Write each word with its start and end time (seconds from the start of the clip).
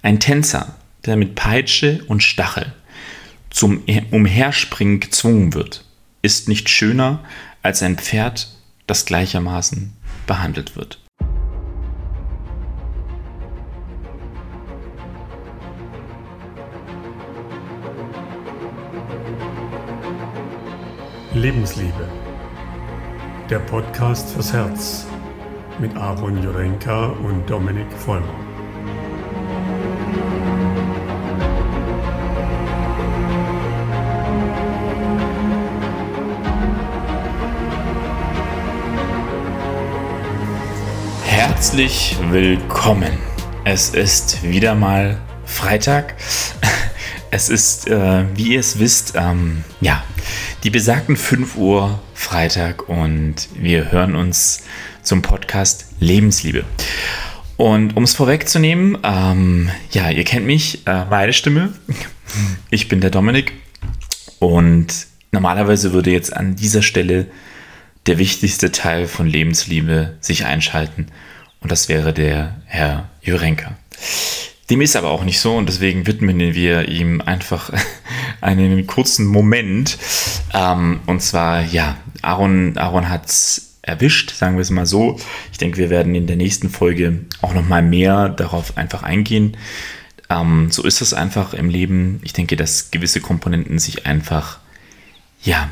Ein 0.00 0.20
Tänzer, 0.20 0.76
der 1.06 1.16
mit 1.16 1.34
Peitsche 1.34 2.04
und 2.06 2.22
Stachel 2.22 2.72
zum 3.50 3.82
Umherspringen 4.12 5.00
gezwungen 5.00 5.54
wird, 5.54 5.84
ist 6.22 6.48
nicht 6.48 6.68
schöner 6.68 7.24
als 7.62 7.82
ein 7.82 7.98
Pferd, 7.98 8.48
das 8.86 9.06
gleichermaßen 9.06 9.92
behandelt 10.26 10.76
wird. 10.76 11.00
Lebensliebe. 21.34 22.08
Der 23.50 23.58
Podcast 23.60 24.30
fürs 24.30 24.52
Herz 24.52 25.06
mit 25.80 25.94
Aaron 25.96 26.42
Jurenka 26.42 27.06
und 27.06 27.48
Dominik 27.50 27.92
Vollmer. 27.92 28.47
Herzlich 41.58 42.16
willkommen. 42.30 43.18
Es 43.64 43.90
ist 43.90 44.44
wieder 44.44 44.76
mal 44.76 45.20
Freitag. 45.44 46.14
Es 47.32 47.48
ist, 47.48 47.88
äh, 47.88 48.24
wie 48.36 48.52
ihr 48.54 48.60
es 48.60 48.78
wisst, 48.78 49.14
ähm, 49.16 49.64
ja, 49.80 50.04
die 50.62 50.70
besagten 50.70 51.16
5 51.16 51.56
Uhr 51.56 51.98
Freitag 52.14 52.88
und 52.88 53.34
wir 53.54 53.90
hören 53.90 54.14
uns 54.14 54.62
zum 55.02 55.20
Podcast 55.20 55.86
Lebensliebe. 55.98 56.64
Und 57.56 57.96
um 57.96 58.04
es 58.04 58.14
vorwegzunehmen, 58.14 58.96
ähm, 59.02 59.68
ja, 59.90 60.10
ihr 60.10 60.24
kennt 60.24 60.46
mich, 60.46 60.86
äh, 60.86 61.06
meine 61.06 61.32
Stimme. 61.32 61.72
Ich 62.70 62.86
bin 62.86 63.00
der 63.00 63.10
Dominik 63.10 63.52
und 64.38 65.08
normalerweise 65.32 65.92
würde 65.92 66.12
jetzt 66.12 66.32
an 66.32 66.54
dieser 66.54 66.82
Stelle 66.82 67.26
der 68.06 68.18
wichtigste 68.18 68.70
Teil 68.70 69.08
von 69.08 69.26
Lebensliebe 69.26 70.16
sich 70.20 70.44
einschalten 70.44 71.08
und 71.60 71.72
das 71.72 71.88
wäre 71.88 72.12
der 72.12 72.56
Herr 72.66 73.08
Jurenka. 73.22 73.76
Dem 74.70 74.80
ist 74.82 74.96
aber 74.96 75.10
auch 75.10 75.24
nicht 75.24 75.40
so 75.40 75.56
und 75.56 75.68
deswegen 75.68 76.06
widmen 76.06 76.38
wir 76.38 76.88
ihm 76.88 77.22
einfach 77.22 77.70
einen 78.40 78.86
kurzen 78.86 79.26
Moment. 79.26 79.98
Ähm, 80.52 81.00
und 81.06 81.22
zwar, 81.22 81.62
ja, 81.62 81.96
Aaron, 82.22 82.76
Aaron 82.76 83.08
hat 83.08 83.26
es 83.26 83.76
erwischt, 83.82 84.34
sagen 84.34 84.56
wir 84.56 84.62
es 84.62 84.70
mal 84.70 84.86
so. 84.86 85.18
Ich 85.52 85.58
denke, 85.58 85.78
wir 85.78 85.90
werden 85.90 86.14
in 86.14 86.26
der 86.26 86.36
nächsten 86.36 86.68
Folge 86.68 87.20
auch 87.40 87.54
nochmal 87.54 87.82
mehr 87.82 88.28
darauf 88.28 88.76
einfach 88.76 89.02
eingehen. 89.02 89.56
Ähm, 90.28 90.70
so 90.70 90.84
ist 90.84 91.00
es 91.00 91.14
einfach 91.14 91.54
im 91.54 91.70
Leben. 91.70 92.20
Ich 92.22 92.34
denke, 92.34 92.56
dass 92.56 92.90
gewisse 92.90 93.22
Komponenten 93.22 93.78
sich 93.78 94.06
einfach, 94.06 94.58
ja, 95.42 95.70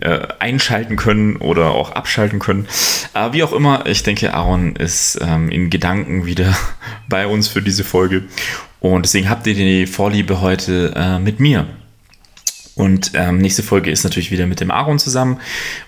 äh, 0.00 0.28
einschalten 0.38 0.96
können 0.96 1.36
oder 1.36 1.70
auch 1.70 1.92
abschalten 1.92 2.38
können. 2.38 2.66
Aber 3.14 3.32
wie 3.34 3.42
auch 3.42 3.52
immer, 3.52 3.86
ich 3.86 4.02
denke, 4.02 4.34
Aaron 4.34 4.76
ist 4.76 5.18
ähm, 5.22 5.50
in 5.50 5.70
Gedanken 5.70 6.26
wieder 6.26 6.56
bei 7.08 7.26
uns 7.26 7.48
für 7.48 7.62
diese 7.62 7.84
Folge. 7.84 8.24
Und 8.80 9.06
deswegen 9.06 9.28
habt 9.28 9.46
ihr 9.46 9.54
die 9.54 9.86
Vorliebe 9.86 10.40
heute 10.40 10.92
äh, 10.94 11.18
mit 11.18 11.40
mir. 11.40 11.66
Und 12.76 13.12
ähm, 13.14 13.38
nächste 13.38 13.62
Folge 13.62 13.90
ist 13.90 14.04
natürlich 14.04 14.30
wieder 14.30 14.46
mit 14.46 14.60
dem 14.60 14.70
Aaron 14.70 14.98
zusammen. 14.98 15.40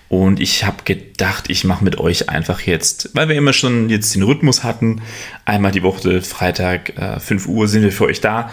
Und 0.09 0.39
ich 0.39 0.65
habe 0.65 0.77
gedacht, 0.85 1.45
ich 1.47 1.63
mache 1.63 1.83
mit 1.83 1.99
euch 1.99 2.29
einfach 2.29 2.61
jetzt, 2.61 3.11
weil 3.13 3.29
wir 3.29 3.35
immer 3.35 3.53
schon 3.53 3.89
jetzt 3.89 4.15
den 4.15 4.23
Rhythmus 4.23 4.63
hatten, 4.63 5.03
einmal 5.45 5.71
die 5.71 5.83
Woche, 5.83 6.23
Freitag, 6.23 6.97
äh, 6.97 7.19
5 7.19 7.47
Uhr 7.47 7.67
sind 7.67 7.83
wir 7.83 7.91
für 7.91 8.05
euch 8.05 8.21
da, 8.21 8.49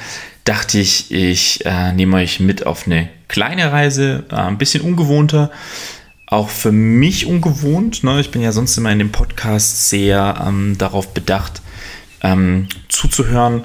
dachte 0.47 0.79
ich, 0.79 1.11
ich 1.11 1.67
äh, 1.67 1.93
nehme 1.93 2.17
euch 2.17 2.41
mit 2.41 2.65
auf 2.65 2.87
eine 2.87 3.09
kleine 3.29 3.73
Reise, 3.73 4.25
äh, 4.31 4.37
ein 4.37 4.59
bisschen 4.59 4.83
ungewohnter, 4.83 5.51
auch 6.27 6.49
für 6.49 6.73
mich 6.73 7.27
ungewohnt. 7.27 8.03
Ne? 8.03 8.21
Ich 8.21 8.31
bin 8.31 8.41
ja 8.41 8.53
sonst 8.53 8.77
immer 8.79 8.91
in 8.91 8.99
dem 8.99 9.13
Podcast 9.13 9.91
sehr 9.91 10.43
ähm, 10.47 10.79
darauf 10.79 11.13
bedacht, 11.13 11.61
ähm, 12.23 12.69
zuzuhören 12.89 13.65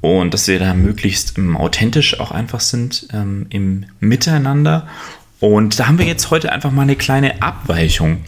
und 0.00 0.32
dass 0.32 0.48
wir 0.48 0.58
da 0.58 0.72
möglichst 0.74 1.36
ähm, 1.36 1.56
authentisch 1.56 2.18
auch 2.20 2.30
einfach 2.30 2.60
sind 2.60 3.08
ähm, 3.12 3.46
im 3.50 3.86
Miteinander. 4.00 4.88
Und 5.40 5.78
da 5.78 5.88
haben 5.88 5.98
wir 5.98 6.06
jetzt 6.06 6.30
heute 6.30 6.52
einfach 6.52 6.70
mal 6.70 6.82
eine 6.82 6.96
kleine 6.96 7.42
Abweichung. 7.42 8.24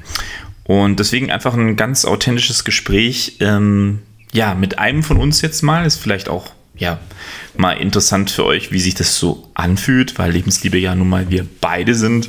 Und 0.64 0.98
deswegen 0.98 1.30
einfach 1.30 1.54
ein 1.54 1.76
ganz 1.76 2.04
authentisches 2.04 2.64
Gespräch, 2.64 3.36
ähm, 3.40 4.00
ja, 4.32 4.54
mit 4.54 4.78
einem 4.78 5.02
von 5.02 5.18
uns 5.18 5.42
jetzt 5.42 5.62
mal. 5.62 5.84
Ist 5.84 5.96
vielleicht 5.96 6.28
auch, 6.28 6.52
ja, 6.82 6.98
mal 7.56 7.74
interessant 7.74 8.32
für 8.32 8.44
euch, 8.44 8.72
wie 8.72 8.80
sich 8.80 8.96
das 8.96 9.16
so 9.16 9.48
anfühlt, 9.54 10.18
weil 10.18 10.32
Lebensliebe 10.32 10.78
ja 10.78 10.96
nun 10.96 11.08
mal 11.08 11.30
wir 11.30 11.46
beide 11.60 11.94
sind. 11.94 12.28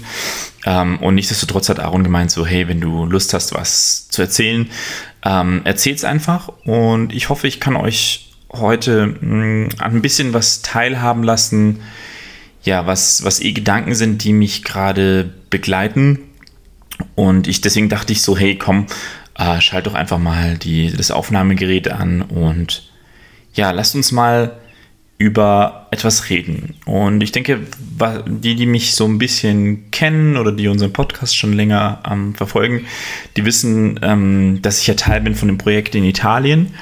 Ähm, 0.63 0.99
und 0.99 1.15
nichtsdestotrotz 1.15 1.69
hat 1.69 1.79
Aaron 1.79 2.03
gemeint, 2.03 2.29
so, 2.29 2.45
hey, 2.45 2.67
wenn 2.67 2.79
du 2.79 3.05
Lust 3.05 3.33
hast, 3.33 3.55
was 3.55 4.09
zu 4.09 4.21
erzählen, 4.21 4.69
ähm, 5.25 5.61
erzähl's 5.63 6.03
einfach. 6.03 6.49
Und 6.65 7.13
ich 7.13 7.29
hoffe, 7.29 7.47
ich 7.47 7.59
kann 7.59 7.75
euch 7.75 8.31
heute 8.51 9.07
mh, 9.21 9.25
mm, 9.25 9.69
ein 9.79 10.01
bisschen 10.03 10.35
was 10.35 10.61
teilhaben 10.61 11.23
lassen, 11.23 11.79
ja, 12.61 12.85
was, 12.85 13.23
was 13.23 13.41
eh 13.41 13.53
Gedanken 13.53 13.95
sind, 13.95 14.23
die 14.23 14.33
mich 14.33 14.63
gerade 14.63 15.33
begleiten. 15.49 16.19
Und 17.15 17.47
ich 17.47 17.61
deswegen 17.61 17.89
dachte 17.89 18.13
ich 18.13 18.21
so, 18.21 18.37
hey, 18.37 18.55
komm, 18.55 18.85
äh, 19.35 19.59
schalt 19.61 19.87
doch 19.87 19.95
einfach 19.95 20.19
mal 20.19 20.59
die, 20.59 20.95
das 20.95 21.09
Aufnahmegerät 21.09 21.89
an 21.89 22.21
und 22.21 22.92
ja, 23.53 23.71
lasst 23.71 23.95
uns 23.95 24.11
mal 24.11 24.57
über 25.17 25.87
etwas 25.91 26.29
reden. 26.29 26.75
Und 26.85 27.21
ich 27.21 27.31
denke, 27.31 27.61
die, 28.27 28.55
die 28.55 28.65
mich 28.65 28.93
so 28.93 29.05
ein 29.05 29.19
bisschen 29.19 29.89
kennen 29.91 30.37
oder 30.37 30.51
die 30.51 30.67
unseren 30.67 30.91
Podcast 30.91 31.37
schon 31.37 31.53
länger 31.53 32.01
ähm, 32.09 32.35
verfolgen, 32.35 32.85
die 33.37 33.45
wissen, 33.45 33.99
ähm, 34.01 34.61
dass 34.61 34.81
ich 34.81 34.87
ja 34.87 34.95
Teil 34.95 35.21
bin 35.21 35.35
von 35.35 35.47
dem 35.47 35.57
Projekt 35.57 35.95
in 35.95 36.03
Italien. 36.03 36.73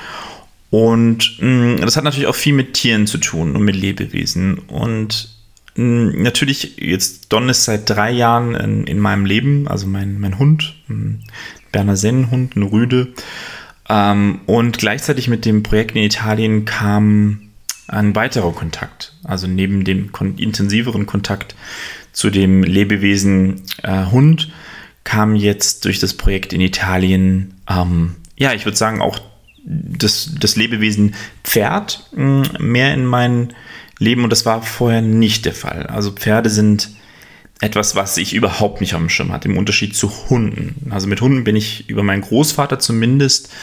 Und 0.71 1.37
mh, 1.39 1.75
mm, 1.75 1.81
das 1.81 1.97
hat 1.97 2.05
natürlich 2.05 2.27
auch 2.27 2.35
viel 2.35 2.53
mit 2.53 2.73
Tieren 2.73 3.05
zu 3.05 3.17
tun 3.17 3.55
und 3.55 3.63
mit 3.63 3.75
Lebewesen. 3.75 4.59
Und 4.59 5.29
mh, 5.75 5.83
mm, 5.83 6.23
natürlich, 6.23 6.77
jetzt 6.77 7.31
Don 7.31 7.49
ist 7.49 7.65
seit 7.65 7.89
drei 7.89 8.11
Jahren 8.11 8.55
in, 8.55 8.87
in 8.87 8.97
meinem 8.97 9.25
Leben, 9.25 9.67
also 9.67 9.85
mein, 9.85 10.19
mein 10.19 10.39
Hund, 10.39 10.73
ein 10.89 11.25
Berner 11.71 11.97
Sennenhund, 11.97 12.55
eine 12.55 12.71
Rüde. 12.71 13.13
Ähm, 13.89 14.41
und 14.45 14.77
gleichzeitig 14.77 15.27
mit 15.27 15.45
dem 15.45 15.63
Projekt 15.63 15.95
in 15.95 16.03
Italien 16.03 16.65
kam 16.65 17.51
ein 17.87 18.15
weiterer 18.15 18.53
Kontakt, 18.53 19.13
also 19.23 19.47
neben 19.47 19.83
dem 19.83 20.11
kon 20.11 20.37
intensiveren 20.37 21.05
Kontakt 21.05 21.55
zu 22.13 22.29
dem 22.29 22.63
Lebewesen 22.63 23.63
äh, 23.83 24.05
Hund, 24.05 24.51
kam 25.03 25.35
jetzt 25.35 25.85
durch 25.85 25.99
das 25.99 26.13
Projekt 26.13 26.53
in 26.53 26.61
Italien, 26.61 27.55
ähm, 27.69 28.15
ja, 28.37 28.53
ich 28.53 28.65
würde 28.65 28.77
sagen, 28.77 29.01
auch 29.01 29.19
das, 29.65 30.31
das 30.39 30.55
Lebewesen 30.55 31.15
Pferd 31.43 32.09
mh, 32.13 32.47
hm, 32.57 32.71
mehr 32.71 32.93
in 32.93 33.05
mein 33.05 33.53
Leben 33.99 34.23
und 34.23 34.31
das 34.31 34.45
war 34.45 34.63
vorher 34.63 35.01
nicht 35.01 35.45
der 35.45 35.53
Fall. 35.53 35.85
Also 35.87 36.11
Pferde 36.11 36.49
sind 36.49 36.89
etwas, 37.61 37.95
was 37.95 38.17
ich 38.17 38.33
überhaupt 38.33 38.81
nicht 38.81 38.95
auf 38.95 38.99
dem 38.99 39.09
Schirm 39.09 39.31
hatte, 39.31 39.47
im 39.47 39.57
Unterschied 39.57 39.95
zu 39.95 40.11
Hunden. 40.29 40.91
Also 40.91 41.07
mit 41.07 41.21
Hunden 41.21 41.43
bin 41.43 41.55
ich 41.55 41.87
über 41.87 42.03
meinen 42.03 42.21
Großvater 42.21 42.79
zumindest 42.79 43.53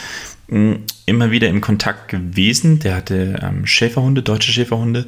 immer 1.05 1.31
wieder 1.31 1.47
im 1.49 1.61
Kontakt 1.61 2.07
gewesen. 2.07 2.79
Der 2.79 2.95
hatte 2.95 3.39
ähm, 3.43 3.67
Schäferhunde, 3.67 4.23
deutsche 4.23 4.51
Schäferhunde. 4.51 5.07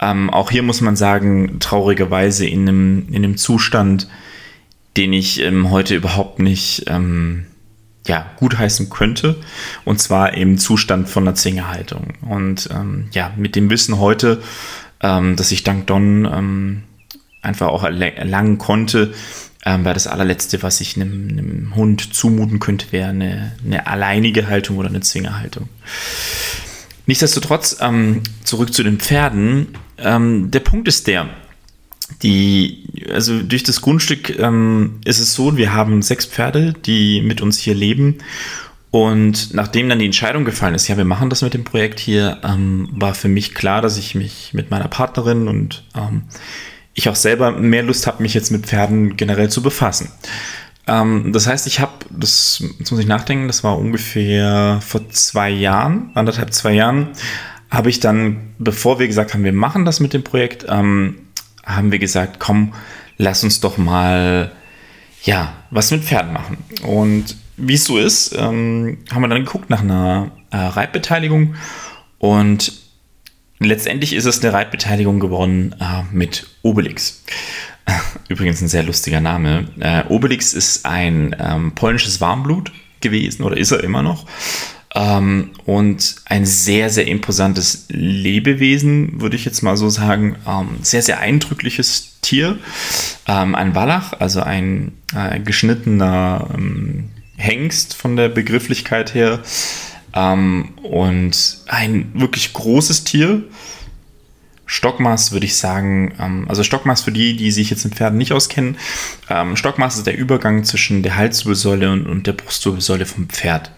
Ähm, 0.00 0.28
auch 0.28 0.50
hier 0.50 0.62
muss 0.62 0.80
man 0.80 0.96
sagen, 0.96 1.60
traurigerweise 1.60 2.46
in 2.46 2.68
einem, 2.68 3.06
in 3.08 3.24
einem 3.24 3.36
Zustand, 3.36 4.08
den 4.96 5.12
ich 5.12 5.40
ähm, 5.40 5.70
heute 5.70 5.94
überhaupt 5.94 6.40
nicht 6.40 6.84
ähm, 6.88 7.46
ja, 8.06 8.26
gutheißen 8.38 8.90
könnte. 8.90 9.36
Und 9.84 10.00
zwar 10.00 10.34
im 10.34 10.58
Zustand 10.58 11.08
von 11.08 11.22
einer 11.24 11.36
Zwingerhaltung. 11.36 12.14
Und 12.28 12.68
ähm, 12.72 13.08
ja, 13.12 13.32
mit 13.36 13.56
dem 13.56 13.70
Wissen 13.70 13.98
heute, 13.98 14.42
dass 15.02 15.50
ich 15.50 15.62
dank 15.64 15.86
Don 15.86 16.84
einfach 17.42 17.68
auch 17.68 17.84
erlangen 17.84 18.58
konnte, 18.58 19.12
ähm, 19.64 19.84
weil 19.84 19.94
das 19.94 20.06
allerletzte, 20.06 20.62
was 20.62 20.80
ich 20.80 20.96
einem, 20.96 21.28
einem 21.30 21.74
Hund 21.74 22.14
zumuten 22.14 22.60
könnte, 22.60 22.92
wäre 22.92 23.10
eine, 23.10 23.52
eine, 23.64 23.86
alleinige 23.86 24.48
Haltung 24.48 24.78
oder 24.78 24.88
eine 24.88 25.00
Zwingerhaltung. 25.00 25.68
Nichtsdestotrotz, 27.06 27.78
ähm, 27.80 28.22
zurück 28.44 28.72
zu 28.72 28.82
den 28.82 28.98
Pferden. 28.98 29.68
Ähm, 29.98 30.50
der 30.50 30.60
Punkt 30.60 30.88
ist 30.88 31.06
der, 31.06 31.28
die, 32.22 32.84
also 33.12 33.42
durch 33.42 33.62
das 33.62 33.82
Grundstück 33.82 34.38
ähm, 34.38 35.00
ist 35.04 35.18
es 35.18 35.34
so, 35.34 35.56
wir 35.56 35.72
haben 35.74 36.02
sechs 36.02 36.26
Pferde, 36.26 36.72
die 36.72 37.20
mit 37.20 37.40
uns 37.40 37.58
hier 37.58 37.74
leben. 37.74 38.18
Und 38.90 39.54
nachdem 39.54 39.88
dann 39.88 40.00
die 40.00 40.06
Entscheidung 40.06 40.44
gefallen 40.44 40.74
ist, 40.74 40.88
ja, 40.88 40.96
wir 40.96 41.04
machen 41.04 41.30
das 41.30 41.42
mit 41.42 41.54
dem 41.54 41.64
Projekt 41.64 42.00
hier, 42.00 42.38
ähm, 42.42 42.88
war 42.92 43.14
für 43.14 43.28
mich 43.28 43.54
klar, 43.54 43.82
dass 43.82 43.96
ich 43.98 44.14
mich 44.14 44.50
mit 44.52 44.70
meiner 44.70 44.88
Partnerin 44.88 45.46
und 45.46 45.84
ähm, 45.96 46.22
ich 46.94 47.08
auch 47.08 47.16
selber 47.16 47.52
mehr 47.52 47.82
Lust 47.82 48.06
habe, 48.06 48.22
mich 48.22 48.34
jetzt 48.34 48.50
mit 48.50 48.66
Pferden 48.66 49.16
generell 49.16 49.48
zu 49.48 49.62
befassen. 49.62 50.10
Ähm, 50.86 51.32
das 51.32 51.46
heißt, 51.46 51.66
ich 51.66 51.80
habe, 51.80 51.92
das 52.10 52.62
jetzt 52.78 52.90
muss 52.90 53.00
ich 53.00 53.06
nachdenken, 53.06 53.46
das 53.46 53.62
war 53.64 53.78
ungefähr 53.78 54.80
vor 54.86 55.08
zwei 55.10 55.50
Jahren, 55.50 56.10
anderthalb, 56.14 56.52
zwei 56.52 56.72
Jahren, 56.72 57.08
habe 57.70 57.90
ich 57.90 58.00
dann, 58.00 58.54
bevor 58.58 58.98
wir 58.98 59.06
gesagt 59.06 59.32
haben, 59.34 59.44
wir 59.44 59.52
machen 59.52 59.84
das 59.84 60.00
mit 60.00 60.12
dem 60.12 60.24
Projekt, 60.24 60.66
ähm, 60.68 61.18
haben 61.64 61.92
wir 61.92 61.98
gesagt, 61.98 62.40
komm, 62.40 62.74
lass 63.16 63.44
uns 63.44 63.60
doch 63.60 63.78
mal, 63.78 64.50
ja, 65.22 65.52
was 65.70 65.90
mit 65.90 66.02
Pferden 66.02 66.32
machen. 66.32 66.58
Und 66.82 67.36
wie 67.56 67.74
es 67.74 67.84
so 67.84 67.98
ist, 67.98 68.34
ähm, 68.36 68.98
haben 69.12 69.22
wir 69.22 69.28
dann 69.28 69.44
geguckt 69.44 69.70
nach 69.70 69.82
einer 69.82 70.32
äh, 70.50 70.56
Reitbeteiligung 70.56 71.54
und 72.18 72.79
letztendlich 73.60 74.12
ist 74.12 74.24
es 74.24 74.42
eine 74.42 74.52
Reitbeteiligung 74.52 75.20
geworden 75.20 75.74
äh, 75.80 76.02
mit 76.12 76.46
Obelix. 76.62 77.22
Übrigens 78.28 78.60
ein 78.60 78.68
sehr 78.68 78.82
lustiger 78.82 79.20
Name. 79.20 79.68
Äh, 79.78 80.04
Obelix 80.08 80.52
ist 80.54 80.86
ein 80.86 81.36
ähm, 81.38 81.72
polnisches 81.74 82.20
Warmblut 82.20 82.72
gewesen 83.00 83.42
oder 83.44 83.56
ist 83.56 83.70
er 83.70 83.84
immer 83.84 84.02
noch. 84.02 84.26
Ähm, 84.94 85.50
und 85.66 86.16
ein 86.24 86.44
sehr, 86.44 86.90
sehr 86.90 87.06
imposantes 87.06 87.86
Lebewesen, 87.90 89.20
würde 89.20 89.36
ich 89.36 89.44
jetzt 89.44 89.62
mal 89.62 89.76
so 89.76 89.88
sagen. 89.88 90.36
Ähm, 90.46 90.78
sehr, 90.82 91.02
sehr 91.02 91.20
eindrückliches 91.20 92.18
Tier. 92.22 92.58
Ähm, 93.28 93.54
ein 93.54 93.74
Wallach, 93.74 94.14
also 94.18 94.40
ein 94.40 94.92
äh, 95.14 95.38
geschnittener 95.38 96.48
ähm, 96.54 97.10
Hengst 97.36 97.94
von 97.94 98.16
der 98.16 98.28
Begrifflichkeit 98.28 99.14
her. 99.14 99.40
Ähm, 100.14 100.70
und 100.82 101.58
ein 101.68 102.10
wirklich 102.14 102.52
großes 102.52 103.04
Tier. 103.04 103.42
Stockmaß 104.66 105.32
würde 105.32 105.46
ich 105.46 105.56
sagen, 105.56 106.14
ähm, 106.20 106.46
also 106.48 106.62
Stockmaß 106.62 107.02
für 107.02 107.10
die, 107.10 107.36
die 107.36 107.50
sich 107.50 107.70
jetzt 107.70 107.84
mit 107.84 107.96
Pferden 107.96 108.18
nicht 108.18 108.32
auskennen, 108.32 108.76
ähm, 109.28 109.56
Stockmaß 109.56 109.96
ist 109.96 110.06
der 110.06 110.16
Übergang 110.16 110.62
zwischen 110.62 111.02
der 111.02 111.16
Halswirbelsäule 111.16 111.90
und, 111.90 112.06
und 112.06 112.26
der 112.28 112.34
Brustwirbelsäule 112.34 113.04
vom 113.04 113.28
Pferd. 113.28 113.72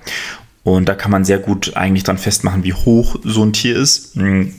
Und 0.65 0.89
da 0.89 0.95
kann 0.95 1.11
man 1.11 1.25
sehr 1.25 1.39
gut 1.39 1.77
eigentlich 1.77 2.05
dann 2.05 2.19
festmachen, 2.19 2.63
wie 2.63 2.75
hoch 2.75 3.17
so 3.25 3.43
ein 3.43 3.55
Tier 3.55 3.77
ist. 3.77 4.17
Hm, 4.17 4.53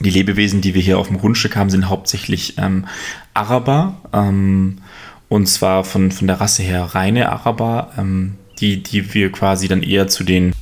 die 0.00 0.10
Lebewesen, 0.10 0.60
die 0.60 0.74
wir 0.74 0.82
hier 0.82 0.98
auf 0.98 1.08
dem 1.08 1.18
Grundstück 1.18 1.56
haben, 1.56 1.70
sind 1.70 1.88
hauptsächlich 1.88 2.58
ähm, 2.58 2.86
Araber. 3.34 4.00
Ähm, 4.12 4.78
und 5.28 5.46
zwar 5.46 5.84
von, 5.84 6.12
von 6.12 6.26
der 6.26 6.40
Rasse 6.40 6.62
her 6.62 6.82
reine 6.94 7.30
Araber, 7.30 7.92
ähm, 7.98 8.36
die, 8.60 8.82
die 8.82 9.14
wir 9.14 9.32
quasi 9.32 9.68
dann 9.68 9.82
eher 9.82 10.06
zu 10.06 10.22
den 10.22 10.52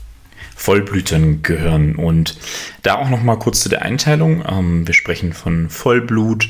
Vollblütern 0.55 1.43
gehören. 1.43 1.97
Und 1.97 2.37
da 2.83 2.97
auch 2.97 3.09
noch 3.09 3.23
mal 3.23 3.39
kurz 3.39 3.61
zu 3.61 3.69
der 3.69 3.83
Einteilung. 3.83 4.45
Ähm, 4.49 4.87
wir 4.87 4.95
sprechen 4.95 5.33
von 5.33 5.69
Vollblut, 5.69 6.49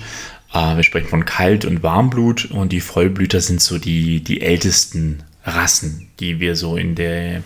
äh, 0.53 0.77
wir 0.77 0.83
sprechen 0.83 1.09
von 1.09 1.25
Kalt- 1.25 1.65
und 1.65 1.83
Warmblut 1.83 2.47
und 2.51 2.73
die 2.73 2.81
Vollblüter 2.81 3.41
sind 3.41 3.61
so 3.61 3.79
die, 3.79 4.23
die 4.23 4.41
ältesten 4.41 5.23
Rassen, 5.45 6.09
die 6.21 6.41
wir 6.41 6.57
so 6.57 6.77
in 6.77 6.95
der 6.95 7.43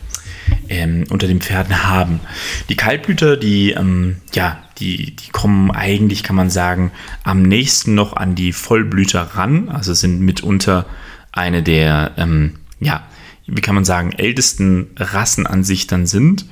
ähm, 0.68 1.04
unter 1.10 1.26
den 1.26 1.40
Pferden 1.40 1.84
haben. 1.84 2.20
Die 2.68 2.76
Kaltblüter, 2.76 3.36
die 3.36 3.72
ähm, 3.72 4.18
ja, 4.34 4.62
die, 4.78 5.16
die 5.16 5.30
kommen 5.30 5.70
eigentlich, 5.70 6.22
kann 6.22 6.36
man 6.36 6.50
sagen, 6.50 6.92
am 7.24 7.42
nächsten 7.42 7.94
noch 7.94 8.16
an 8.16 8.34
die 8.34 8.52
Vollblüter 8.52 9.22
ran. 9.22 9.68
Also 9.68 9.94
sind 9.94 10.20
mitunter 10.20 10.86
eine 11.32 11.62
der 11.62 12.12
ähm, 12.16 12.54
ja, 12.80 13.02
wie 13.48 13.60
kann 13.60 13.74
man 13.74 13.84
sagen, 13.84 14.12
ältesten 14.12 14.90
Rassen 14.96 15.46
an 15.46 15.64
sich 15.64 15.86
dann 15.86 16.06
sind. 16.06 16.46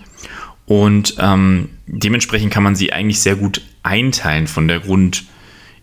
Und 0.64 1.16
ähm, 1.18 1.68
dementsprechend 1.86 2.52
kann 2.52 2.62
man 2.62 2.74
sie 2.74 2.92
eigentlich 2.92 3.20
sehr 3.20 3.36
gut 3.36 3.62
einteilen 3.82 4.48
von 4.48 4.66
der 4.66 4.80
Grund, 4.80 5.24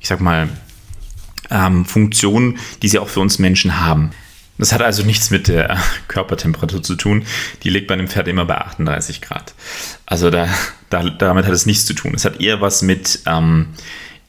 ich 0.01 0.07
sag 0.09 0.19
mal, 0.19 0.49
ähm, 1.49 1.85
Funktion, 1.85 2.57
die 2.81 2.89
sie 2.89 2.99
auch 2.99 3.07
für 3.07 3.21
uns 3.21 3.39
Menschen 3.39 3.79
haben. 3.79 4.11
Das 4.57 4.71
hat 4.71 4.81
also 4.81 5.03
nichts 5.03 5.29
mit 5.29 5.47
der 5.47 5.77
Körpertemperatur 6.07 6.83
zu 6.83 6.95
tun. 6.95 7.25
Die 7.63 7.69
liegt 7.69 7.87
bei 7.87 7.93
einem 7.93 8.07
Pferd 8.07 8.27
immer 8.27 8.45
bei 8.45 8.57
38 8.57 9.21
Grad. 9.21 9.53
Also 10.05 10.29
da, 10.29 10.47
da 10.89 11.03
damit 11.03 11.45
hat 11.45 11.53
es 11.53 11.65
nichts 11.65 11.85
zu 11.85 11.93
tun. 11.93 12.13
Es 12.15 12.25
hat 12.25 12.41
eher 12.41 12.59
was 12.59 12.81
mit, 12.81 13.21
ähm, 13.25 13.67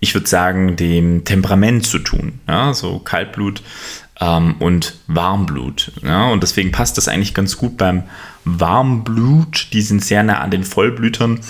ich 0.01 0.15
würde 0.15 0.29
sagen, 0.29 0.77
dem 0.77 1.25
Temperament 1.25 1.87
zu 1.87 1.99
tun. 1.99 2.41
Ja, 2.47 2.75
so 2.75 2.99
Kaltblut 2.99 3.63
ähm, 4.21 4.57
und 4.59 4.95
Warmblut. 5.07 5.93
Ja? 6.03 6.29
Und 6.29 6.43
deswegen 6.43 6.73
passt 6.73 6.99
das 6.99 7.09
eigentlich 7.09 7.35
ganz 7.35 7.57
gut 7.57 7.77
beim 7.77 8.05
Warmblut. 8.45 9.69
Die 9.73 9.83
sind 9.83 10.05
sehr 10.05 10.23
nah 10.23 10.41
an 10.41 10.51
den 10.51 10.65
Vollblütern 10.65 11.41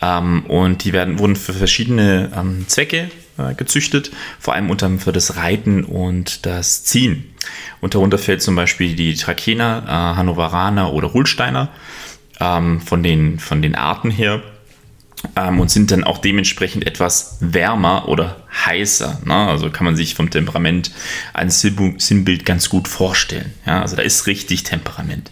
ähm, 0.00 0.44
und 0.46 0.84
die 0.84 0.92
werden, 0.92 1.18
wurden 1.18 1.36
für 1.36 1.52
verschiedene 1.52 2.30
ähm, 2.36 2.66
Zwecke 2.68 3.10
äh, 3.38 3.54
gezüchtet, 3.54 4.10
vor 4.38 4.54
allem 4.54 4.70
unter, 4.70 4.90
für 4.98 5.12
das 5.12 5.36
Reiten 5.36 5.84
und 5.84 6.46
das 6.46 6.84
Ziehen. 6.84 7.32
Und 7.80 7.94
darunter 7.94 8.18
fällt 8.18 8.42
zum 8.42 8.56
Beispiel 8.56 8.94
die 8.96 9.14
Trakehner, 9.14 9.84
äh, 9.86 10.16
Hannoveraner 10.16 10.92
oder 10.92 11.12
Holsteiner 11.12 11.68
ähm, 12.40 12.80
von, 12.80 13.02
den, 13.02 13.38
von 13.38 13.62
den 13.62 13.74
Arten 13.74 14.10
her 14.10 14.42
ähm, 15.36 15.60
und 15.60 15.70
sind 15.70 15.90
dann 15.90 16.04
auch 16.04 16.18
dementsprechend 16.18 16.86
etwas 16.86 17.38
wärmer 17.40 18.08
oder 18.08 18.36
heißer. 18.66 19.20
Ne? 19.24 19.34
Also 19.34 19.70
kann 19.70 19.84
man 19.84 19.96
sich 19.96 20.14
vom 20.14 20.30
Temperament 20.30 20.92
ein 21.34 21.50
Sinnbild 21.50 22.44
ganz 22.44 22.68
gut 22.68 22.88
vorstellen. 22.88 23.52
Ja? 23.66 23.82
Also 23.82 23.96
da 23.96 24.02
ist 24.02 24.26
richtig 24.26 24.62
Temperament. 24.62 25.30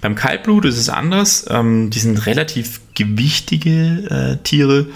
Beim 0.00 0.14
Kaltblut 0.14 0.64
ist 0.64 0.78
es 0.78 0.88
anders. 0.88 1.46
Ähm, 1.48 1.90
die 1.90 1.98
sind 1.98 2.26
relativ 2.26 2.80
gewichtige 2.94 4.38
äh, 4.40 4.42
Tiere 4.42 4.86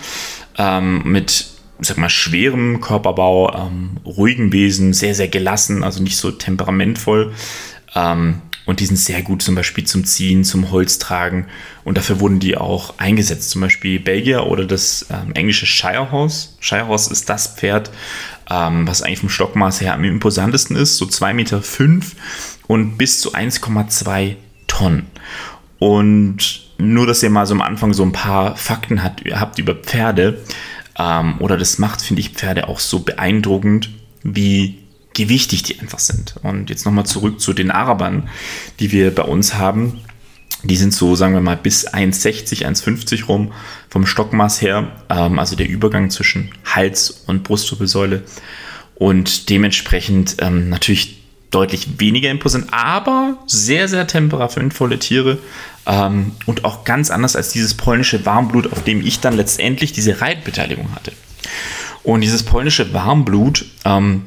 ähm, 0.58 1.02
mit 1.04 1.46
sag 1.82 1.96
mal, 1.96 2.10
schwerem 2.10 2.80
Körperbau, 2.80 3.54
ähm, 3.54 3.96
ruhigen 4.04 4.52
Wesen, 4.52 4.92
sehr, 4.92 5.14
sehr 5.14 5.28
gelassen, 5.28 5.82
also 5.82 6.02
nicht 6.02 6.18
so 6.18 6.30
temperamentvoll. 6.30 7.32
Ähm, 7.94 8.42
und 8.66 8.80
die 8.80 8.86
sind 8.86 8.96
sehr 8.96 9.22
gut 9.22 9.42
zum 9.42 9.54
Beispiel 9.54 9.84
zum 9.84 10.04
Ziehen, 10.04 10.44
zum 10.44 10.70
Holztragen. 10.70 11.46
Und 11.84 11.96
dafür 11.96 12.20
wurden 12.20 12.40
die 12.40 12.56
auch 12.56 12.94
eingesetzt. 12.98 13.50
Zum 13.50 13.62
Beispiel 13.62 13.98
Belgier 13.98 14.46
oder 14.46 14.64
das 14.64 15.06
ähm, 15.10 15.32
englische 15.34 15.66
Shirehorse. 15.66 16.50
Shirehorse 16.60 17.12
ist 17.12 17.28
das 17.28 17.48
Pferd, 17.56 17.90
ähm, 18.50 18.86
was 18.86 19.02
eigentlich 19.02 19.20
vom 19.20 19.28
Stockmaß 19.28 19.80
her 19.80 19.94
am 19.94 20.04
imposantesten 20.04 20.76
ist. 20.76 20.98
So 20.98 21.06
2,5 21.06 21.32
Meter 21.32 21.62
fünf 21.62 22.16
und 22.66 22.96
bis 22.96 23.20
zu 23.20 23.34
1,2 23.34 24.36
Tonnen. 24.66 25.06
Und 25.78 26.70
nur, 26.78 27.06
dass 27.06 27.22
ihr 27.22 27.30
mal 27.30 27.46
so 27.46 27.54
am 27.54 27.62
Anfang 27.62 27.92
so 27.94 28.02
ein 28.02 28.12
paar 28.12 28.56
Fakten 28.56 29.02
hat, 29.02 29.22
habt 29.32 29.58
über 29.58 29.74
Pferde. 29.74 30.42
Ähm, 30.98 31.36
oder 31.40 31.56
das 31.56 31.78
macht, 31.78 32.02
finde 32.02 32.20
ich, 32.20 32.30
Pferde 32.30 32.68
auch 32.68 32.78
so 32.78 33.00
beeindruckend, 33.00 33.90
wie 34.22 34.78
gewichtig 35.14 35.62
die 35.62 35.80
einfach 35.80 35.98
sind. 35.98 36.34
Und 36.42 36.70
jetzt 36.70 36.84
nochmal 36.84 37.06
zurück 37.06 37.40
zu 37.40 37.52
den 37.52 37.70
Arabern, 37.70 38.28
die 38.78 38.92
wir 38.92 39.14
bei 39.14 39.22
uns 39.22 39.54
haben. 39.54 40.00
Die 40.62 40.76
sind 40.76 40.92
so, 40.92 41.14
sagen 41.14 41.34
wir 41.34 41.40
mal, 41.40 41.56
bis 41.56 41.88
1,60, 41.88 42.66
1,50 42.66 43.26
rum 43.26 43.52
vom 43.88 44.06
Stockmaß 44.06 44.60
her. 44.60 44.92
Ähm, 45.08 45.38
also 45.38 45.56
der 45.56 45.68
Übergang 45.68 46.10
zwischen 46.10 46.50
Hals 46.64 47.10
und 47.26 47.44
Brustwirbelsäule. 47.44 48.22
Und 48.94 49.48
dementsprechend 49.48 50.36
ähm, 50.40 50.68
natürlich 50.68 51.20
deutlich 51.50 51.98
weniger 51.98 52.30
imposant, 52.30 52.66
aber 52.70 53.38
sehr, 53.46 53.88
sehr 53.88 54.06
temperamentvolle 54.06 54.98
Tiere. 54.98 55.38
Ähm, 55.86 56.32
und 56.46 56.64
auch 56.64 56.84
ganz 56.84 57.10
anders 57.10 57.36
als 57.36 57.50
dieses 57.50 57.74
polnische 57.74 58.24
Warmblut, 58.26 58.70
auf 58.70 58.84
dem 58.84 59.04
ich 59.04 59.20
dann 59.20 59.36
letztendlich 59.36 59.92
diese 59.92 60.20
Reitbeteiligung 60.20 60.94
hatte. 60.94 61.12
Und 62.02 62.20
dieses 62.20 62.42
polnische 62.42 62.92
Warmblut 62.92 63.64
ähm, 63.84 64.26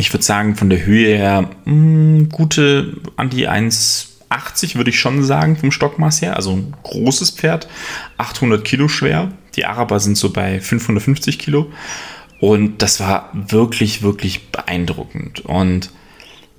ich 0.00 0.12
würde 0.12 0.24
sagen, 0.24 0.56
von 0.56 0.70
der 0.70 0.84
Höhe 0.84 1.16
her 1.16 1.50
mh, 1.64 1.72
hm, 1.72 2.28
gute 2.30 2.96
an 3.16 3.30
die 3.30 3.48
1,80 3.48 4.76
würde 4.76 4.90
ich 4.90 4.98
schon 4.98 5.22
sagen 5.22 5.56
vom 5.56 5.70
Stockmaß 5.70 6.22
her. 6.22 6.36
Also 6.36 6.52
ein 6.52 6.74
großes 6.82 7.30
Pferd, 7.30 7.68
800 8.18 8.64
Kilo 8.64 8.88
schwer. 8.88 9.32
Die 9.56 9.66
Araber 9.66 10.00
sind 10.00 10.16
so 10.16 10.30
bei 10.30 10.60
550 10.60 11.38
Kilo. 11.38 11.70
Und 12.40 12.80
das 12.82 13.00
war 13.00 13.30
wirklich, 13.34 14.02
wirklich 14.02 14.50
beeindruckend. 14.50 15.40
Und 15.40 15.90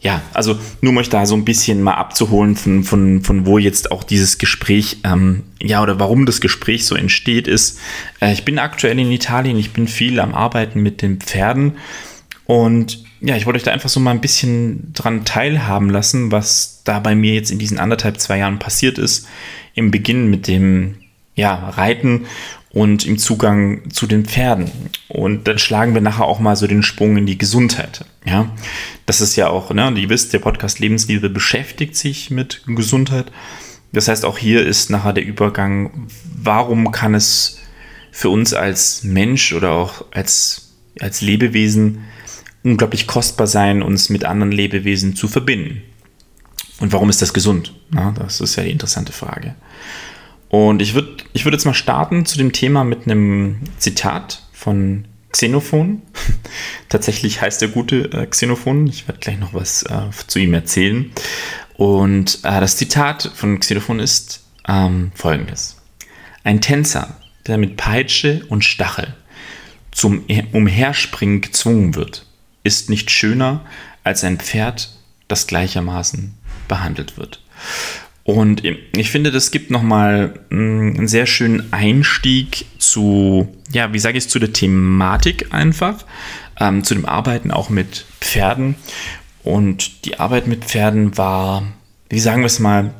ja, 0.01 0.21
also 0.33 0.57
nur 0.81 0.91
um 0.91 0.97
euch 0.97 1.09
da 1.09 1.25
so 1.27 1.35
ein 1.35 1.45
bisschen 1.45 1.81
mal 1.83 1.93
abzuholen, 1.93 2.55
von, 2.55 2.83
von, 2.83 3.21
von 3.21 3.45
wo 3.45 3.59
jetzt 3.59 3.91
auch 3.91 4.03
dieses 4.03 4.39
Gespräch, 4.39 4.97
ähm, 5.03 5.43
ja, 5.61 5.81
oder 5.81 5.99
warum 5.99 6.25
das 6.25 6.41
Gespräch 6.41 6.85
so 6.85 6.95
entsteht, 6.95 7.47
ist, 7.47 7.79
äh, 8.19 8.33
ich 8.33 8.43
bin 8.43 8.57
aktuell 8.57 8.97
in 8.97 9.11
Italien, 9.11 9.57
ich 9.57 9.73
bin 9.73 9.87
viel 9.87 10.19
am 10.19 10.33
Arbeiten 10.33 10.81
mit 10.81 11.03
den 11.03 11.19
Pferden 11.19 11.77
und 12.45 13.03
ja, 13.21 13.35
ich 13.35 13.45
wollte 13.45 13.57
euch 13.57 13.63
da 13.63 13.71
einfach 13.71 13.89
so 13.89 13.99
mal 13.99 14.11
ein 14.11 14.21
bisschen 14.21 14.93
dran 14.93 15.25
teilhaben 15.25 15.89
lassen, 15.89 16.31
was 16.31 16.81
da 16.83 16.99
bei 16.99 17.15
mir 17.15 17.33
jetzt 17.33 17.51
in 17.51 17.59
diesen 17.59 17.79
anderthalb, 17.79 18.19
zwei 18.19 18.39
Jahren 18.39 18.59
passiert 18.59 18.97
ist. 18.97 19.27
Im 19.75 19.91
Beginn 19.91 20.29
mit 20.29 20.47
dem 20.47 20.95
ja, 21.35 21.69
Reiten 21.69 22.25
und 22.71 23.05
im 23.05 23.17
Zugang 23.17 23.89
zu 23.91 24.07
den 24.07 24.25
Pferden. 24.25 24.71
Und 25.07 25.47
dann 25.47 25.59
schlagen 25.59 25.93
wir 25.93 26.01
nachher 26.01 26.25
auch 26.25 26.39
mal 26.39 26.55
so 26.55 26.67
den 26.67 26.83
Sprung 26.83 27.17
in 27.17 27.25
die 27.25 27.37
Gesundheit. 27.37 28.05
Ja, 28.25 28.51
das 29.05 29.21
ist 29.21 29.35
ja 29.35 29.49
auch, 29.49 29.71
ne, 29.71 29.93
ihr 29.95 30.09
wisst, 30.09 30.33
der 30.33 30.39
Podcast 30.39 30.79
Lebensliebe 30.79 31.29
beschäftigt 31.29 31.95
sich 31.95 32.31
mit 32.31 32.63
Gesundheit. 32.65 33.31
Das 33.91 34.07
heißt, 34.07 34.25
auch 34.25 34.37
hier 34.37 34.65
ist 34.65 34.89
nachher 34.89 35.13
der 35.13 35.25
Übergang, 35.25 36.07
warum 36.33 36.91
kann 36.91 37.13
es 37.13 37.59
für 38.11 38.29
uns 38.29 38.53
als 38.53 39.03
Mensch 39.03 39.53
oder 39.53 39.71
auch 39.71 40.05
als, 40.11 40.71
als 40.99 41.21
Lebewesen 41.21 42.05
unglaublich 42.63 43.07
kostbar 43.07 43.47
sein, 43.47 43.81
uns 43.81 44.09
mit 44.09 44.25
anderen 44.25 44.51
Lebewesen 44.51 45.15
zu 45.15 45.27
verbinden. 45.27 45.81
Und 46.79 46.93
warum 46.93 47.09
ist 47.09 47.21
das 47.21 47.33
gesund? 47.33 47.73
Na, 47.91 48.11
das 48.11 48.41
ist 48.41 48.55
ja 48.55 48.63
die 48.63 48.71
interessante 48.71 49.13
Frage. 49.13 49.55
Und 50.49 50.81
ich 50.81 50.93
würde 50.93 51.23
ich 51.33 51.45
würd 51.45 51.53
jetzt 51.53 51.65
mal 51.65 51.73
starten 51.73 52.25
zu 52.25 52.37
dem 52.37 52.51
Thema 52.51 52.83
mit 52.83 53.05
einem 53.05 53.61
Zitat 53.77 54.43
von 54.51 55.05
Xenophon. 55.31 56.01
Tatsächlich 56.89 57.41
heißt 57.41 57.61
der 57.61 57.69
gute 57.69 58.11
äh, 58.11 58.25
Xenophon. 58.25 58.87
Ich 58.87 59.07
werde 59.07 59.19
gleich 59.19 59.39
noch 59.39 59.53
was 59.53 59.83
äh, 59.83 60.09
zu 60.27 60.39
ihm 60.39 60.53
erzählen. 60.53 61.11
Und 61.75 62.39
äh, 62.43 62.59
das 62.59 62.77
Zitat 62.77 63.31
von 63.33 63.59
Xenophon 63.59 63.99
ist 63.99 64.43
ähm, 64.67 65.11
folgendes. 65.15 65.77
Ein 66.43 66.61
Tänzer, 66.61 67.17
der 67.47 67.57
mit 67.57 67.77
Peitsche 67.77 68.45
und 68.49 68.65
Stachel 68.65 69.15
zum 69.91 70.23
Umherspringen 70.51 71.41
gezwungen 71.41 71.95
wird, 71.95 72.25
ist 72.63 72.89
nicht 72.89 73.11
schöner 73.11 73.61
als 74.03 74.23
ein 74.23 74.39
Pferd, 74.39 74.97
das 75.27 75.47
gleichermaßen 75.47 76.33
behandelt 76.67 77.17
wird. 77.17 77.41
Und 78.23 78.63
ich 78.63 79.09
finde, 79.09 79.31
das 79.31 79.51
gibt 79.51 79.71
nochmal 79.71 80.33
mm, 80.49 80.97
einen 80.97 81.07
sehr 81.07 81.25
schönen 81.25 81.73
Einstieg 81.73 82.65
zu, 82.77 83.47
ja, 83.71 83.93
wie 83.93 83.99
sage 83.99 84.17
ich 84.17 84.25
es, 84.25 84.29
zu 84.29 84.39
der 84.39 84.53
Thematik 84.53 85.53
einfach, 85.53 86.05
ähm, 86.59 86.83
zu 86.83 86.93
dem 86.93 87.05
Arbeiten 87.05 87.51
auch 87.51 87.69
mit 87.69 88.05
Pferden. 88.19 88.75
Und 89.43 90.05
die 90.05 90.19
Arbeit 90.19 90.47
mit 90.47 90.65
Pferden 90.65 91.17
war, 91.17 91.63
wie 92.09 92.19
sagen 92.19 92.41
wir 92.41 92.47
es 92.47 92.59
mal, 92.59 92.93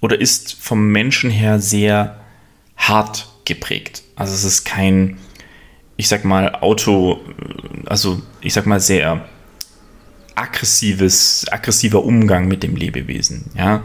oder 0.00 0.20
ist 0.20 0.54
vom 0.60 0.88
Menschen 0.88 1.30
her 1.30 1.58
sehr 1.58 2.20
hart 2.76 3.28
geprägt. 3.46 4.02
Also 4.14 4.34
es 4.34 4.44
ist 4.44 4.64
kein, 4.64 5.16
ich 5.96 6.08
sag 6.08 6.24
mal, 6.24 6.54
Auto, 6.56 7.20
also 7.86 8.20
ich 8.46 8.54
sag 8.54 8.66
mal 8.66 8.80
sehr 8.80 9.24
aggressives, 10.36 11.46
aggressiver 11.50 12.04
Umgang 12.04 12.46
mit 12.46 12.62
dem 12.62 12.76
Lebewesen. 12.76 13.50
Ja? 13.56 13.82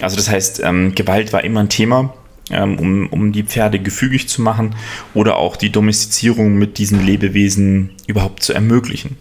Also 0.00 0.16
das 0.16 0.28
heißt, 0.28 0.60
ähm, 0.64 0.94
Gewalt 0.94 1.32
war 1.32 1.44
immer 1.44 1.60
ein 1.60 1.68
Thema, 1.68 2.12
ähm, 2.50 2.78
um, 2.78 3.06
um 3.08 3.32
die 3.32 3.44
Pferde 3.44 3.78
gefügig 3.78 4.28
zu 4.28 4.42
machen 4.42 4.74
oder 5.14 5.36
auch 5.36 5.56
die 5.56 5.70
Domestizierung 5.70 6.54
mit 6.54 6.78
diesen 6.78 7.04
Lebewesen 7.04 7.92
überhaupt 8.06 8.42
zu 8.42 8.52
ermöglichen. 8.52 9.16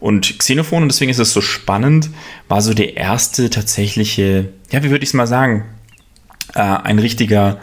Und 0.00 0.38
Xenophon, 0.38 0.82
und 0.82 0.88
deswegen 0.88 1.10
ist 1.10 1.18
es 1.18 1.32
so 1.32 1.40
spannend, 1.40 2.10
war 2.48 2.62
so 2.62 2.72
der 2.72 2.96
erste 2.96 3.50
tatsächliche, 3.50 4.48
ja, 4.70 4.82
wie 4.82 4.90
würde 4.90 5.02
ich 5.02 5.10
es 5.10 5.14
mal 5.14 5.26
sagen, 5.26 5.64
äh, 6.54 6.60
ein 6.60 6.98
richtiger 6.98 7.60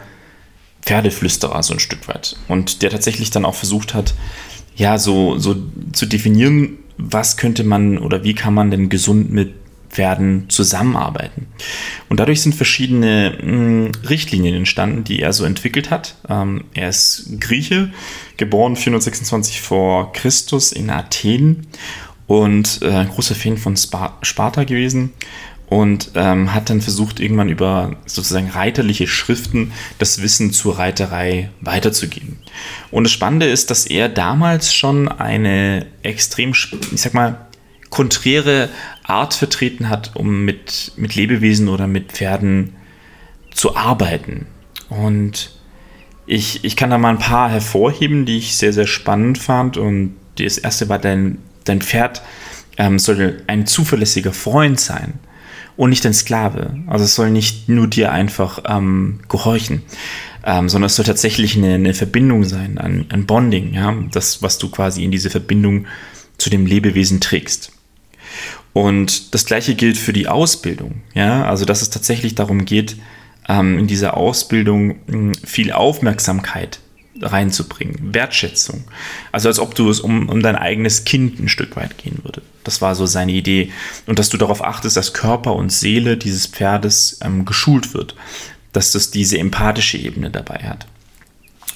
Pferdeflüsterer, 0.82 1.62
so 1.62 1.72
ein 1.72 1.80
Stück 1.80 2.06
weit. 2.08 2.36
Und 2.46 2.82
der 2.82 2.90
tatsächlich 2.90 3.30
dann 3.30 3.44
auch 3.44 3.56
versucht 3.56 3.92
hat, 3.92 4.14
ja, 4.76 4.98
so, 4.98 5.38
so 5.38 5.56
zu 5.92 6.06
definieren, 6.06 6.78
was 6.98 7.36
könnte 7.36 7.64
man 7.64 7.98
oder 7.98 8.24
wie 8.24 8.34
kann 8.34 8.54
man 8.54 8.70
denn 8.70 8.88
gesund 8.88 9.32
mit 9.32 9.54
Pferden 9.88 10.50
zusammenarbeiten. 10.50 11.46
Und 12.08 12.20
dadurch 12.20 12.42
sind 12.42 12.54
verschiedene 12.54 13.38
mh, 13.40 13.46
hm, 13.46 13.92
Richtlinien 14.08 14.54
entstanden, 14.54 15.04
die 15.04 15.20
er 15.20 15.32
so 15.32 15.44
entwickelt 15.44 15.90
hat. 15.90 16.16
Ähm, 16.28 16.64
er 16.74 16.90
ist 16.90 17.40
Grieche, 17.40 17.90
geboren 18.36 18.76
426 18.76 19.62
vor 19.62 20.12
Christus 20.12 20.72
in 20.72 20.90
Athen 20.90 21.66
und 22.26 22.80
äh, 22.82 23.06
großer 23.06 23.34
Fan 23.34 23.56
von 23.56 23.76
Sparta 23.76 24.64
gewesen 24.64 25.12
und 25.68 26.12
ähm, 26.14 26.54
hat 26.54 26.70
dann 26.70 26.80
versucht, 26.80 27.18
irgendwann 27.18 27.48
über 27.48 27.96
sozusagen 28.06 28.50
reiterliche 28.50 29.08
Schriften 29.08 29.72
das 29.98 30.22
Wissen 30.22 30.52
zur 30.52 30.78
Reiterei 30.78 31.50
weiterzugeben. 31.60 32.38
Und 32.90 33.04
das 33.04 33.12
Spannende 33.12 33.46
ist, 33.46 33.70
dass 33.70 33.86
er 33.86 34.08
damals 34.08 34.72
schon 34.72 35.08
eine 35.08 35.86
extrem, 36.02 36.52
ich 36.52 37.00
sag 37.00 37.14
mal, 37.14 37.46
konträre 37.90 38.68
Art 39.04 39.34
vertreten 39.34 39.88
hat, 39.88 40.14
um 40.14 40.44
mit, 40.44 40.92
mit 40.96 41.14
Lebewesen 41.14 41.68
oder 41.68 41.86
mit 41.86 42.12
Pferden 42.12 42.74
zu 43.52 43.76
arbeiten. 43.76 44.46
Und 44.88 45.50
ich, 46.26 46.64
ich 46.64 46.76
kann 46.76 46.90
da 46.90 46.98
mal 46.98 47.10
ein 47.10 47.18
paar 47.18 47.50
hervorheben, 47.50 48.24
die 48.24 48.38
ich 48.38 48.56
sehr, 48.56 48.72
sehr 48.72 48.86
spannend 48.86 49.38
fand. 49.38 49.76
Und 49.76 50.16
das 50.38 50.58
erste 50.58 50.88
war, 50.88 50.98
dein, 50.98 51.38
dein 51.64 51.80
Pferd 51.80 52.22
ähm, 52.76 52.98
soll 52.98 53.42
ein 53.46 53.66
zuverlässiger 53.66 54.32
Freund 54.32 54.78
sein 54.78 55.14
und 55.76 55.90
nicht 55.90 56.06
ein 56.06 56.14
Sklave. 56.14 56.74
Also 56.86 57.04
es 57.04 57.14
soll 57.14 57.30
nicht 57.30 57.68
nur 57.68 57.86
dir 57.86 58.12
einfach 58.12 58.62
ähm, 58.66 59.20
gehorchen, 59.28 59.82
ähm, 60.44 60.68
sondern 60.68 60.86
es 60.86 60.96
soll 60.96 61.04
tatsächlich 61.04 61.56
eine, 61.56 61.74
eine 61.74 61.94
Verbindung 61.94 62.44
sein, 62.44 62.78
ein, 62.78 63.06
ein, 63.10 63.26
Bonding, 63.26 63.74
ja, 63.74 63.94
das, 64.12 64.42
was 64.42 64.58
du 64.58 64.70
quasi 64.70 65.04
in 65.04 65.10
diese 65.10 65.30
Verbindung 65.30 65.86
zu 66.38 66.50
dem 66.50 66.66
Lebewesen 66.66 67.20
trägst. 67.20 67.72
Und 68.72 69.34
das 69.34 69.46
gleiche 69.46 69.74
gilt 69.74 69.96
für 69.96 70.12
die 70.12 70.28
Ausbildung, 70.28 71.02
ja, 71.14 71.46
also 71.46 71.64
dass 71.64 71.82
es 71.82 71.90
tatsächlich 71.90 72.34
darum 72.34 72.64
geht, 72.64 72.96
ähm, 73.48 73.78
in 73.78 73.86
dieser 73.86 74.16
Ausbildung 74.16 74.96
hm, 75.06 75.34
viel 75.34 75.72
Aufmerksamkeit 75.72 76.80
reinzubringen, 77.20 78.14
Wertschätzung. 78.14 78.84
Also 79.32 79.48
als 79.48 79.58
ob 79.58 79.74
du 79.74 79.90
es 79.90 80.00
um, 80.00 80.28
um 80.28 80.42
dein 80.42 80.56
eigenes 80.56 81.04
Kind 81.04 81.38
ein 81.38 81.48
Stück 81.48 81.76
weit 81.76 81.98
gehen 81.98 82.18
würde. 82.22 82.42
Das 82.64 82.82
war 82.82 82.94
so 82.94 83.06
seine 83.06 83.32
Idee. 83.32 83.72
Und 84.06 84.18
dass 84.18 84.28
du 84.28 84.36
darauf 84.36 84.64
achtest, 84.64 84.96
dass 84.96 85.14
Körper 85.14 85.54
und 85.54 85.72
Seele 85.72 86.16
dieses 86.16 86.46
Pferdes 86.46 87.18
ähm, 87.22 87.44
geschult 87.44 87.94
wird. 87.94 88.14
Dass 88.72 88.92
das 88.92 89.10
diese 89.10 89.38
empathische 89.38 89.98
Ebene 89.98 90.30
dabei 90.30 90.58
hat. 90.58 90.86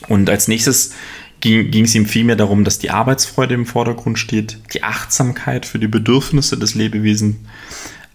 Und 0.09 0.29
als 0.29 0.49
nächstes 0.49 0.93
ging, 1.41 1.85
es 1.85 1.95
ihm 1.95 2.07
vielmehr 2.07 2.37
darum, 2.37 2.65
dass 2.65 2.79
die 2.79 2.91
Arbeitsfreude 2.91 3.55
im 3.55 3.67
Vordergrund 3.67 4.19
steht, 4.19 4.59
die 4.75 4.83
Achtsamkeit 4.83 5.67
für 5.67 5.79
die 5.79 5.89
Bedürfnisse 5.89 6.59
des 6.59 6.75
Lebewesens. 6.75 7.37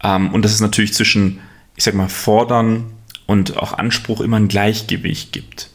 Ähm, 0.03 0.33
und 0.33 0.43
dass 0.43 0.53
es 0.53 0.61
natürlich 0.61 0.93
zwischen, 0.93 1.39
ich 1.75 1.83
sag 1.83 1.93
mal, 1.93 2.09
Fordern 2.09 2.85
und 3.25 3.57
auch 3.57 3.73
Anspruch 3.73 4.21
immer 4.21 4.37
ein 4.37 4.47
Gleichgewicht 4.47 5.31
gibt. 5.31 5.69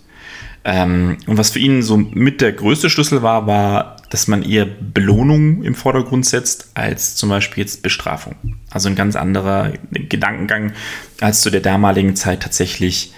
Ähm, 0.64 1.16
und 1.26 1.38
was 1.38 1.50
für 1.50 1.58
ihn 1.58 1.82
so 1.82 1.96
mit 1.96 2.40
der 2.40 2.52
größte 2.52 2.90
Schlüssel 2.90 3.22
war, 3.22 3.46
war, 3.46 3.96
dass 4.10 4.28
man 4.28 4.42
eher 4.42 4.66
Belohnung 4.66 5.62
im 5.62 5.74
Vordergrund 5.74 6.26
setzt, 6.26 6.70
als 6.74 7.16
zum 7.16 7.28
Beispiel 7.28 7.62
jetzt 7.62 7.82
Bestrafung. 7.82 8.34
Also 8.70 8.88
ein 8.88 8.96
ganz 8.96 9.16
anderer 9.16 9.72
Gedankengang, 9.90 10.72
als 11.20 11.40
zu 11.40 11.50
der 11.50 11.60
damaligen 11.60 12.16
Zeit 12.16 12.42
tatsächlich 12.42 13.14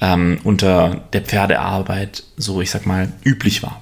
ähm, 0.00 0.38
unter 0.44 1.04
der 1.12 1.22
Pferdearbeit 1.22 2.24
so, 2.36 2.60
ich 2.60 2.70
sag 2.70 2.86
mal, 2.86 3.12
üblich 3.24 3.62
war. 3.62 3.80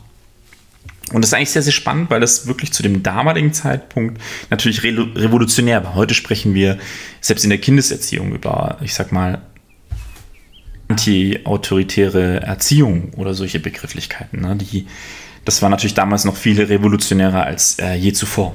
Und 1.12 1.22
das 1.22 1.30
ist 1.30 1.34
eigentlich 1.34 1.50
sehr, 1.50 1.62
sehr 1.62 1.72
spannend, 1.72 2.10
weil 2.10 2.20
das 2.20 2.46
wirklich 2.46 2.72
zu 2.72 2.82
dem 2.82 3.02
damaligen 3.02 3.52
Zeitpunkt 3.52 4.20
natürlich 4.48 4.82
re 4.82 5.10
revolutionär 5.14 5.84
war. 5.84 5.94
Heute 5.94 6.14
sprechen 6.14 6.54
wir 6.54 6.78
selbst 7.20 7.44
in 7.44 7.50
der 7.50 7.58
Kindeserziehung 7.58 8.32
über, 8.32 8.78
ich 8.80 8.94
sag 8.94 9.12
mal, 9.12 9.42
anti-autoritäre 10.92 12.42
Erziehung 12.42 13.12
oder 13.16 13.34
solche 13.34 13.60
Begrifflichkeiten. 13.60 14.40
Ne? 14.40 14.56
Die, 14.56 14.86
das 15.44 15.62
war 15.62 15.70
natürlich 15.70 15.94
damals 15.94 16.24
noch 16.24 16.36
viel 16.36 16.60
revolutionärer 16.60 17.44
als 17.44 17.78
äh, 17.78 17.94
je 17.94 18.12
zuvor. 18.12 18.54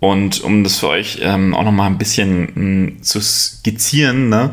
Und 0.00 0.40
um 0.42 0.64
das 0.64 0.78
für 0.78 0.88
euch 0.88 1.18
ähm, 1.20 1.54
auch 1.54 1.64
nochmal 1.64 1.90
ein 1.90 1.98
bisschen 1.98 2.40
mh, 2.40 2.54
hm, 2.54 3.02
zu 3.02 3.20
skizzieren, 3.20 4.30
ne? 4.30 4.52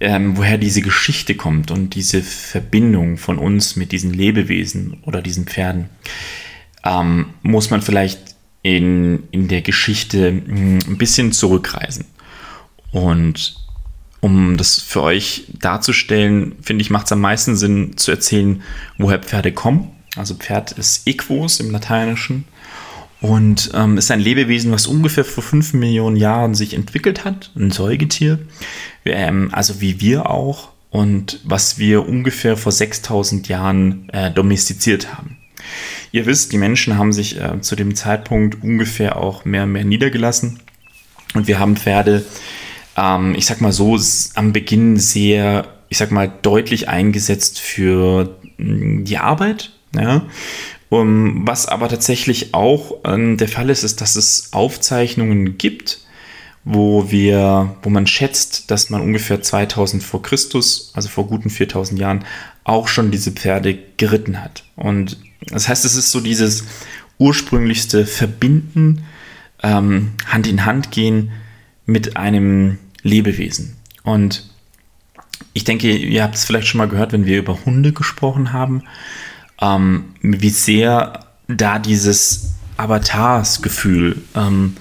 ähm, 0.00 0.36
woher 0.36 0.58
diese 0.58 0.82
Geschichte 0.82 1.34
kommt 1.34 1.70
und 1.70 1.94
diese 1.94 2.22
Verbindung 2.22 3.16
von 3.16 3.38
uns 3.38 3.76
mit 3.76 3.92
diesen 3.92 4.12
Lebewesen 4.12 4.98
oder 5.04 5.22
diesen 5.22 5.46
Pferden, 5.46 5.88
ähm, 6.84 7.26
muss 7.42 7.70
man 7.70 7.80
vielleicht 7.80 8.36
in, 8.62 9.22
in 9.30 9.46
der 9.46 9.62
Geschichte 9.62 10.32
mh, 10.32 10.40
hm, 10.46 10.78
ein 10.88 10.98
bisschen 10.98 11.30
zurückreisen. 11.30 12.06
Und 12.90 13.67
um 14.20 14.56
das 14.56 14.80
für 14.80 15.02
euch 15.02 15.44
darzustellen, 15.60 16.56
finde 16.62 16.82
ich, 16.82 16.90
macht 16.90 17.06
es 17.06 17.12
am 17.12 17.20
meisten 17.20 17.56
Sinn 17.56 17.96
zu 17.96 18.10
erzählen, 18.10 18.62
woher 18.96 19.20
Pferde 19.20 19.52
kommen. 19.52 19.90
Also 20.16 20.34
Pferd 20.34 20.72
ist 20.72 21.06
Equus 21.06 21.60
im 21.60 21.70
Lateinischen 21.70 22.44
und 23.20 23.70
ähm, 23.74 23.98
ist 23.98 24.10
ein 24.10 24.20
Lebewesen, 24.20 24.72
was 24.72 24.86
ungefähr 24.86 25.24
vor 25.24 25.42
5 25.42 25.74
Millionen 25.74 26.16
Jahren 26.16 26.54
sich 26.54 26.74
entwickelt 26.74 27.24
hat, 27.24 27.52
ein 27.56 27.70
Säugetier, 27.70 28.38
ähm, 29.04 29.50
also 29.52 29.80
wie 29.80 30.00
wir 30.00 30.30
auch 30.30 30.70
und 30.90 31.40
was 31.44 31.78
wir 31.78 32.08
ungefähr 32.08 32.56
vor 32.56 32.72
6000 32.72 33.48
Jahren 33.48 34.08
äh, 34.10 34.30
domestiziert 34.30 35.14
haben. 35.14 35.36
Ihr 36.12 36.26
wisst, 36.26 36.52
die 36.52 36.58
Menschen 36.58 36.96
haben 36.96 37.12
sich 37.12 37.40
äh, 37.40 37.60
zu 37.60 37.76
dem 37.76 37.94
Zeitpunkt 37.94 38.62
ungefähr 38.62 39.16
auch 39.16 39.44
mehr 39.44 39.64
und 39.64 39.72
mehr 39.72 39.84
niedergelassen 39.84 40.60
und 41.34 41.46
wir 41.46 41.58
haben 41.58 41.76
Pferde 41.76 42.24
ähm, 42.98 43.34
ich 43.36 43.46
sag 43.46 43.60
mal 43.60 43.72
so, 43.72 43.98
am 44.34 44.52
Beginn 44.52 44.96
sehr, 44.96 45.66
ich 45.88 45.98
sag 45.98 46.10
mal, 46.10 46.30
deutlich 46.42 46.88
eingesetzt 46.88 47.60
für 47.60 48.36
mm, 48.58 49.04
die 49.04 49.18
Arbeit. 49.18 49.72
Ja. 49.94 50.22
Um, 50.90 51.46
was 51.46 51.66
aber 51.66 51.88
tatsächlich 51.88 52.54
auch 52.54 52.96
ähm, 53.04 53.36
der 53.36 53.48
Fall 53.48 53.68
ist, 53.68 53.84
ist, 53.84 54.00
dass 54.00 54.16
es 54.16 54.52
Aufzeichnungen 54.52 55.58
gibt, 55.58 56.00
wo 56.64 57.10
wir, 57.10 57.76
wo 57.82 57.90
man 57.90 58.06
schätzt, 58.06 58.70
dass 58.70 58.88
man 58.88 59.02
ungefähr 59.02 59.42
2000 59.42 60.02
vor 60.02 60.22
Christus, 60.22 60.90
also 60.94 61.08
vor 61.08 61.26
guten 61.26 61.50
4000 61.50 62.00
Jahren, 62.00 62.24
auch 62.64 62.88
schon 62.88 63.10
diese 63.10 63.32
Pferde 63.32 63.78
geritten 63.98 64.42
hat. 64.42 64.64
Und 64.76 65.18
das 65.46 65.68
heißt, 65.68 65.84
es 65.84 65.94
ist 65.94 66.10
so 66.10 66.20
dieses 66.20 66.64
ursprünglichste 67.18 68.06
Verbinden, 68.06 69.04
ähm, 69.62 70.12
Hand 70.26 70.46
in 70.46 70.64
Hand 70.64 70.90
gehen 70.90 71.32
mit 71.84 72.16
einem 72.16 72.78
Lebewesen. 73.02 73.76
Und 74.02 74.44
ich 75.52 75.64
denke, 75.64 75.94
ihr 75.94 76.22
habt 76.22 76.34
es 76.34 76.44
vielleicht 76.44 76.66
schon 76.66 76.78
mal 76.78 76.88
gehört, 76.88 77.12
wenn 77.12 77.26
wir 77.26 77.38
über 77.38 77.64
Hunde 77.64 77.92
gesprochen 77.92 78.52
haben, 78.52 78.84
ähm, 79.60 80.14
wie 80.22 80.50
sehr 80.50 81.26
da 81.48 81.78
dieses 81.78 82.54
Avatars-Gefühl 82.76 84.22
ähm, 84.34 84.76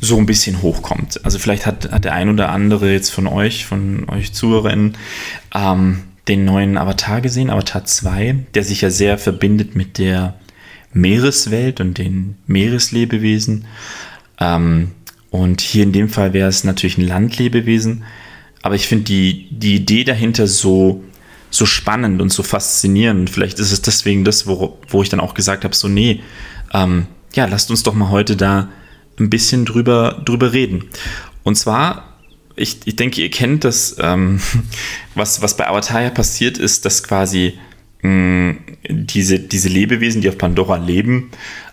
so 0.00 0.18
ein 0.18 0.26
bisschen 0.26 0.62
hochkommt. 0.62 1.24
Also 1.24 1.38
vielleicht 1.38 1.66
hat, 1.66 1.90
hat 1.90 2.04
der 2.04 2.12
ein 2.12 2.28
oder 2.28 2.50
andere 2.50 2.92
jetzt 2.92 3.10
von 3.10 3.26
euch, 3.26 3.66
von 3.66 4.08
euch 4.08 4.32
Zuhörerinnen, 4.32 4.96
ähm, 5.54 6.02
den 6.28 6.44
neuen 6.44 6.78
Avatar 6.78 7.20
gesehen, 7.20 7.50
Avatar 7.50 7.84
2, 7.84 8.46
der 8.54 8.64
sich 8.64 8.80
ja 8.80 8.90
sehr 8.90 9.18
verbindet 9.18 9.74
mit 9.74 9.98
der 9.98 10.34
Meereswelt 10.92 11.80
und 11.80 11.98
den 11.98 12.36
Meereslebewesen. 12.46 13.66
Ähm, 14.40 14.92
und 15.34 15.60
hier 15.60 15.82
in 15.82 15.90
dem 15.90 16.08
Fall 16.08 16.32
wäre 16.32 16.48
es 16.48 16.62
natürlich 16.62 16.96
ein 16.96 17.08
Landlebewesen. 17.08 18.04
Aber 18.62 18.76
ich 18.76 18.86
finde 18.86 19.06
die, 19.06 19.48
die 19.50 19.74
Idee 19.74 20.04
dahinter 20.04 20.46
so, 20.46 21.02
so 21.50 21.66
spannend 21.66 22.22
und 22.22 22.30
so 22.30 22.44
faszinierend. 22.44 23.30
Vielleicht 23.30 23.58
ist 23.58 23.72
es 23.72 23.82
deswegen 23.82 24.22
das, 24.22 24.46
wo, 24.46 24.78
wo 24.86 25.02
ich 25.02 25.08
dann 25.08 25.18
auch 25.18 25.34
gesagt 25.34 25.64
habe, 25.64 25.74
so 25.74 25.88
nee, 25.88 26.20
ähm, 26.72 27.08
ja, 27.32 27.46
lasst 27.46 27.68
uns 27.70 27.82
doch 27.82 27.94
mal 27.94 28.10
heute 28.10 28.36
da 28.36 28.68
ein 29.18 29.28
bisschen 29.28 29.64
drüber, 29.64 30.22
drüber 30.24 30.52
reden. 30.52 30.84
Und 31.42 31.56
zwar, 31.56 32.14
ich, 32.54 32.82
ich 32.84 32.94
denke, 32.94 33.20
ihr 33.20 33.30
kennt 33.32 33.64
das, 33.64 33.96
ähm, 33.98 34.40
was, 35.16 35.42
was 35.42 35.56
bei 35.56 35.66
Avatar 35.66 36.10
passiert 36.10 36.58
ist, 36.58 36.84
dass 36.84 37.02
quasi 37.02 37.54
mh, 38.02 38.08
mm, 38.08 38.58
diese, 38.88 39.40
diese 39.40 39.68
Lebewesen, 39.68 40.20
die 40.20 40.28
auf 40.28 40.38
Pandora 40.38 40.76
leben, 40.76 41.32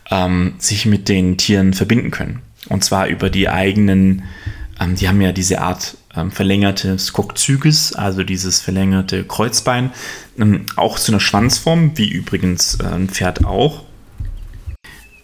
ähm, 0.10 0.56
sich 0.58 0.88
mit 0.88 1.08
den 1.10 1.38
Tieren 1.38 1.76
verbinden 1.76 2.10
können. 2.10 2.42
Und 2.70 2.84
zwar 2.84 3.08
über 3.08 3.30
die 3.30 3.50
eigenen, 3.50 4.24
ähm, 4.80 4.96
die 4.96 5.08
haben 5.08 5.22
ja 5.22 5.32
diese 5.32 5.62
Art 5.62 5.98
ähm, 6.16 6.32
verlängertes 6.32 7.14
Kokzyges, 7.14 7.94
also 7.94 8.24
dieses 8.24 8.60
verlängerte 8.60 9.24
Kreuzbein, 9.24 9.92
ähm, 10.38 10.66
auch 10.76 11.00
zu 11.00 11.12
einer 11.12 11.20
Schwanzform, 11.20 11.98
wie 11.98 12.10
übrigens 12.10 12.76
äh, 12.76 12.86
ein 12.86 13.10
Pferd 13.10 13.46
auch. 13.46 13.84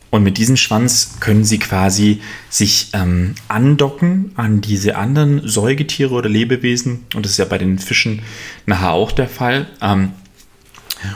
Und 0.09 0.23
mit 0.23 0.37
diesem 0.37 0.55
Schwanz 0.55 1.17
können 1.19 1.43
sie 1.43 1.59
quasi 1.59 2.21
sich 2.49 2.91
ähm, 2.93 3.35
andocken 3.49 4.31
an 4.35 4.61
diese 4.61 4.95
anderen 4.95 5.45
Säugetiere 5.45 6.13
oder 6.13 6.29
Lebewesen. 6.29 7.05
Und 7.13 7.25
das 7.25 7.33
ist 7.33 7.37
ja 7.39 7.45
bei 7.45 7.57
den 7.57 7.77
Fischen 7.77 8.21
nachher 8.65 8.93
auch 8.93 9.11
der 9.11 9.27
Fall. 9.27 9.67
Ähm, 9.81 10.13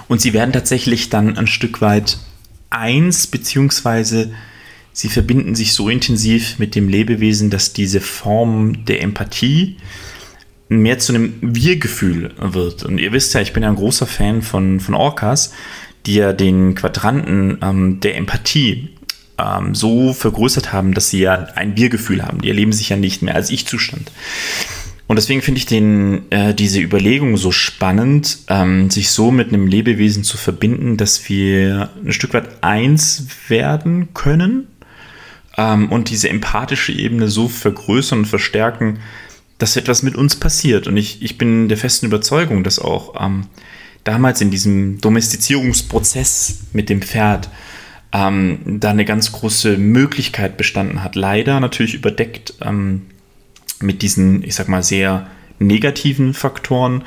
und 0.07 0.19
sie 0.19 0.33
werden 0.33 0.51
tatsächlich 0.51 1.09
dann 1.09 1.37
ein 1.37 1.47
Stück 1.47 1.81
weit 1.81 2.17
eins, 2.69 3.27
beziehungsweise 3.27 4.33
sie 4.93 5.09
verbinden 5.09 5.55
sich 5.55 5.73
so 5.73 5.89
intensiv 5.89 6.59
mit 6.59 6.75
dem 6.75 6.87
Lebewesen, 6.87 7.49
dass 7.49 7.73
diese 7.73 8.01
Form 8.01 8.85
der 8.85 9.01
Empathie 9.01 9.77
mehr 10.69 10.99
zu 10.99 11.13
einem 11.13 11.33
Wir-Gefühl 11.41 12.33
wird. 12.37 12.83
Und 12.83 12.97
ihr 12.97 13.11
wisst 13.11 13.33
ja, 13.33 13.41
ich 13.41 13.53
bin 13.53 13.63
ja 13.63 13.69
ein 13.69 13.75
großer 13.75 14.07
Fan 14.07 14.41
von, 14.41 14.79
von 14.79 14.95
Orcas 14.95 15.51
die 16.05 16.15
ja 16.15 16.33
den 16.33 16.75
Quadranten 16.75 17.57
ähm, 17.61 17.99
der 17.99 18.15
Empathie 18.17 18.89
ähm, 19.37 19.75
so 19.75 20.13
vergrößert 20.13 20.73
haben, 20.73 20.93
dass 20.93 21.09
sie 21.09 21.19
ja 21.19 21.47
ein 21.55 21.77
Wir-Gefühl 21.77 22.23
haben. 22.23 22.41
Die 22.41 22.49
erleben 22.49 22.73
sich 22.73 22.89
ja 22.89 22.97
nicht 22.97 23.21
mehr 23.21 23.35
als 23.35 23.49
Ich-Zustand. 23.49 24.11
Und 25.07 25.17
deswegen 25.17 25.41
finde 25.41 25.59
ich 25.59 25.65
den, 25.65 26.31
äh, 26.31 26.53
diese 26.53 26.79
Überlegung 26.79 27.35
so 27.35 27.51
spannend, 27.51 28.39
ähm, 28.47 28.89
sich 28.89 29.11
so 29.11 29.29
mit 29.29 29.49
einem 29.49 29.67
Lebewesen 29.67 30.23
zu 30.23 30.37
verbinden, 30.37 30.95
dass 30.95 31.27
wir 31.27 31.89
ein 32.03 32.13
Stück 32.13 32.33
weit 32.33 32.63
eins 32.63 33.27
werden 33.49 34.13
können 34.13 34.67
ähm, 35.57 35.91
und 35.91 36.09
diese 36.09 36.29
empathische 36.29 36.91
Ebene 36.91 37.27
so 37.27 37.47
vergrößern 37.47 38.19
und 38.19 38.25
verstärken, 38.25 38.99
dass 39.57 39.77
etwas 39.77 40.03
mit 40.03 40.15
uns 40.15 40.35
passiert. 40.35 40.87
Und 40.87 40.97
ich, 40.97 41.21
ich 41.21 41.37
bin 41.37 41.69
der 41.69 41.77
festen 41.77 42.07
Überzeugung, 42.07 42.63
dass 42.63 42.79
auch 42.79 43.13
ähm, 43.23 43.45
damals 44.03 44.41
in 44.41 44.51
diesem 44.51 44.99
Domestizierungsprozess 45.01 46.61
mit 46.73 46.89
dem 46.89 47.01
Pferd 47.01 47.49
ähm, 48.11 48.59
da 48.65 48.89
eine 48.89 49.05
ganz 49.05 49.31
große 49.31 49.77
Möglichkeit 49.77 50.57
bestanden 50.57 51.03
hat. 51.03 51.15
Leider 51.15 51.59
natürlich 51.59 51.93
überdeckt 51.93 52.55
ähm, 52.61 53.03
mit 53.79 54.01
diesen, 54.01 54.43
ich 54.43 54.55
sag 54.55 54.67
mal, 54.67 54.83
sehr 54.83 55.27
negativen 55.59 56.33
Faktoren, 56.33 57.03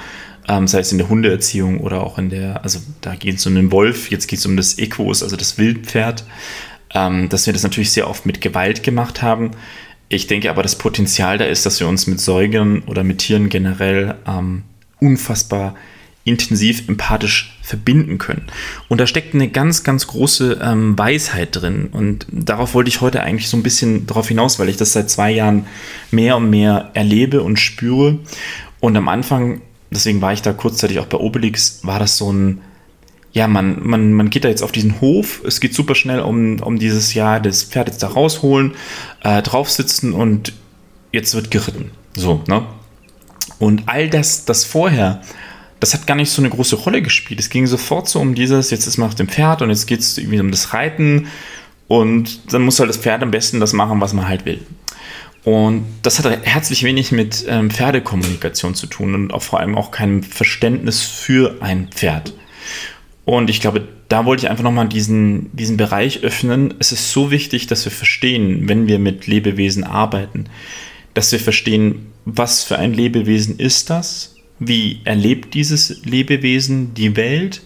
ähm, 0.48 0.68
sei 0.68 0.80
es 0.80 0.92
in 0.92 0.98
der 0.98 1.08
Hundeerziehung 1.08 1.80
oder 1.80 2.02
auch 2.02 2.18
in 2.18 2.30
der, 2.30 2.62
also 2.62 2.78
da 3.00 3.14
geht 3.14 3.36
es 3.36 3.46
um 3.46 3.54
den 3.54 3.72
Wolf, 3.72 4.10
jetzt 4.10 4.28
geht 4.28 4.38
es 4.38 4.46
um 4.46 4.56
das 4.56 4.78
Equus, 4.78 5.22
also 5.22 5.36
das 5.36 5.58
Wildpferd, 5.58 6.24
ähm, 6.94 7.28
dass 7.28 7.46
wir 7.46 7.52
das 7.52 7.62
natürlich 7.62 7.92
sehr 7.92 8.08
oft 8.08 8.24
mit 8.26 8.40
Gewalt 8.40 8.82
gemacht 8.82 9.22
haben. 9.22 9.50
Ich 10.08 10.26
denke 10.26 10.50
aber, 10.50 10.62
das 10.62 10.78
Potenzial 10.78 11.38
da 11.38 11.44
ist, 11.44 11.66
dass 11.66 11.80
wir 11.80 11.88
uns 11.88 12.06
mit 12.06 12.20
Säugern 12.20 12.82
oder 12.86 13.04
mit 13.04 13.18
Tieren 13.18 13.48
generell 13.48 14.14
ähm, 14.26 14.62
unfassbar 15.00 15.74
intensiv 16.24 16.88
empathisch 16.88 17.58
verbinden 17.62 18.18
können. 18.18 18.46
Und 18.88 19.00
da 19.00 19.06
steckt 19.06 19.34
eine 19.34 19.48
ganz, 19.48 19.84
ganz 19.84 20.06
große 20.06 20.58
ähm, 20.62 20.98
Weisheit 20.98 21.50
drin. 21.52 21.88
Und 21.92 22.26
darauf 22.30 22.74
wollte 22.74 22.88
ich 22.88 23.02
heute 23.02 23.22
eigentlich 23.22 23.48
so 23.48 23.58
ein 23.58 23.62
bisschen 23.62 24.06
darauf 24.06 24.28
hinaus, 24.28 24.58
weil 24.58 24.70
ich 24.70 24.78
das 24.78 24.94
seit 24.94 25.10
zwei 25.10 25.30
Jahren 25.30 25.66
mehr 26.10 26.36
und 26.36 26.48
mehr 26.48 26.90
erlebe 26.94 27.42
und 27.42 27.58
spüre. 27.58 28.18
Und 28.80 28.96
am 28.96 29.08
Anfang, 29.08 29.60
deswegen 29.90 30.22
war 30.22 30.32
ich 30.32 30.40
da 30.40 30.54
kurzzeitig 30.54 30.98
auch 30.98 31.06
bei 31.06 31.18
Obelix, 31.18 31.80
war 31.82 31.98
das 31.98 32.16
so 32.16 32.32
ein, 32.32 32.62
ja, 33.34 33.46
man, 33.46 33.86
man, 33.86 34.12
man 34.14 34.30
geht 34.30 34.44
da 34.44 34.48
jetzt 34.48 34.62
auf 34.62 34.72
diesen 34.72 35.00
Hof, 35.02 35.42
es 35.44 35.60
geht 35.60 35.74
super 35.74 35.94
schnell 35.94 36.20
um, 36.20 36.60
um 36.60 36.78
dieses 36.78 37.12
Jahr 37.12 37.40
das 37.40 37.64
Pferd 37.64 37.88
jetzt 37.88 38.02
da 38.02 38.08
rausholen, 38.08 38.72
äh, 39.22 39.42
draufsitzen 39.42 40.14
und 40.14 40.54
jetzt 41.12 41.34
wird 41.34 41.50
geritten. 41.50 41.90
So, 42.16 42.42
ne? 42.48 42.64
Und 43.58 43.82
all 43.86 44.08
das, 44.08 44.46
das 44.46 44.64
vorher 44.64 45.20
das 45.84 45.92
hat 45.92 46.06
gar 46.06 46.14
nicht 46.14 46.30
so 46.30 46.40
eine 46.40 46.48
große 46.48 46.76
Rolle 46.76 47.02
gespielt. 47.02 47.38
Es 47.38 47.50
ging 47.50 47.66
sofort 47.66 48.08
so 48.08 48.18
um 48.18 48.34
dieses, 48.34 48.70
jetzt 48.70 48.86
ist 48.86 48.96
man 48.96 49.08
auf 49.08 49.14
dem 49.14 49.28
Pferd 49.28 49.60
und 49.60 49.68
jetzt 49.68 49.86
geht 49.86 50.00
es 50.00 50.16
irgendwie 50.16 50.40
um 50.40 50.50
das 50.50 50.72
Reiten 50.72 51.26
und 51.88 52.54
dann 52.54 52.62
muss 52.62 52.80
halt 52.80 52.88
das 52.88 52.96
Pferd 52.96 53.22
am 53.22 53.30
besten 53.30 53.60
das 53.60 53.74
machen, 53.74 54.00
was 54.00 54.14
man 54.14 54.26
halt 54.26 54.46
will. 54.46 54.62
Und 55.44 55.84
das 56.00 56.18
hat 56.18 56.46
herzlich 56.46 56.84
wenig 56.84 57.12
mit 57.12 57.44
ähm, 57.48 57.70
Pferdekommunikation 57.70 58.74
zu 58.74 58.86
tun 58.86 59.14
und 59.14 59.34
auch 59.34 59.42
vor 59.42 59.60
allem 59.60 59.76
auch 59.76 59.90
keinem 59.90 60.22
Verständnis 60.22 61.02
für 61.02 61.56
ein 61.60 61.88
Pferd. 61.88 62.32
Und 63.24 63.48
ich 63.48 63.60
glaube, 63.60 63.88
da 64.08 64.26
wollte 64.26 64.44
ich 64.44 64.50
einfach 64.50 64.64
nochmal 64.64 64.88
diesen, 64.88 65.54
diesen 65.56 65.76
Bereich 65.76 66.22
öffnen. 66.22 66.74
Es 66.78 66.92
ist 66.92 67.10
so 67.10 67.30
wichtig, 67.30 67.66
dass 67.66 67.84
wir 67.84 67.92
verstehen, 67.92 68.68
wenn 68.68 68.86
wir 68.86 68.98
mit 68.98 69.26
Lebewesen 69.26 69.84
arbeiten, 69.84 70.46
dass 71.14 71.32
wir 71.32 71.40
verstehen, 71.40 72.06
was 72.24 72.64
für 72.64 72.78
ein 72.78 72.92
Lebewesen 72.92 73.58
ist 73.58 73.90
das, 73.90 74.34
wie 74.58 75.00
erlebt 75.04 75.54
dieses 75.54 76.04
Lebewesen 76.04 76.94
die 76.94 77.16
Welt 77.16 77.62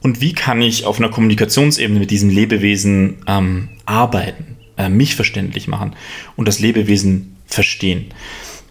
und 0.00 0.20
wie 0.20 0.32
kann 0.32 0.62
ich 0.62 0.84
auf 0.84 0.98
einer 0.98 1.08
Kommunikationsebene 1.08 2.00
mit 2.00 2.10
diesem 2.10 2.30
Lebewesen 2.30 3.16
ähm, 3.26 3.68
arbeiten, 3.86 4.56
äh, 4.76 4.88
mich 4.88 5.16
verständlich 5.16 5.66
machen 5.66 5.94
und 6.36 6.46
das 6.46 6.60
Lebewesen 6.60 7.36
verstehen. 7.46 8.06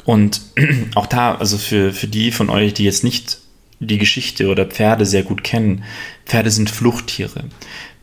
Und 0.06 0.42
auch 0.96 1.08
da, 1.08 1.36
also 1.36 1.58
für, 1.58 1.92
für 1.92 2.08
die 2.08 2.32
von 2.32 2.50
euch, 2.50 2.74
die 2.74 2.84
jetzt 2.84 3.04
nicht 3.04 3.40
die 3.84 3.98
Geschichte 3.98 4.48
oder 4.50 4.66
Pferde 4.66 5.06
sehr 5.06 5.24
gut 5.24 5.44
kennen, 5.44 5.84
Pferde 6.26 6.52
sind 6.52 6.70
Fluchttiere. 6.70 7.46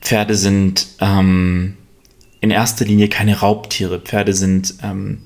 Pferde 0.01 0.35
sind 0.35 0.87
ähm, 1.01 1.77
in 2.41 2.51
erster 2.51 2.85
Linie 2.85 3.09
keine 3.09 3.41
Raubtiere. 3.41 4.01
Pferde 4.01 4.33
sind 4.33 4.75
ähm, 4.83 5.23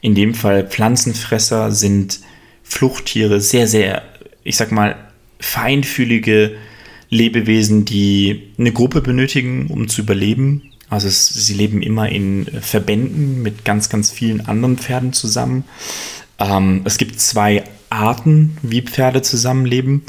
in 0.00 0.14
dem 0.14 0.34
Fall 0.34 0.66
Pflanzenfresser, 0.68 1.70
sind 1.72 2.20
Fluchttiere, 2.62 3.40
sehr, 3.40 3.66
sehr, 3.66 4.02
ich 4.44 4.56
sag 4.56 4.72
mal, 4.72 4.96
feinfühlige 5.40 6.56
Lebewesen, 7.08 7.84
die 7.84 8.52
eine 8.58 8.72
Gruppe 8.72 9.00
benötigen, 9.00 9.66
um 9.68 9.88
zu 9.88 10.02
überleben. 10.02 10.70
Also 10.88 11.08
es, 11.08 11.28
sie 11.28 11.54
leben 11.54 11.82
immer 11.82 12.08
in 12.08 12.46
Verbänden 12.60 13.42
mit 13.42 13.64
ganz, 13.64 13.88
ganz 13.88 14.10
vielen 14.10 14.46
anderen 14.46 14.76
Pferden 14.76 15.12
zusammen. 15.12 15.64
Ähm, 16.38 16.82
es 16.84 16.98
gibt 16.98 17.20
zwei 17.20 17.64
Arten, 17.90 18.56
wie 18.62 18.82
Pferde 18.82 19.20
zusammenleben. 19.20 20.02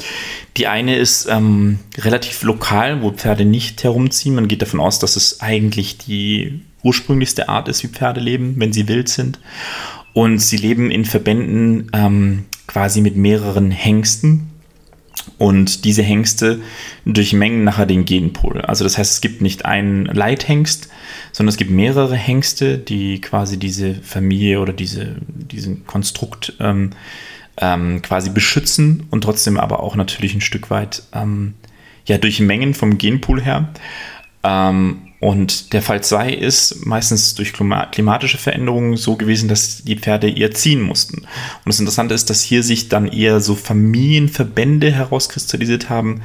Die 0.56 0.68
eine 0.68 0.96
ist 0.96 1.26
ähm, 1.28 1.80
relativ 1.98 2.42
lokal, 2.42 3.02
wo 3.02 3.10
Pferde 3.10 3.44
nicht 3.44 3.82
herumziehen. 3.84 4.34
Man 4.34 4.48
geht 4.48 4.62
davon 4.62 4.80
aus, 4.80 4.98
dass 5.00 5.16
es 5.16 5.40
eigentlich 5.40 5.98
die 5.98 6.62
ursprünglichste 6.82 7.48
Art 7.48 7.68
ist, 7.68 7.82
wie 7.82 7.88
Pferde 7.88 8.20
leben, 8.20 8.54
wenn 8.56 8.72
sie 8.72 8.88
wild 8.88 9.08
sind. 9.08 9.40
Und 10.14 10.38
sie 10.38 10.56
leben 10.56 10.90
in 10.90 11.04
Verbänden 11.04 11.90
ähm, 11.92 12.44
quasi 12.66 13.00
mit 13.00 13.16
mehreren 13.16 13.70
Hengsten. 13.70 14.48
Und 15.38 15.84
diese 15.84 16.02
Hengste 16.02 16.60
durchmengen 17.04 17.64
nachher 17.64 17.86
den 17.86 18.04
Genpool. 18.04 18.60
Also 18.60 18.84
das 18.84 18.98
heißt, 18.98 19.12
es 19.12 19.20
gibt 19.20 19.40
nicht 19.40 19.64
einen 19.64 20.06
Leithengst, 20.06 20.88
sondern 21.32 21.50
es 21.50 21.56
gibt 21.56 21.70
mehrere 21.70 22.16
Hengste, 22.16 22.78
die 22.78 23.20
quasi 23.20 23.56
diese 23.56 23.94
Familie 23.94 24.60
oder 24.60 24.72
diese, 24.72 25.16
diesen 25.28 25.86
Konstrukt 25.86 26.54
ähm, 26.60 26.90
ähm, 27.56 28.02
quasi 28.02 28.30
beschützen 28.30 29.06
und 29.10 29.22
trotzdem 29.24 29.58
aber 29.58 29.80
auch 29.80 29.96
natürlich 29.96 30.34
ein 30.34 30.40
Stück 30.40 30.70
weit 30.70 31.02
ähm, 31.12 31.54
ja, 32.06 32.18
durchmengen 32.18 32.74
vom 32.74 32.98
Genpool 32.98 33.42
her. 33.42 33.68
Ähm, 34.42 35.12
und 35.20 35.72
der 35.72 35.82
Fall 35.82 36.02
2 36.02 36.32
ist 36.32 36.84
meistens 36.84 37.36
durch 37.36 37.52
klimatische 37.52 38.38
Veränderungen 38.38 38.96
so 38.96 39.16
gewesen, 39.16 39.48
dass 39.48 39.84
die 39.84 39.96
Pferde 39.96 40.28
eher 40.28 40.50
ziehen 40.50 40.82
mussten. 40.82 41.18
Und 41.18 41.26
das 41.66 41.78
Interessante 41.78 42.12
ist, 42.12 42.28
dass 42.28 42.42
hier 42.42 42.64
sich 42.64 42.88
dann 42.88 43.06
eher 43.06 43.40
so 43.40 43.54
Familienverbände 43.54 44.90
herauskristallisiert 44.90 45.90
haben. 45.90 46.22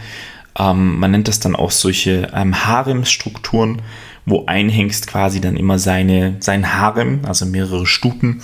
Ähm, 0.57 0.97
man 0.97 1.11
nennt 1.11 1.27
das 1.27 1.39
dann 1.39 1.55
auch 1.55 1.69
solche 1.69 2.31
ähm, 2.33 2.65
Haremstrukturen, 2.65 3.83
wo 4.27 4.45
ein 4.45 4.67
Hengst 4.67 5.07
quasi 5.07 5.39
dann 5.39 5.55
immer 5.55 5.79
seine, 5.79 6.35
sein 6.41 6.73
Harem, 6.73 7.21
also 7.23 7.45
mehrere 7.45 7.87
Stuten, 7.87 8.43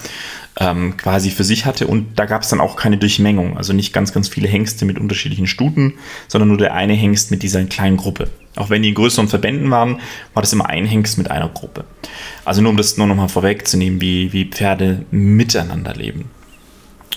ähm, 0.58 0.96
quasi 0.96 1.30
für 1.30 1.44
sich 1.44 1.66
hatte. 1.66 1.88
Und 1.88 2.18
da 2.18 2.26
gab 2.26 2.44
es 2.44 2.50
dann 2.50 2.62
auch 2.62 2.78
keine 2.78 2.98
Durchmengung. 2.98 3.58
Also 3.58 3.74
nicht 3.74 3.92
ganz, 3.92 4.14
ganz 4.14 4.30
viele 4.30 4.48
Hengste 4.48 4.86
mit 4.86 4.98
unterschiedlichen 4.98 5.46
Stuten, 5.46 5.96
sondern 6.30 6.48
nur 6.48 6.58
der 6.58 6.74
eine 6.74 6.94
Hengst 6.94 7.32
mit 7.32 7.44
dieser 7.44 7.62
kleinen 7.66 7.98
Gruppe. 7.98 8.30
Auch 8.56 8.70
wenn 8.70 8.82
die 8.82 8.90
in 8.90 8.96
größeren 8.96 9.28
Verbänden 9.28 9.70
waren, 9.72 10.00
war 10.34 10.42
das 10.42 10.54
immer 10.54 10.70
ein 10.70 10.86
Hengst 10.86 11.18
mit 11.18 11.30
einer 11.30 11.50
Gruppe. 11.50 11.84
Also 12.46 12.62
nur 12.62 12.72
um 12.72 12.78
das 12.78 12.96
nur 12.96 13.08
nochmal 13.08 13.30
vorwegzunehmen, 13.30 14.00
wie, 14.00 14.32
wie 14.32 14.46
Pferde 14.46 15.06
miteinander 15.12 15.94
leben. 15.96 16.30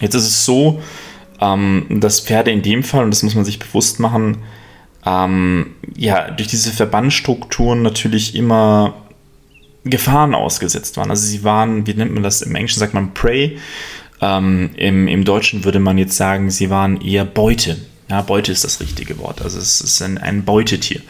Jetzt 0.01 0.15
ist 0.15 0.27
es 0.27 0.45
so, 0.45 0.83
ähm, 1.41 1.87
dass 1.89 2.19
Pferde 2.19 2.51
in 2.51 2.63
dem 2.63 2.83
Fall, 2.83 3.05
und 3.05 3.13
das 3.13 3.23
muss 3.23 3.37
man 3.37 3.45
sich 3.45 3.61
bewusst 3.61 4.01
machen, 4.01 4.39
ähm, 5.07 5.75
ja, 5.97 6.31
durch 6.31 6.49
diese 6.49 6.73
Verbandstrukturen 6.73 7.83
natürlich 7.83 8.35
immer 8.35 8.95
Gefahren 9.85 10.35
ausgesetzt 10.35 10.97
waren. 10.97 11.11
Also 11.11 11.27
sie 11.27 11.45
waren, 11.45 11.87
wie 11.87 11.95
nennt 11.95 12.13
man 12.13 12.25
das 12.25 12.43
im 12.43 12.55
Englischen, 12.55 12.81
sagt 12.81 12.93
man 12.93 13.15
Prey. 13.15 13.59
Ähm, 14.21 14.71
im, 14.77 15.07
Im 15.09 15.25
Deutschen 15.25 15.65
würde 15.65 15.79
man 15.79 15.97
jetzt 15.97 16.17
sagen, 16.17 16.51
sie 16.51 16.71
waren 16.71 17.01
eher 17.01 17.25
Beute. 17.25 17.77
Ja, 18.11 18.23
Beute 18.23 18.51
ist 18.51 18.65
das 18.65 18.81
richtige 18.81 19.19
Wort. 19.19 19.43
Also 19.43 19.59
es 19.59 19.81
ist 19.81 20.03
ein, 20.03 20.19
ein 20.19 20.45
Beutetier. 20.45 21.01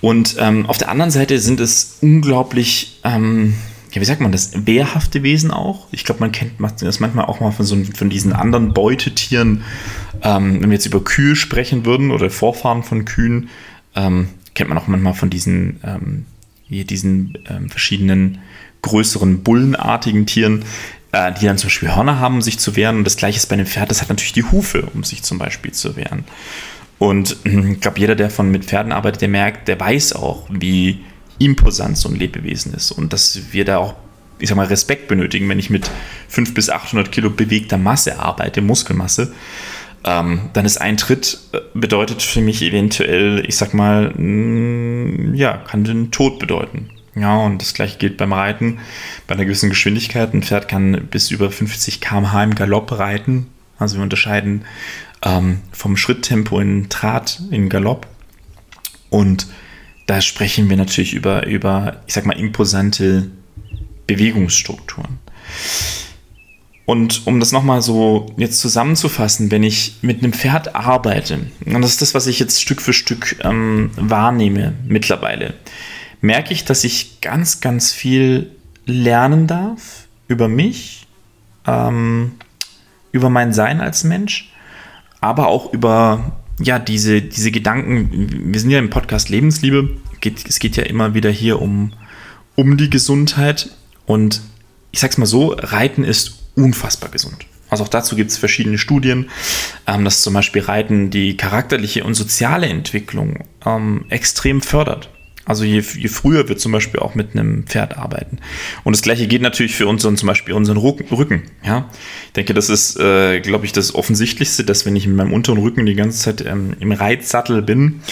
Und 0.00 0.36
ähm, 0.38 0.66
auf 0.66 0.78
der 0.78 0.90
anderen 0.90 1.10
Seite 1.10 1.38
sind 1.38 1.60
es 1.60 1.98
unglaublich, 2.00 2.98
ähm, 3.04 3.54
ja, 3.92 4.00
wie 4.00 4.04
sagt 4.04 4.20
man 4.20 4.32
das, 4.32 4.66
wehrhafte 4.66 5.22
Wesen 5.22 5.50
auch. 5.50 5.86
Ich 5.92 6.04
glaube, 6.04 6.20
man 6.20 6.32
kennt 6.32 6.52
das 6.80 7.00
manchmal 7.00 7.26
auch 7.26 7.40
mal 7.40 7.52
von, 7.52 7.66
so, 7.66 7.76
von 7.96 8.10
diesen 8.10 8.32
anderen 8.32 8.72
Beutetieren. 8.72 9.62
Ähm, 10.22 10.62
wenn 10.62 10.70
wir 10.70 10.74
jetzt 10.74 10.86
über 10.86 11.04
Kühe 11.04 11.36
sprechen 11.36 11.84
würden 11.84 12.10
oder 12.10 12.30
Vorfahren 12.30 12.82
von 12.82 13.04
Kühen, 13.04 13.50
ähm, 13.94 14.28
kennt 14.54 14.68
man 14.68 14.78
auch 14.78 14.86
manchmal 14.86 15.14
von 15.14 15.30
diesen 15.30 15.80
ähm, 15.84 16.26
wie 16.72 16.84
diesen 16.84 17.38
ähm, 17.48 17.68
verschiedenen 17.68 18.38
größeren 18.80 19.42
bullenartigen 19.42 20.26
Tieren, 20.26 20.64
äh, 21.12 21.32
die 21.32 21.44
dann 21.44 21.58
zum 21.58 21.68
Beispiel 21.68 21.94
Hörner 21.94 22.18
haben, 22.18 22.36
um 22.36 22.42
sich 22.42 22.58
zu 22.58 22.74
wehren. 22.74 22.96
Und 22.96 23.04
das 23.04 23.16
gleiche 23.16 23.36
ist 23.36 23.46
bei 23.46 23.54
einem 23.54 23.66
Pferd, 23.66 23.90
das 23.90 24.00
hat 24.00 24.08
natürlich 24.08 24.32
die 24.32 24.44
Hufe, 24.44 24.88
um 24.94 25.04
sich 25.04 25.22
zum 25.22 25.38
Beispiel 25.38 25.72
zu 25.72 25.96
wehren. 25.96 26.24
Und 26.98 27.36
ich 27.44 27.80
glaube, 27.80 28.00
jeder, 28.00 28.16
der 28.16 28.30
von 28.30 28.50
mit 28.50 28.64
Pferden 28.64 28.92
arbeitet, 28.92 29.22
der 29.22 29.28
merkt, 29.28 29.68
der 29.68 29.78
weiß 29.78 30.14
auch, 30.14 30.46
wie 30.50 31.00
imposant 31.44 31.98
so 31.98 32.08
ein 32.08 32.16
Lebewesen 32.16 32.74
ist 32.74 32.90
und 32.92 33.12
dass 33.12 33.52
wir 33.52 33.64
da 33.64 33.78
auch, 33.78 33.94
ich 34.38 34.48
sag 34.48 34.56
mal, 34.56 34.66
Respekt 34.66 35.08
benötigen, 35.08 35.48
wenn 35.48 35.58
ich 35.58 35.70
mit 35.70 35.90
500 36.28 36.54
bis 36.54 36.70
800 36.70 37.12
Kilo 37.12 37.30
bewegter 37.30 37.78
Masse 37.78 38.18
arbeite, 38.18 38.60
Muskelmasse 38.60 39.32
ähm, 40.04 40.50
dann 40.52 40.64
ist 40.64 40.80
ein 40.80 40.96
Tritt 40.96 41.38
äh, 41.52 41.58
bedeutet 41.74 42.22
für 42.22 42.40
mich 42.40 42.62
eventuell, 42.62 43.44
ich 43.46 43.56
sag 43.56 43.72
mal, 43.74 44.10
mh, 44.10 44.22
mm, 44.22 45.34
ja, 45.34 45.56
kann 45.56 45.84
den 45.84 46.10
Tod 46.10 46.38
bedeuten. 46.38 46.90
Ja, 47.14 47.36
und 47.36 47.60
das 47.60 47.74
gleiche 47.74 47.98
gilt 47.98 48.16
beim 48.16 48.32
Reiten. 48.32 48.78
Bei 49.26 49.34
einer 49.34 49.44
gewissen 49.44 49.68
Geschwindigkeit. 49.68 50.32
Ein 50.32 50.42
Pferd 50.42 50.66
kann 50.66 51.08
bis 51.10 51.30
über 51.30 51.50
50 51.50 52.00
km/h 52.00 52.42
im 52.42 52.54
Galopp 52.54 52.98
reiten. 52.98 53.48
Also 53.78 53.96
wir 53.96 54.02
unterscheiden 54.02 54.64
ähm, 55.22 55.60
vom 55.72 55.96
Schritttempo 55.96 56.58
in 56.58 56.88
Trat, 56.88 57.40
in 57.50 57.68
Galopp. 57.68 58.06
Und 59.10 59.46
da 60.12 60.20
sprechen 60.20 60.68
wir 60.68 60.76
natürlich 60.76 61.14
über, 61.14 61.46
über 61.46 62.02
ich 62.06 62.12
sag 62.12 62.26
mal, 62.26 62.38
imposante 62.38 63.30
Bewegungsstrukturen. 64.06 65.18
Und 66.84 67.26
um 67.26 67.40
das 67.40 67.50
nochmal 67.50 67.80
so 67.80 68.26
jetzt 68.36 68.60
zusammenzufassen, 68.60 69.50
wenn 69.50 69.62
ich 69.62 69.94
mit 70.02 70.22
einem 70.22 70.34
Pferd 70.34 70.74
arbeite, 70.74 71.46
und 71.64 71.80
das 71.80 71.92
ist 71.92 72.02
das, 72.02 72.12
was 72.12 72.26
ich 72.26 72.38
jetzt 72.38 72.60
Stück 72.60 72.82
für 72.82 72.92
Stück 72.92 73.36
ähm, 73.42 73.90
wahrnehme 73.96 74.74
mittlerweile, 74.86 75.54
merke 76.20 76.52
ich, 76.52 76.66
dass 76.66 76.84
ich 76.84 77.22
ganz, 77.22 77.62
ganz 77.62 77.90
viel 77.90 78.50
lernen 78.84 79.46
darf 79.46 80.08
über 80.28 80.46
mich, 80.46 81.06
ähm, 81.66 82.32
über 83.12 83.30
mein 83.30 83.54
Sein 83.54 83.80
als 83.80 84.04
Mensch, 84.04 84.52
aber 85.22 85.48
auch 85.48 85.72
über 85.72 86.36
ja, 86.60 86.78
diese, 86.78 87.22
diese 87.22 87.50
Gedanken. 87.50 88.52
Wir 88.52 88.60
sind 88.60 88.70
ja 88.70 88.78
im 88.78 88.90
Podcast 88.90 89.30
Lebensliebe. 89.30 90.01
Geht, 90.22 90.48
es 90.48 90.58
geht 90.58 90.76
ja 90.76 90.84
immer 90.84 91.12
wieder 91.12 91.28
hier 91.28 91.60
um, 91.60 91.92
um 92.54 92.78
die 92.78 92.88
Gesundheit. 92.88 93.68
Und 94.06 94.40
ich 94.90 95.00
sag's 95.00 95.18
mal 95.18 95.26
so: 95.26 95.54
Reiten 95.58 96.04
ist 96.04 96.38
unfassbar 96.54 97.10
gesund. 97.10 97.44
Also 97.68 97.84
auch 97.84 97.88
dazu 97.88 98.16
gibt 98.16 98.30
es 98.30 98.36
verschiedene 98.36 98.76
Studien, 98.76 99.30
ähm, 99.86 100.04
dass 100.04 100.22
zum 100.22 100.34
Beispiel 100.34 100.60
Reiten 100.60 101.08
die 101.08 101.38
charakterliche 101.38 102.04
und 102.04 102.14
soziale 102.14 102.66
Entwicklung 102.66 103.44
ähm, 103.64 104.04
extrem 104.10 104.60
fördert. 104.60 105.08
Also 105.44 105.64
je, 105.64 105.80
je, 105.80 106.08
früher 106.08 106.48
wir 106.48 106.56
zum 106.56 106.70
Beispiel 106.70 107.00
auch 107.00 107.14
mit 107.14 107.34
einem 107.34 107.66
Pferd 107.66 107.96
arbeiten. 107.96 108.38
Und 108.84 108.94
das 108.94 109.02
gleiche 109.02 109.26
geht 109.26 109.42
natürlich 109.42 109.74
für 109.74 109.88
unseren, 109.88 110.16
zum 110.16 110.26
Beispiel 110.26 110.54
unseren 110.54 110.76
Rücken. 110.76 111.42
Ja? 111.64 111.88
Ich 112.26 112.32
denke, 112.32 112.54
das 112.54 112.68
ist, 112.68 113.00
äh, 113.00 113.40
glaube 113.40 113.64
ich, 113.64 113.72
das 113.72 113.94
Offensichtlichste, 113.94 114.64
dass 114.64 114.86
wenn 114.86 114.94
ich 114.94 115.06
mit 115.06 115.16
meinem 115.16 115.32
unteren 115.32 115.58
Rücken 115.58 115.86
die 115.86 115.94
ganze 115.94 116.18
Zeit 116.18 116.46
ähm, 116.46 116.76
im 116.78 116.92
Reitsattel 116.92 117.62
bin, 117.62 118.02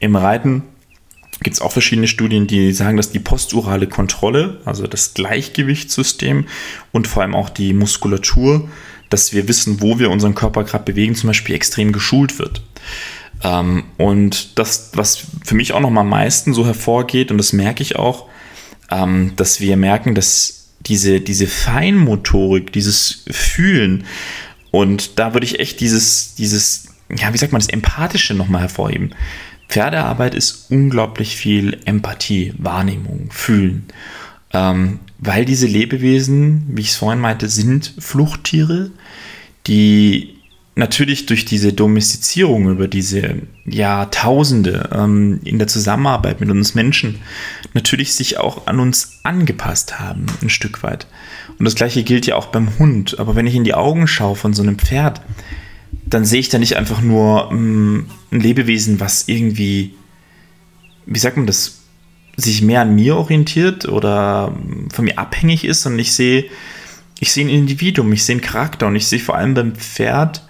im 0.00 0.16
Reiten, 0.16 0.62
gibt 1.42 1.54
es 1.54 1.60
auch 1.60 1.72
verschiedene 1.72 2.08
Studien, 2.08 2.46
die 2.46 2.72
sagen, 2.72 2.96
dass 2.96 3.10
die 3.10 3.18
posturale 3.18 3.86
Kontrolle, 3.86 4.60
also 4.64 4.86
das 4.86 5.14
Gleichgewichtssystem 5.14 6.46
und 6.92 7.08
vor 7.08 7.22
allem 7.22 7.34
auch 7.34 7.48
die 7.48 7.72
Muskulatur, 7.72 8.68
dass 9.08 9.32
wir 9.32 9.48
wissen, 9.48 9.80
wo 9.80 9.98
wir 9.98 10.10
unseren 10.10 10.34
Körper 10.34 10.64
gerade 10.64 10.84
bewegen, 10.84 11.14
zum 11.14 11.28
Beispiel 11.28 11.54
extrem 11.54 11.92
geschult 11.92 12.38
wird. 12.38 12.62
Ähm, 13.42 13.84
und 13.96 14.58
das, 14.58 14.90
was 14.94 15.26
für 15.44 15.54
mich 15.54 15.72
auch 15.72 15.80
noch 15.80 15.90
mal 15.90 16.02
am 16.02 16.10
meisten 16.10 16.54
so 16.54 16.66
hervorgeht, 16.66 17.30
und 17.30 17.38
das 17.38 17.52
merke 17.52 17.82
ich 17.82 17.96
auch, 17.96 18.28
ähm, 18.90 19.32
dass 19.36 19.60
wir 19.60 19.76
merken, 19.76 20.14
dass 20.14 20.68
diese, 20.80 21.20
diese 21.20 21.46
Feinmotorik, 21.46 22.72
dieses 22.72 23.24
Fühlen, 23.30 24.04
und 24.70 25.18
da 25.18 25.34
würde 25.34 25.46
ich 25.46 25.58
echt 25.58 25.80
dieses, 25.80 26.34
dieses, 26.34 26.88
ja, 27.16 27.32
wie 27.32 27.38
sagt 27.38 27.52
man, 27.52 27.60
das 27.60 27.68
Empathische 27.68 28.34
nochmal 28.34 28.62
hervorheben. 28.62 29.14
Pferdearbeit 29.70 30.34
ist 30.34 30.66
unglaublich 30.70 31.36
viel 31.36 31.78
Empathie, 31.84 32.52
Wahrnehmung, 32.58 33.28
Fühlen. 33.30 33.86
Ähm, 34.52 34.98
weil 35.18 35.44
diese 35.44 35.66
Lebewesen, 35.66 36.64
wie 36.68 36.82
ich 36.82 36.88
es 36.88 36.96
vorhin 36.96 37.20
meinte, 37.20 37.48
sind 37.48 37.94
Fluchttiere, 37.98 38.90
die 39.66 40.34
natürlich 40.74 41.26
durch 41.26 41.44
diese 41.44 41.72
Domestizierung 41.72 42.68
über 42.68 42.88
diese 42.88 43.42
Jahrtausende 43.64 44.88
ähm, 44.92 45.40
in 45.44 45.58
der 45.58 45.68
Zusammenarbeit 45.68 46.40
mit 46.40 46.50
uns 46.50 46.74
Menschen 46.74 47.20
natürlich 47.74 48.14
sich 48.14 48.38
auch 48.38 48.66
an 48.66 48.80
uns 48.80 49.20
angepasst 49.22 50.00
haben, 50.00 50.26
ein 50.42 50.50
Stück 50.50 50.82
weit. 50.82 51.06
Und 51.58 51.64
das 51.64 51.74
gleiche 51.74 52.02
gilt 52.02 52.26
ja 52.26 52.36
auch 52.36 52.46
beim 52.46 52.78
Hund. 52.78 53.20
Aber 53.20 53.36
wenn 53.36 53.46
ich 53.46 53.54
in 53.54 53.64
die 53.64 53.74
Augen 53.74 54.08
schaue 54.08 54.34
von 54.34 54.54
so 54.54 54.62
einem 54.62 54.78
Pferd, 54.78 55.20
dann 56.10 56.24
sehe 56.24 56.40
ich 56.40 56.48
da 56.48 56.58
nicht 56.58 56.76
einfach 56.76 57.00
nur 57.00 57.52
mh, 57.52 57.56
mm, 57.56 58.06
ein 58.32 58.40
Lebewesen, 58.40 59.00
was 59.00 59.28
irgendwie, 59.28 59.94
wie 61.06 61.18
sagt 61.18 61.36
man 61.36 61.46
das, 61.46 61.78
sich 62.36 62.62
mehr 62.62 62.82
an 62.82 62.94
mir 62.94 63.16
orientiert 63.16 63.86
oder 63.86 64.56
von 64.92 65.04
mir 65.04 65.18
abhängig 65.18 65.64
ist, 65.64 65.82
sondern 65.82 66.00
ich 66.00 66.12
sehe, 66.12 66.46
ich 67.18 67.32
sehe 67.32 67.44
ein 67.44 67.50
Individuum, 67.50 68.12
ich 68.12 68.24
sehe 68.24 68.34
einen 68.34 68.42
Charakter 68.42 68.86
und 68.86 68.96
ich 68.96 69.06
sehe 69.06 69.18
vor 69.18 69.36
allem 69.36 69.54
beim 69.54 69.74
Pferd 69.74 70.42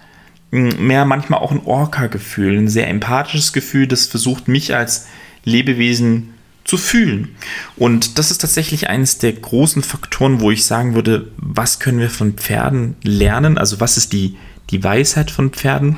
mm, 0.51 0.69
mehr 0.79 1.05
manchmal 1.05 1.39
auch 1.39 1.51
ein 1.51 1.65
Orca-Gefühl, 1.65 2.57
ein 2.57 2.67
sehr 2.67 2.87
empathisches 2.87 3.53
Gefühl, 3.53 3.87
das 3.87 4.07
versucht, 4.07 4.47
mich 4.47 4.75
als 4.75 5.07
Lebewesen 5.43 6.33
zu 6.63 6.77
fühlen. 6.77 7.35
Und 7.75 8.17
das 8.19 8.31
ist 8.31 8.39
tatsächlich 8.39 8.89
eines 8.89 9.17
der 9.17 9.33
großen 9.33 9.83
Faktoren, 9.83 10.39
wo 10.39 10.51
ich 10.51 10.65
sagen 10.65 10.93
würde, 10.93 11.31
was 11.37 11.79
können 11.79 11.99
wir 11.99 12.09
von 12.09 12.33
Pferden 12.33 12.95
lernen? 13.03 13.57
Also 13.57 13.79
was 13.79 13.97
ist 13.97 14.13
die 14.13 14.37
die 14.69 14.83
Weisheit 14.83 15.31
von 15.31 15.51
Pferden. 15.51 15.97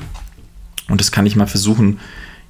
Und 0.89 0.99
das 0.99 1.11
kann 1.11 1.25
ich 1.25 1.35
mal 1.35 1.47
versuchen, 1.47 1.99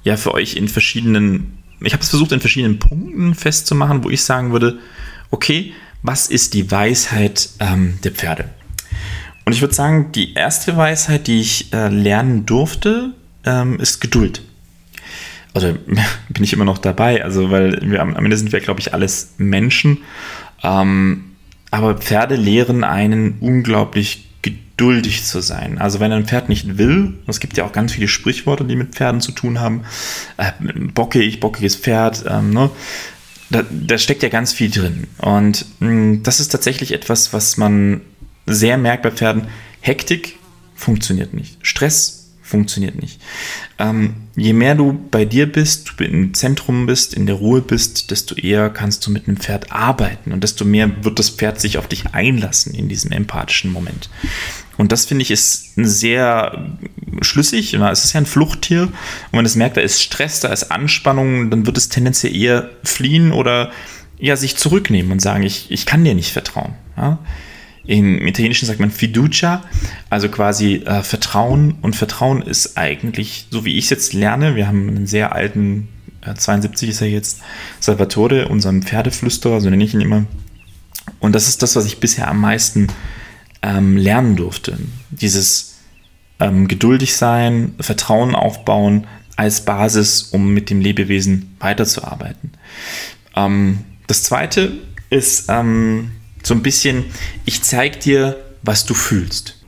ja, 0.02 0.16
für 0.16 0.34
euch 0.34 0.56
in 0.56 0.68
verschiedenen, 0.68 1.58
ich 1.80 1.92
habe 1.92 2.02
es 2.02 2.10
versucht, 2.10 2.32
in 2.32 2.40
verschiedenen 2.40 2.78
Punkten 2.78 3.34
festzumachen, 3.34 4.04
wo 4.04 4.10
ich 4.10 4.22
sagen 4.22 4.52
würde, 4.52 4.78
okay, 5.30 5.72
was 6.02 6.26
ist 6.26 6.54
die 6.54 6.70
Weisheit 6.70 7.48
ähm, 7.60 7.98
der 8.04 8.12
Pferde? 8.12 8.50
Und 9.44 9.52
ich 9.52 9.60
würde 9.60 9.74
sagen, 9.74 10.12
die 10.12 10.34
erste 10.34 10.76
Weisheit, 10.76 11.26
die 11.26 11.40
ich 11.40 11.72
äh, 11.72 11.88
lernen 11.88 12.46
durfte, 12.46 13.12
ähm, 13.44 13.78
ist 13.80 14.00
Geduld. 14.00 14.42
Also 15.52 15.72
bin 16.28 16.44
ich 16.44 16.52
immer 16.52 16.64
noch 16.64 16.78
dabei, 16.78 17.24
also 17.24 17.50
weil 17.50 17.78
wir 17.82 18.00
am 18.00 18.16
Ende 18.16 18.36
sind 18.36 18.52
wir, 18.52 18.60
glaube 18.60 18.80
ich, 18.80 18.92
alles 18.92 19.34
Menschen. 19.38 19.98
Ähm, 20.62 21.24
aber 21.70 21.96
Pferde 21.96 22.36
lehren 22.36 22.84
einen 22.84 23.38
unglaublich 23.40 24.28
geduldig 24.44 25.24
zu 25.24 25.40
sein. 25.40 25.78
Also 25.78 26.00
wenn 26.00 26.12
ein 26.12 26.26
Pferd 26.26 26.50
nicht 26.50 26.76
will, 26.76 27.14
es 27.26 27.40
gibt 27.40 27.56
ja 27.56 27.64
auch 27.64 27.72
ganz 27.72 27.92
viele 27.92 28.08
Sprichworte, 28.08 28.64
die 28.64 28.76
mit 28.76 28.94
Pferden 28.94 29.22
zu 29.22 29.32
tun 29.32 29.58
haben, 29.58 29.84
äh, 30.36 30.52
bockig, 30.92 31.40
bockiges 31.40 31.76
Pferd, 31.76 32.24
ähm, 32.28 32.50
ne? 32.50 32.70
da, 33.48 33.62
da, 33.70 33.96
steckt 33.96 34.22
ja 34.22 34.28
ganz 34.28 34.52
viel 34.52 34.70
drin. 34.70 35.06
Und 35.16 35.64
mh, 35.80 35.90
mm, 35.90 36.22
das 36.24 36.40
ist 36.40 36.48
tatsächlich 36.48 36.92
etwas, 36.92 37.32
was 37.32 37.56
man 37.56 38.02
sehr 38.44 38.76
merkt 38.76 39.02
bei 39.02 39.10
Pferden. 39.10 39.46
Hektik 39.80 40.36
funktioniert 40.74 41.32
nicht. 41.32 41.56
Stress 41.62 42.23
funktioniert 42.44 43.00
nicht. 43.00 43.20
Ähm, 43.78 44.14
je 44.36 44.52
mehr 44.52 44.74
du 44.74 44.92
bei 45.10 45.24
dir 45.24 45.50
bist, 45.50 45.94
du 45.96 46.04
im 46.04 46.34
Zentrum 46.34 46.84
bist, 46.84 47.14
in 47.14 47.26
der 47.26 47.36
Ruhe 47.36 47.62
bist, 47.62 48.10
desto 48.10 48.34
eher 48.34 48.68
kannst 48.68 49.06
du 49.06 49.10
mit 49.10 49.26
einem 49.26 49.38
Pferd 49.38 49.72
arbeiten 49.72 50.30
und 50.30 50.44
desto 50.44 50.66
mehr 50.66 51.04
wird 51.04 51.18
das 51.18 51.30
Pferd 51.30 51.58
sich 51.58 51.78
auf 51.78 51.88
dich 51.88 52.08
einlassen 52.12 52.74
in 52.74 52.88
diesem 52.88 53.12
empathischen 53.12 53.72
Moment. 53.72 54.10
Und 54.76 54.92
das 54.92 55.06
finde 55.06 55.22
ich 55.22 55.30
ist 55.30 55.72
sehr 55.76 56.76
schlüssig. 57.22 57.72
Es 57.74 58.04
ist 58.04 58.12
ja 58.12 58.20
ein 58.20 58.26
Fluchttier 58.26 58.82
und 58.82 58.92
wenn 59.32 59.46
es 59.46 59.56
merkt, 59.56 59.78
da 59.78 59.80
ist 59.80 60.02
Stress, 60.02 60.40
da 60.40 60.48
ist 60.48 60.70
Anspannung, 60.70 61.50
dann 61.50 61.64
wird 61.64 61.78
es 61.78 61.88
tendenziell 61.88 62.36
eher 62.36 62.70
fliehen 62.84 63.32
oder 63.32 63.70
ja, 64.18 64.36
sich 64.36 64.56
zurücknehmen 64.56 65.12
und 65.12 65.20
sagen, 65.20 65.44
ich, 65.44 65.70
ich 65.70 65.86
kann 65.86 66.04
dir 66.04 66.14
nicht 66.14 66.32
vertrauen. 66.32 66.74
Ja? 66.96 67.18
Im 67.86 68.26
Italienischen 68.26 68.66
sagt 68.66 68.80
man 68.80 68.90
Fiducia, 68.90 69.62
also 70.08 70.28
quasi 70.28 70.76
äh, 70.76 71.02
Vertrauen. 71.02 71.76
Und 71.82 71.96
Vertrauen 71.96 72.42
ist 72.42 72.78
eigentlich, 72.78 73.46
so 73.50 73.64
wie 73.64 73.76
ich 73.76 73.84
es 73.84 73.90
jetzt 73.90 74.12
lerne, 74.14 74.56
wir 74.56 74.66
haben 74.66 74.88
einen 74.88 75.06
sehr 75.06 75.34
alten, 75.34 75.88
äh, 76.22 76.34
72 76.34 76.88
ist 76.88 77.02
er 77.02 77.08
jetzt, 77.08 77.40
Salvatore, 77.80 78.48
unseren 78.48 78.82
Pferdeflüsterer, 78.82 79.60
so 79.60 79.68
nenne 79.68 79.84
ich 79.84 79.92
ihn 79.92 80.00
immer. 80.00 80.24
Und 81.18 81.34
das 81.34 81.48
ist 81.48 81.62
das, 81.62 81.76
was 81.76 81.84
ich 81.84 82.00
bisher 82.00 82.28
am 82.28 82.40
meisten 82.40 82.88
ähm, 83.62 83.98
lernen 83.98 84.36
durfte. 84.36 84.78
Dieses 85.10 85.74
ähm, 86.40 86.68
geduldig 86.68 87.16
sein, 87.16 87.74
Vertrauen 87.80 88.34
aufbauen 88.34 89.06
als 89.36 89.64
Basis, 89.64 90.22
um 90.22 90.54
mit 90.54 90.70
dem 90.70 90.80
Lebewesen 90.80 91.54
weiterzuarbeiten. 91.58 92.52
Ähm, 93.36 93.80
das 94.06 94.22
zweite 94.22 94.72
ist, 95.10 95.46
ähm, 95.48 96.12
so 96.44 96.54
ein 96.54 96.62
bisschen, 96.62 97.06
ich 97.44 97.62
zeig 97.62 98.00
dir, 98.00 98.36
was 98.62 98.86
du 98.86 98.94
fühlst. 98.94 99.58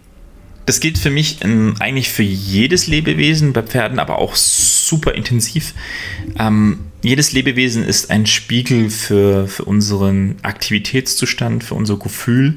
Das 0.67 0.81
gilt 0.81 0.99
für 0.99 1.11
mich 1.11 1.39
ähm, 1.43 1.77
eigentlich 1.79 2.09
für 2.09 2.25
jedes 2.25 2.89
Lebewesen, 2.89 3.53
bei 3.53 3.62
Pferden 3.62 3.99
aber 3.99 4.19
auch 4.19 4.35
super 4.35 5.15
intensiv. 5.15 5.75
Ähm, 6.39 6.81
jedes 7.03 7.33
Lebewesen 7.33 7.85
ist 7.85 8.11
ein 8.11 8.27
Spiegel 8.27 8.91
für, 8.91 9.47
für 9.47 9.65
unseren 9.65 10.37
Aktivitätszustand, 10.43 11.62
für 11.62 11.75
unser 11.75 11.99
Gefühl. 11.99 12.57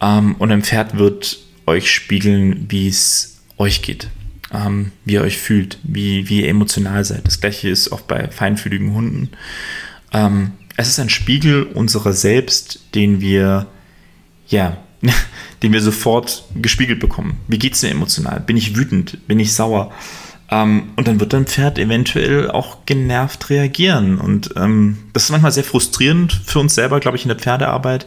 Ähm, 0.00 0.34
und 0.36 0.50
ein 0.50 0.64
Pferd 0.64 0.98
wird 0.98 1.38
euch 1.66 1.90
spiegeln, 1.90 2.66
wie 2.68 2.88
es 2.88 3.38
euch 3.58 3.80
geht, 3.82 4.08
ähm, 4.52 4.90
wie 5.04 5.14
ihr 5.14 5.22
euch 5.22 5.38
fühlt, 5.38 5.78
wie, 5.84 6.28
wie 6.28 6.42
ihr 6.42 6.48
emotional 6.48 7.04
seid. 7.04 7.26
Das 7.28 7.40
gleiche 7.40 7.68
ist 7.68 7.92
auch 7.92 8.00
bei 8.00 8.26
feinfühligen 8.28 8.92
Hunden. 8.92 9.30
Es 10.80 10.88
ist 10.88 10.98
ein 10.98 11.10
Spiegel 11.10 11.64
unserer 11.64 12.14
selbst, 12.14 12.80
den 12.94 13.20
wir, 13.20 13.66
ja, 14.48 14.78
den 15.62 15.74
wir 15.74 15.82
sofort 15.82 16.44
gespiegelt 16.54 17.00
bekommen. 17.00 17.38
Wie 17.48 17.58
geht 17.58 17.74
es 17.74 17.82
mir 17.82 17.90
emotional? 17.90 18.40
Bin 18.40 18.56
ich 18.56 18.74
wütend? 18.76 19.26
Bin 19.28 19.38
ich 19.38 19.52
sauer? 19.52 19.92
Ähm, 20.50 20.84
und 20.96 21.06
dann 21.06 21.20
wird 21.20 21.34
dein 21.34 21.44
Pferd 21.44 21.78
eventuell 21.78 22.50
auch 22.50 22.86
genervt 22.86 23.50
reagieren. 23.50 24.18
Und 24.18 24.54
ähm, 24.56 24.96
das 25.12 25.24
ist 25.24 25.30
manchmal 25.30 25.52
sehr 25.52 25.64
frustrierend 25.64 26.32
für 26.46 26.60
uns 26.60 26.76
selber, 26.76 26.98
glaube 26.98 27.18
ich, 27.18 27.24
in 27.24 27.28
der 27.28 27.38
Pferdearbeit, 27.38 28.06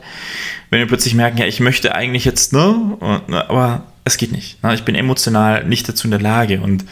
wenn 0.71 0.79
wir 0.79 0.87
plötzlich 0.87 1.13
merken, 1.13 1.37
ja, 1.37 1.45
ich 1.45 1.59
möchte 1.59 1.93
eigentlich 1.93 2.25
jetzt, 2.25 2.53
ne, 2.53 2.97
ne 3.27 3.49
aber 3.51 3.83
es 4.03 4.17
geht 4.17 4.31
nicht. 4.31 4.63
Ne? 4.63 4.73
Ich 4.73 4.81
bin 4.81 4.95
emotional 4.95 5.63
nicht 5.63 5.87
dazu 5.87 6.07
in 6.07 6.11
der 6.11 6.21
Lage. 6.21 6.59
Und 6.59 6.85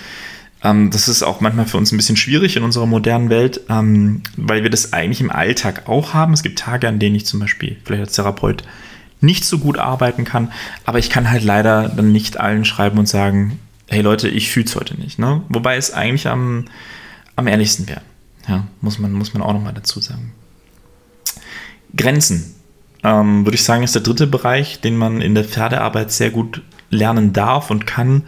ähm, 0.63 0.91
das 0.91 1.07
ist 1.07 1.23
auch 1.23 1.41
manchmal 1.41 1.65
für 1.65 1.77
uns 1.77 1.91
ein 1.91 1.97
bisschen 1.97 2.17
schwierig 2.17 2.55
in 2.55 2.63
unserer 2.63 2.85
modernen 2.85 3.29
Welt, 3.29 3.61
ähm, 3.69 4.21
weil 4.37 4.63
wir 4.63 4.69
das 4.69 4.93
eigentlich 4.93 5.21
im 5.21 5.31
Alltag 5.31 5.87
auch 5.89 6.13
haben. 6.13 6.33
Es 6.33 6.43
gibt 6.43 6.59
Tage, 6.59 6.87
an 6.87 6.99
denen 6.99 7.15
ich 7.15 7.25
zum 7.25 7.39
Beispiel 7.39 7.77
vielleicht 7.83 8.01
als 8.01 8.13
Therapeut 8.13 8.63
nicht 9.21 9.45
so 9.45 9.59
gut 9.59 9.77
arbeiten 9.77 10.25
kann, 10.25 10.51
aber 10.85 10.99
ich 10.99 11.09
kann 11.09 11.29
halt 11.29 11.43
leider 11.43 11.89
dann 11.89 12.11
nicht 12.11 12.39
allen 12.39 12.65
schreiben 12.65 12.97
und 12.97 13.07
sagen, 13.07 13.59
hey 13.87 14.01
Leute, 14.01 14.27
ich 14.27 14.49
fühle 14.49 14.65
es 14.65 14.75
heute 14.75 14.99
nicht. 14.99 15.19
Ne? 15.19 15.43
Wobei 15.49 15.77
es 15.77 15.93
eigentlich 15.93 16.27
am, 16.27 16.65
am 17.35 17.47
ehrlichsten 17.47 17.87
wäre. 17.87 18.01
Ja, 18.47 18.65
muss 18.81 18.99
man, 18.99 19.11
muss 19.11 19.33
man 19.33 19.43
auch 19.43 19.53
nochmal 19.53 19.73
dazu 19.73 19.99
sagen. 19.99 20.33
Grenzen, 21.95 22.55
ähm, 23.03 23.45
würde 23.45 23.55
ich 23.55 23.63
sagen, 23.63 23.83
ist 23.83 23.95
der 23.95 24.01
dritte 24.01 24.27
Bereich, 24.27 24.81
den 24.81 24.95
man 24.95 25.21
in 25.21 25.35
der 25.35 25.43
Pferdearbeit 25.43 26.11
sehr 26.11 26.31
gut 26.31 26.61
lernen 26.89 27.33
darf 27.33 27.69
und 27.69 27.85
kann 27.85 28.23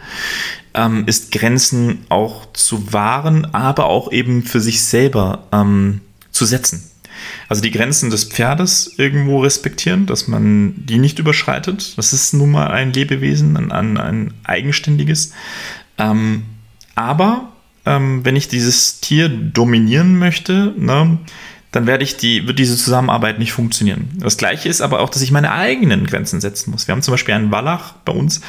ähm, 0.74 1.04
ist 1.06 1.32
Grenzen 1.32 2.04
auch 2.08 2.52
zu 2.52 2.92
wahren, 2.92 3.46
aber 3.54 3.86
auch 3.86 4.12
eben 4.12 4.42
für 4.42 4.60
sich 4.60 4.82
selber 4.82 5.46
ähm, 5.52 6.00
zu 6.30 6.44
setzen. 6.44 6.90
Also 7.48 7.62
die 7.62 7.70
Grenzen 7.70 8.10
des 8.10 8.24
Pferdes 8.24 8.94
irgendwo 8.96 9.40
respektieren, 9.40 10.06
dass 10.06 10.28
man 10.28 10.74
die 10.76 10.98
nicht 10.98 11.18
überschreitet. 11.18 11.96
Das 11.96 12.12
ist 12.12 12.34
nun 12.34 12.50
mal 12.50 12.68
ein 12.68 12.92
Lebewesen, 12.92 13.56
ein, 13.56 13.98
ein, 13.98 14.34
eigenständiges. 14.44 15.32
Ähm, 15.98 16.44
aber 16.94 17.52
ähm, 17.86 18.24
wenn 18.24 18.36
ich 18.36 18.48
dieses 18.48 19.00
Tier 19.00 19.28
dominieren 19.28 20.18
möchte, 20.18 20.74
ne, 20.76 21.18
dann 21.70 21.86
werde 21.86 22.04
ich 22.04 22.16
die, 22.16 22.46
wird 22.46 22.58
diese 22.58 22.76
Zusammenarbeit 22.76 23.38
nicht 23.38 23.52
funktionieren. 23.52 24.08
Das 24.16 24.36
gleiche 24.36 24.68
ist 24.68 24.80
aber 24.80 25.00
auch, 25.00 25.10
dass 25.10 25.22
ich 25.22 25.32
meine 25.32 25.52
eigenen 25.52 26.06
Grenzen 26.06 26.40
setzen 26.40 26.70
muss. 26.70 26.86
Wir 26.86 26.92
haben 26.92 27.02
zum 27.02 27.12
Beispiel 27.12 27.34
einen 27.34 27.50
Wallach 27.50 27.94
bei 28.04 28.12
uns, 28.12 28.40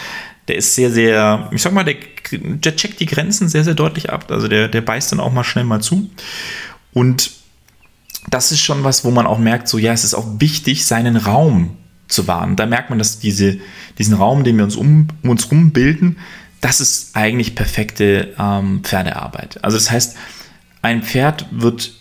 der 0.47 0.55
ist 0.55 0.75
sehr, 0.75 0.91
sehr, 0.91 1.49
ich 1.51 1.61
sag 1.61 1.73
mal, 1.73 1.83
der, 1.83 1.95
der 2.31 2.75
checkt 2.75 2.99
die 2.99 3.05
Grenzen 3.05 3.49
sehr, 3.49 3.63
sehr 3.63 3.73
deutlich 3.73 4.11
ab. 4.11 4.29
Also 4.29 4.47
der, 4.47 4.67
der 4.67 4.81
beißt 4.81 5.11
dann 5.11 5.19
auch 5.19 5.31
mal 5.31 5.43
schnell 5.43 5.63
mal 5.63 5.81
zu. 5.81 6.09
Und 6.93 7.31
das 8.29 8.51
ist 8.51 8.61
schon 8.61 8.83
was, 8.83 9.03
wo 9.03 9.11
man 9.11 9.27
auch 9.27 9.39
merkt, 9.39 9.67
so 9.67 9.77
ja, 9.77 9.93
es 9.93 10.03
ist 10.03 10.13
auch 10.13 10.39
wichtig, 10.39 10.85
seinen 10.85 11.17
Raum 11.17 11.77
zu 12.07 12.27
wahren. 12.27 12.55
Da 12.55 12.65
merkt 12.65 12.89
man, 12.89 12.99
dass 12.99 13.19
diese, 13.19 13.57
diesen 13.97 14.15
Raum, 14.15 14.43
den 14.43 14.57
wir 14.57 14.63
uns 14.63 14.75
um, 14.75 15.07
um 15.23 15.29
uns 15.29 15.51
rum 15.51 15.71
bilden, 15.71 16.17
das 16.61 16.81
ist 16.81 17.15
eigentlich 17.15 17.55
perfekte 17.55 18.33
ähm, 18.39 18.83
Pferdearbeit. 18.83 19.63
Also 19.63 19.77
das 19.77 19.91
heißt, 19.91 20.17
ein 20.81 21.03
Pferd 21.03 21.47
wird 21.51 21.93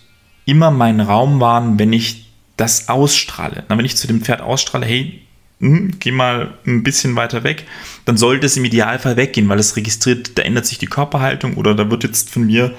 immer 0.45 0.71
meinen 0.71 1.01
Raum 1.01 1.39
wahren, 1.39 1.79
wenn 1.79 1.93
ich 1.93 2.31
das 2.57 2.89
ausstrahle. 2.89 3.63
Na, 3.67 3.77
wenn 3.77 3.85
ich 3.85 3.97
zu 3.97 4.07
dem 4.07 4.21
Pferd 4.21 4.41
ausstrahle, 4.41 4.85
hey, 4.85 5.24
hm, 5.59 5.93
geh 5.99 6.11
mal 6.11 6.53
ein 6.65 6.83
bisschen 6.83 7.15
weiter 7.15 7.43
weg, 7.43 7.65
dann 8.05 8.17
sollte 8.17 8.45
es 8.45 8.57
im 8.57 8.65
Idealfall 8.65 9.17
weggehen, 9.17 9.49
weil 9.49 9.59
es 9.59 9.75
registriert, 9.75 10.37
da 10.37 10.43
ändert 10.43 10.65
sich 10.65 10.77
die 10.77 10.87
Körperhaltung 10.87 11.55
oder 11.55 11.75
da 11.75 11.89
wird 11.89 12.03
jetzt 12.03 12.29
von 12.29 12.45
mir 12.45 12.75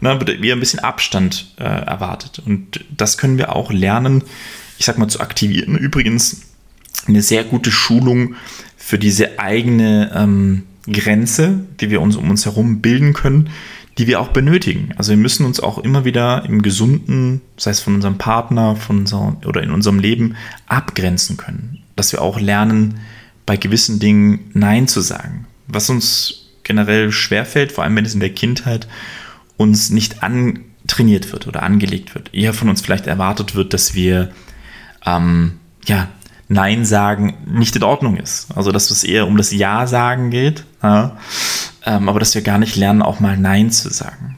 na, 0.00 0.20
wird 0.20 0.30
ein 0.30 0.60
bisschen 0.60 0.80
Abstand 0.80 1.54
äh, 1.58 1.64
erwartet. 1.64 2.42
Und 2.44 2.84
das 2.94 3.16
können 3.18 3.38
wir 3.38 3.54
auch 3.54 3.72
lernen, 3.72 4.22
ich 4.78 4.84
sag 4.84 4.98
mal, 4.98 5.08
zu 5.08 5.20
aktivieren. 5.20 5.76
Übrigens 5.78 6.42
eine 7.06 7.22
sehr 7.22 7.44
gute 7.44 7.70
Schulung 7.70 8.34
für 8.76 8.98
diese 8.98 9.38
eigene 9.38 10.12
ähm, 10.14 10.64
Grenze, 10.90 11.60
die 11.80 11.90
wir 11.90 12.00
uns 12.02 12.16
um 12.16 12.28
uns 12.28 12.44
herum 12.44 12.80
bilden 12.80 13.14
können, 13.14 13.50
die 13.96 14.06
wir 14.06 14.20
auch 14.20 14.28
benötigen. 14.28 14.90
Also 14.96 15.10
wir 15.10 15.16
müssen 15.16 15.46
uns 15.46 15.60
auch 15.60 15.78
immer 15.78 16.04
wieder 16.04 16.44
im 16.44 16.62
Gesunden, 16.62 17.40
sei 17.56 17.70
es 17.70 17.80
von 17.80 17.94
unserem 17.94 18.18
Partner, 18.18 18.76
von 18.76 19.00
unserem, 19.00 19.36
oder 19.46 19.62
in 19.62 19.70
unserem 19.70 20.00
Leben, 20.00 20.36
abgrenzen 20.66 21.36
können 21.36 21.83
dass 21.96 22.12
wir 22.12 22.22
auch 22.22 22.40
lernen, 22.40 23.00
bei 23.46 23.56
gewissen 23.56 23.98
Dingen 23.98 24.50
Nein 24.54 24.88
zu 24.88 25.00
sagen. 25.00 25.46
Was 25.66 25.90
uns 25.90 26.50
generell 26.62 27.12
schwerfällt, 27.12 27.72
vor 27.72 27.84
allem 27.84 27.96
wenn 27.96 28.04
es 28.04 28.14
in 28.14 28.20
der 28.20 28.32
Kindheit 28.32 28.88
uns 29.56 29.90
nicht 29.90 30.22
antrainiert 30.22 31.32
wird 31.32 31.46
oder 31.46 31.62
angelegt 31.62 32.14
wird. 32.14 32.32
Eher 32.32 32.54
von 32.54 32.68
uns 32.68 32.80
vielleicht 32.80 33.06
erwartet 33.06 33.54
wird, 33.54 33.74
dass 33.74 33.94
wir 33.94 34.32
ähm, 35.04 35.58
ja, 35.86 36.08
Nein 36.48 36.84
sagen 36.84 37.36
nicht 37.46 37.76
in 37.76 37.82
Ordnung 37.82 38.16
ist. 38.16 38.48
Also 38.54 38.72
dass 38.72 38.90
es 38.90 39.04
eher 39.04 39.26
um 39.26 39.36
das 39.36 39.52
Ja 39.52 39.86
sagen 39.86 40.30
geht, 40.30 40.64
ja, 40.82 41.16
ähm, 41.84 42.08
aber 42.08 42.20
dass 42.20 42.34
wir 42.34 42.42
gar 42.42 42.58
nicht 42.58 42.76
lernen, 42.76 43.02
auch 43.02 43.20
mal 43.20 43.36
Nein 43.36 43.70
zu 43.70 43.90
sagen. 43.90 44.36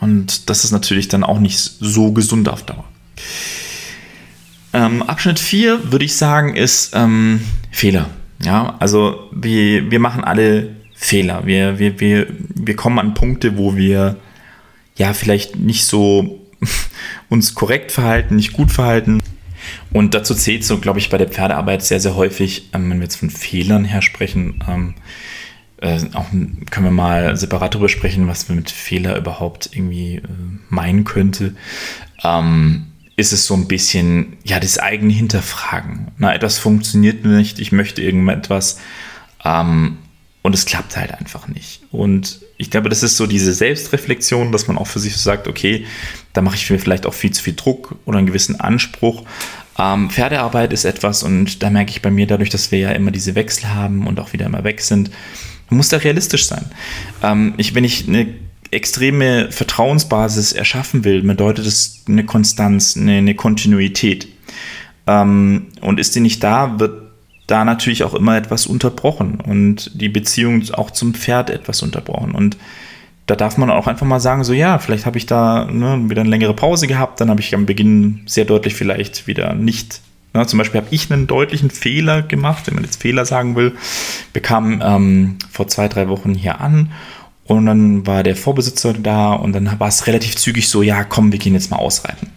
Und 0.00 0.48
das 0.48 0.64
ist 0.64 0.70
natürlich 0.70 1.08
dann 1.08 1.24
auch 1.24 1.40
nicht 1.40 1.58
so 1.58 2.12
gesund 2.12 2.48
auf 2.48 2.62
Dauer. 2.62 2.84
Ähm, 4.72 5.02
Abschnitt 5.02 5.38
4 5.38 5.92
würde 5.92 6.04
ich 6.04 6.16
sagen, 6.16 6.54
ist 6.54 6.92
ähm, 6.94 7.40
Fehler. 7.70 8.10
Ja, 8.42 8.76
also 8.78 9.30
wir, 9.32 9.90
wir 9.90 9.98
machen 9.98 10.24
alle 10.24 10.76
Fehler. 10.94 11.46
Wir, 11.46 11.78
wir, 11.78 12.00
wir, 12.00 12.26
wir 12.54 12.76
kommen 12.76 12.98
an 12.98 13.14
Punkte, 13.14 13.56
wo 13.56 13.76
wir 13.76 14.16
ja 14.96 15.14
vielleicht 15.14 15.56
nicht 15.56 15.84
so 15.84 16.46
uns 17.28 17.54
korrekt 17.54 17.92
verhalten, 17.92 18.36
nicht 18.36 18.52
gut 18.52 18.70
verhalten. 18.70 19.20
Und 19.92 20.14
dazu 20.14 20.34
zählt 20.34 20.64
so, 20.64 20.78
glaube 20.78 20.98
ich, 20.98 21.08
bei 21.08 21.18
der 21.18 21.28
Pferdearbeit 21.28 21.82
sehr, 21.82 22.00
sehr 22.00 22.14
häufig, 22.14 22.70
ähm, 22.74 22.90
wenn 22.90 22.98
wir 22.98 23.04
jetzt 23.04 23.16
von 23.16 23.30
Fehlern 23.30 23.84
her 23.84 24.02
sprechen, 24.02 24.62
ähm, 24.68 24.94
äh, 25.80 26.00
auch 26.14 26.30
können 26.30 26.86
wir 26.86 26.90
mal 26.90 27.36
separat 27.36 27.74
darüber 27.74 27.88
sprechen, 27.88 28.26
was 28.26 28.48
wir 28.48 28.56
mit 28.56 28.70
Fehler 28.70 29.16
überhaupt 29.16 29.70
irgendwie 29.72 30.16
äh, 30.16 30.22
meinen 30.68 31.04
könnte. 31.04 31.54
Ähm, 32.24 32.87
ist 33.18 33.32
es 33.32 33.46
so 33.46 33.54
ein 33.54 33.66
bisschen, 33.66 34.36
ja, 34.44 34.60
das 34.60 34.78
eigene 34.78 35.12
Hinterfragen. 35.12 36.12
Na, 36.18 36.32
etwas 36.32 36.58
funktioniert 36.58 37.24
nicht, 37.24 37.58
ich 37.58 37.72
möchte 37.72 38.00
irgendetwas 38.00 38.78
ähm, 39.44 39.98
und 40.42 40.54
es 40.54 40.66
klappt 40.66 40.96
halt 40.96 41.12
einfach 41.12 41.48
nicht. 41.48 41.82
Und 41.90 42.38
ich 42.58 42.70
glaube, 42.70 42.88
das 42.88 43.02
ist 43.02 43.16
so 43.16 43.26
diese 43.26 43.52
Selbstreflexion, 43.52 44.52
dass 44.52 44.68
man 44.68 44.78
auch 44.78 44.86
für 44.86 45.00
sich 45.00 45.16
sagt, 45.16 45.48
okay, 45.48 45.84
da 46.32 46.42
mache 46.42 46.54
ich 46.54 46.70
mir 46.70 46.78
vielleicht 46.78 47.06
auch 47.06 47.14
viel 47.14 47.32
zu 47.32 47.42
viel 47.42 47.56
Druck 47.56 47.96
oder 48.04 48.18
einen 48.18 48.28
gewissen 48.28 48.60
Anspruch. 48.60 49.24
Ähm, 49.76 50.10
Pferdearbeit 50.10 50.72
ist 50.72 50.84
etwas 50.84 51.24
und 51.24 51.64
da 51.64 51.70
merke 51.70 51.90
ich 51.90 52.02
bei 52.02 52.12
mir 52.12 52.28
dadurch, 52.28 52.50
dass 52.50 52.70
wir 52.70 52.78
ja 52.78 52.90
immer 52.92 53.10
diese 53.10 53.34
Wechsel 53.34 53.74
haben 53.74 54.06
und 54.06 54.20
auch 54.20 54.32
wieder 54.32 54.46
immer 54.46 54.62
weg 54.62 54.80
sind, 54.80 55.10
man 55.70 55.78
muss 55.78 55.88
da 55.88 55.96
realistisch 55.96 56.46
sein. 56.46 56.66
Ähm, 57.20 57.54
ich, 57.56 57.74
wenn 57.74 57.82
ich 57.82 58.06
eine 58.06 58.28
extreme 58.70 59.50
Vertrauensbasis 59.50 60.52
erschaffen 60.52 61.04
will, 61.04 61.22
bedeutet 61.22 61.66
es 61.66 62.04
eine 62.08 62.24
Konstanz, 62.24 62.96
eine, 62.96 63.18
eine 63.18 63.34
Kontinuität. 63.34 64.28
Ähm, 65.06 65.68
und 65.80 65.98
ist 65.98 66.14
die 66.14 66.20
nicht 66.20 66.42
da, 66.42 66.78
wird 66.78 67.08
da 67.46 67.64
natürlich 67.64 68.04
auch 68.04 68.14
immer 68.14 68.36
etwas 68.36 68.66
unterbrochen 68.66 69.40
und 69.40 70.00
die 70.00 70.10
Beziehung 70.10 70.62
auch 70.72 70.90
zum 70.90 71.14
Pferd 71.14 71.50
etwas 71.50 71.82
unterbrochen. 71.82 72.32
Und 72.32 72.58
da 73.26 73.36
darf 73.36 73.56
man 73.56 73.70
auch 73.70 73.86
einfach 73.86 74.06
mal 74.06 74.20
sagen, 74.20 74.44
so 74.44 74.52
ja, 74.52 74.78
vielleicht 74.78 75.06
habe 75.06 75.18
ich 75.18 75.26
da 75.26 75.64
ne, 75.64 76.08
wieder 76.08 76.20
eine 76.20 76.30
längere 76.30 76.54
Pause 76.54 76.86
gehabt, 76.86 77.20
dann 77.20 77.30
habe 77.30 77.40
ich 77.40 77.54
am 77.54 77.66
Beginn 77.66 78.20
sehr 78.26 78.44
deutlich 78.44 78.74
vielleicht 78.74 79.26
wieder 79.26 79.54
nicht. 79.54 80.02
Ne, 80.34 80.46
zum 80.46 80.58
Beispiel 80.58 80.80
habe 80.82 80.94
ich 80.94 81.10
einen 81.10 81.26
deutlichen 81.26 81.70
Fehler 81.70 82.22
gemacht, 82.22 82.66
wenn 82.66 82.74
man 82.74 82.84
jetzt 82.84 83.00
Fehler 83.00 83.24
sagen 83.24 83.56
will, 83.56 83.74
bekam 84.34 84.82
ähm, 84.84 85.38
vor 85.50 85.68
zwei, 85.68 85.88
drei 85.88 86.08
Wochen 86.08 86.34
hier 86.34 86.60
an 86.60 86.90
und 87.48 87.64
dann 87.64 88.06
war 88.06 88.22
der 88.22 88.36
Vorbesitzer 88.36 88.92
da 88.92 89.32
und 89.32 89.54
dann 89.54 89.80
war 89.80 89.88
es 89.88 90.06
relativ 90.06 90.36
zügig 90.36 90.68
so, 90.68 90.82
ja, 90.82 91.02
komm, 91.02 91.32
wir 91.32 91.38
gehen 91.38 91.54
jetzt 91.54 91.70
mal 91.70 91.78
ausreiten. 91.78 92.28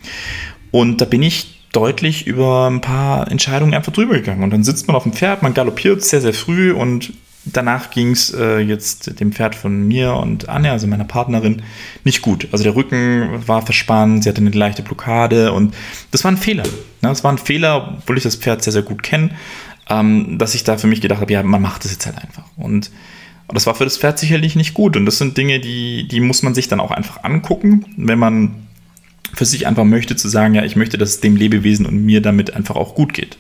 Und 0.71 1.02
da 1.02 1.06
bin 1.06 1.21
ich 1.21 1.67
deutlich 1.74 2.28
über 2.28 2.69
ein 2.69 2.80
paar 2.80 3.30
Entscheidungen 3.30 3.74
einfach 3.74 3.91
drüber 3.91 4.13
gegangen. 4.13 4.41
Und 4.41 4.52
dann 4.52 4.63
sitzt 4.63 4.88
man 4.88 4.95
auf 4.95 5.04
dem 5.04 5.12
Pferd, 5.12 5.43
man 5.43 5.54
galoppiert 5.54 6.02
sehr, 6.02 6.21
sehr 6.21 6.34
früh 6.34 6.71
und 6.71 7.12
danach 7.43 7.91
ging 7.91 8.12
es 8.12 8.34
äh, 8.34 8.60
jetzt 8.60 9.19
dem 9.19 9.34
Pferd 9.34 9.56
von 9.56 9.86
mir 9.86 10.13
und 10.13 10.47
Anne, 10.47 10.71
also 10.71 10.88
meiner 10.88 11.04
Partnerin, 11.04 11.62
nicht 12.06 12.21
gut. 12.21 12.47
Also 12.54 12.63
der 12.63 12.76
Rücken 12.76 13.45
war 13.47 13.63
verspannt, 13.63 14.24
sie 14.24 14.30
hatte 14.30 14.39
eine 14.39 14.52
leichte 14.52 14.82
Blockade 14.82 15.52
und 15.52 15.74
das 16.12 16.24
war 16.24 16.32
ein 16.32 16.38
Fehler. 16.38 16.63
Ne? 16.63 16.69
Das 17.10 17.26
war 17.26 17.34
ein 17.34 17.38
Fehler, 17.38 17.97
obwohl 17.97 18.17
ich 18.17 18.24
das 18.24 18.38
Pferd 18.38 18.63
sehr, 18.63 18.71
sehr 18.71 18.84
gut 18.84 19.04
kenne, 19.04 19.32
ähm, 19.89 20.38
dass 20.38 20.56
ich 20.56 20.63
da 20.63 20.78
für 20.78 20.88
mich 20.88 21.02
gedacht 21.02 21.19
habe, 21.19 21.34
ja, 21.34 21.43
man 21.43 21.62
macht 21.62 21.84
das 21.84 21.91
jetzt 21.91 22.06
halt 22.06 22.17
einfach. 22.17 22.45
Und 22.56 22.91
und 23.52 23.56
das 23.56 23.66
war 23.66 23.76
für 23.76 23.84
das 23.84 23.98
Pferd 23.98 24.18
sicherlich 24.18 24.56
nicht 24.56 24.74
gut. 24.74 24.96
Und 24.96 25.06
das 25.06 25.18
sind 25.18 25.36
Dinge, 25.36 25.60
die, 25.60 26.08
die 26.08 26.22
muss 26.22 26.42
man 26.42 26.56
sich 26.56 26.70
dann 26.70 26.80
auch 26.80 26.92
einfach 26.92 27.26
angucken, 27.26 27.84
wenn 27.98 28.18
man 28.18 28.56
für 29.34 29.44
sich 29.44 29.68
einfach 29.68 29.84
möchte, 29.84 30.16
zu 30.16 30.30
sagen, 30.30 30.56
ja, 30.56 30.64
ich 30.64 30.78
möchte, 30.78 30.98
dass 30.98 31.10
es 31.10 31.20
dem 31.20 31.36
Lebewesen 31.36 31.86
und 31.86 32.06
mir 32.06 32.22
damit 32.22 32.54
einfach 32.54 32.78
auch 32.78 32.96
gut 32.96 33.14
geht. 33.14 33.38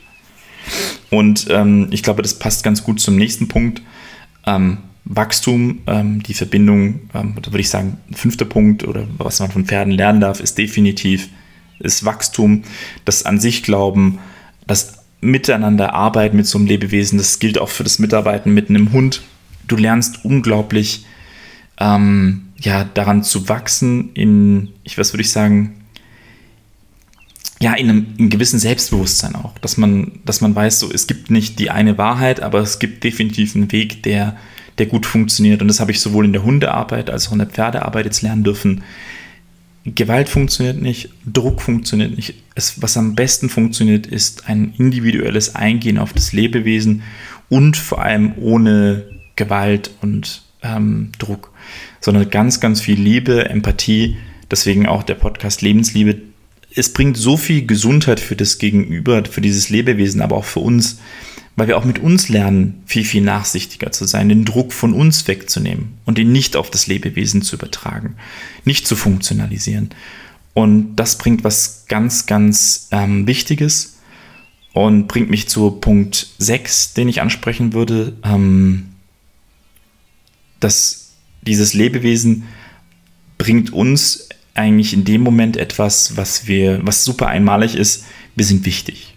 Und 1.11 1.47
ähm, 1.49 1.87
ich 1.91 2.03
glaube, 2.03 2.23
das 2.23 2.37
passt 2.37 2.61
ganz 2.61 2.83
gut 2.83 2.99
zum 2.99 3.15
nächsten 3.15 3.47
Punkt. 3.47 3.81
Ähm, 4.45 4.79
Wachstum, 5.05 5.79
ähm, 5.87 6.21
die 6.21 6.33
Verbindung, 6.33 7.09
ähm, 7.13 7.35
da 7.41 7.49
würde 7.49 7.61
ich 7.61 7.69
sagen, 7.69 7.95
fünfter 8.11 8.43
Punkt 8.43 8.85
oder 8.85 9.07
was 9.17 9.39
man 9.39 9.49
von 9.49 9.63
Pferden 9.63 9.93
lernen 9.93 10.19
darf, 10.19 10.41
ist 10.41 10.57
definitiv 10.57 11.29
ist 11.79 12.03
Wachstum, 12.03 12.63
das 13.05 13.23
an 13.25 13.39
sich 13.39 13.63
glauben, 13.63 14.19
das 14.67 15.05
Miteinander 15.21 15.93
arbeiten 15.93 16.35
mit 16.35 16.47
so 16.47 16.57
einem 16.57 16.67
Lebewesen, 16.67 17.17
das 17.17 17.39
gilt 17.39 17.57
auch 17.59 17.69
für 17.69 17.83
das 17.83 17.97
Mitarbeiten 17.97 18.53
mit 18.53 18.69
einem 18.69 18.91
Hund 18.91 19.21
du 19.71 19.77
lernst 19.77 20.25
unglaublich 20.25 21.05
ähm, 21.79 22.49
ja, 22.59 22.83
daran 22.83 23.23
zu 23.23 23.49
wachsen, 23.49 24.11
in, 24.13 24.69
ich 24.83 24.97
was 24.97 25.13
würde 25.13 25.21
ich 25.21 25.31
sagen, 25.31 25.81
ja, 27.59 27.73
in 27.73 27.89
einem, 27.89 28.05
in 28.13 28.19
einem 28.19 28.29
gewissen 28.29 28.59
Selbstbewusstsein 28.59 29.35
auch, 29.35 29.57
dass 29.59 29.77
man, 29.77 30.19
dass 30.25 30.41
man 30.41 30.55
weiß, 30.55 30.79
so, 30.79 30.91
es 30.91 31.05
gibt 31.05 31.29
nicht 31.29 31.59
die 31.59 31.69
eine 31.69 31.97
Wahrheit, 31.97 32.39
aber 32.41 32.59
es 32.59 32.79
gibt 32.79 33.03
definitiv 33.03 33.55
einen 33.55 33.71
Weg, 33.71 34.03
der, 34.03 34.35
der 34.79 34.87
gut 34.87 35.05
funktioniert. 35.05 35.61
Und 35.61 35.67
das 35.67 35.79
habe 35.79 35.91
ich 35.91 35.99
sowohl 35.99 36.25
in 36.25 36.33
der 36.33 36.43
Hundearbeit 36.43 37.11
als 37.11 37.27
auch 37.27 37.33
in 37.33 37.39
der 37.39 37.47
Pferdearbeit 37.47 38.05
jetzt 38.05 38.23
lernen 38.23 38.43
dürfen. 38.43 38.83
Gewalt 39.85 40.29
funktioniert 40.29 40.81
nicht, 40.81 41.09
Druck 41.25 41.61
funktioniert 41.61 42.15
nicht. 42.15 42.35
Es, 42.55 42.81
was 42.81 42.97
am 42.97 43.15
besten 43.15 43.49
funktioniert, 43.49 44.07
ist 44.07 44.47
ein 44.47 44.73
individuelles 44.77 45.55
Eingehen 45.55 45.99
auf 45.99 46.13
das 46.13 46.33
Lebewesen 46.33 47.03
und 47.49 47.77
vor 47.77 48.01
allem 48.01 48.33
ohne 48.37 49.05
Gewalt 49.41 49.89
und 50.01 50.43
ähm, 50.61 51.11
Druck, 51.17 51.51
sondern 51.99 52.29
ganz, 52.29 52.59
ganz 52.59 52.79
viel 52.79 52.99
Liebe, 52.99 53.49
Empathie, 53.49 54.17
deswegen 54.51 54.85
auch 54.85 55.01
der 55.01 55.15
Podcast 55.15 55.63
Lebensliebe. 55.63 56.17
Es 56.75 56.93
bringt 56.93 57.17
so 57.17 57.37
viel 57.37 57.65
Gesundheit 57.65 58.19
für 58.19 58.35
das 58.35 58.59
Gegenüber, 58.59 59.25
für 59.25 59.41
dieses 59.41 59.69
Lebewesen, 59.69 60.21
aber 60.21 60.37
auch 60.37 60.45
für 60.45 60.59
uns, 60.59 60.99
weil 61.55 61.67
wir 61.67 61.77
auch 61.77 61.85
mit 61.85 61.97
uns 61.97 62.29
lernen, 62.29 62.83
viel, 62.85 63.03
viel 63.03 63.23
nachsichtiger 63.23 63.91
zu 63.91 64.05
sein, 64.05 64.29
den 64.29 64.45
Druck 64.45 64.73
von 64.73 64.93
uns 64.93 65.27
wegzunehmen 65.27 65.93
und 66.05 66.19
ihn 66.19 66.31
nicht 66.31 66.55
auf 66.55 66.69
das 66.69 66.85
Lebewesen 66.85 67.41
zu 67.41 67.55
übertragen, 67.55 68.15
nicht 68.63 68.87
zu 68.87 68.95
funktionalisieren. 68.95 69.89
Und 70.53 70.95
das 70.97 71.17
bringt 71.17 71.43
was 71.43 71.85
ganz, 71.87 72.27
ganz 72.27 72.89
ähm, 72.91 73.25
Wichtiges 73.25 73.97
und 74.73 75.07
bringt 75.07 75.31
mich 75.31 75.49
zu 75.49 75.71
Punkt 75.71 76.27
6, 76.37 76.93
den 76.93 77.09
ich 77.09 77.21
ansprechen 77.21 77.73
würde. 77.73 78.13
Ähm, 78.23 78.90
dass 80.61 81.11
dieses 81.41 81.73
Lebewesen 81.73 82.43
bringt 83.37 83.73
uns 83.73 84.29
eigentlich 84.53 84.93
in 84.93 85.03
dem 85.03 85.21
Moment 85.21 85.57
etwas, 85.57 86.17
was 86.17 86.47
wir, 86.47 86.79
was 86.83 87.03
super 87.03 87.27
einmalig 87.27 87.75
ist. 87.75 88.05
Wir 88.35 88.45
sind 88.45 88.65
wichtig. 88.65 89.15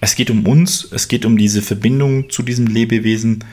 Es 0.00 0.14
geht 0.14 0.30
um 0.30 0.46
uns, 0.46 0.86
es 0.92 1.08
geht 1.08 1.24
um 1.24 1.36
diese 1.36 1.62
Verbindung 1.62 2.30
zu 2.30 2.42
diesem 2.42 2.66
Lebewesen. 2.66 3.44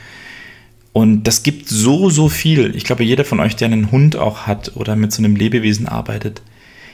Und 0.94 1.24
das 1.24 1.44
gibt 1.44 1.70
so, 1.70 2.10
so 2.10 2.28
viel. 2.28 2.76
Ich 2.76 2.84
glaube, 2.84 3.04
jeder 3.04 3.24
von 3.24 3.40
euch, 3.40 3.56
der 3.56 3.68
einen 3.68 3.92
Hund 3.92 4.18
auch 4.18 4.48
hat 4.48 4.76
oder 4.76 4.96
mit 4.96 5.14
so 5.14 5.20
einem 5.20 5.36
Lebewesen 5.36 5.88
arbeitet, 5.88 6.42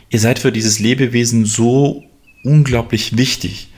ihr 0.09 0.19
seid 0.19 0.39
für 0.39 0.51
dieses 0.51 0.79
Lebewesen 0.79 1.45
so 1.45 2.03
unglaublich 2.43 3.17
wichtig. 3.17 3.69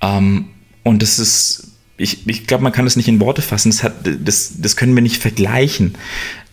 Ähm, 0.00 0.46
und 0.82 1.02
das 1.02 1.18
ist 1.18 1.71
ich, 1.96 2.26
ich 2.26 2.46
glaube, 2.46 2.64
man 2.64 2.72
kann 2.72 2.84
das 2.84 2.96
nicht 2.96 3.08
in 3.08 3.20
Worte 3.20 3.42
fassen. 3.42 3.70
Das, 3.70 3.82
hat, 3.82 3.94
das, 4.24 4.54
das 4.58 4.76
können 4.76 4.94
wir 4.94 5.02
nicht 5.02 5.20
vergleichen. 5.20 5.94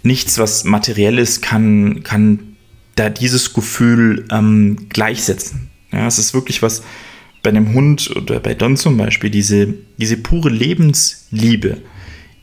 Nichts, 0.04 0.38
was 0.38 0.64
materiell 0.64 1.18
ist, 1.18 1.42
kann, 1.42 2.04
kann 2.04 2.56
da 2.96 3.10
dieses 3.10 3.54
Gefühl 3.54 4.26
ähm, 4.32 4.88
gleichsetzen. 4.90 5.70
Ja, 5.92 6.08
es 6.08 6.20
ist 6.20 6.34
wirklich 6.34 6.62
was 6.62 6.84
bei 7.42 7.50
einem 7.50 7.74
Hund 7.74 8.12
oder 8.16 8.40
bei 8.40 8.54
Don 8.54 8.78
zum 8.78 8.98
Beispiel, 8.98 9.30
diese, 9.30 9.74
diese 9.98 10.18
pure 10.18 10.50
Lebensliebe 10.50 11.78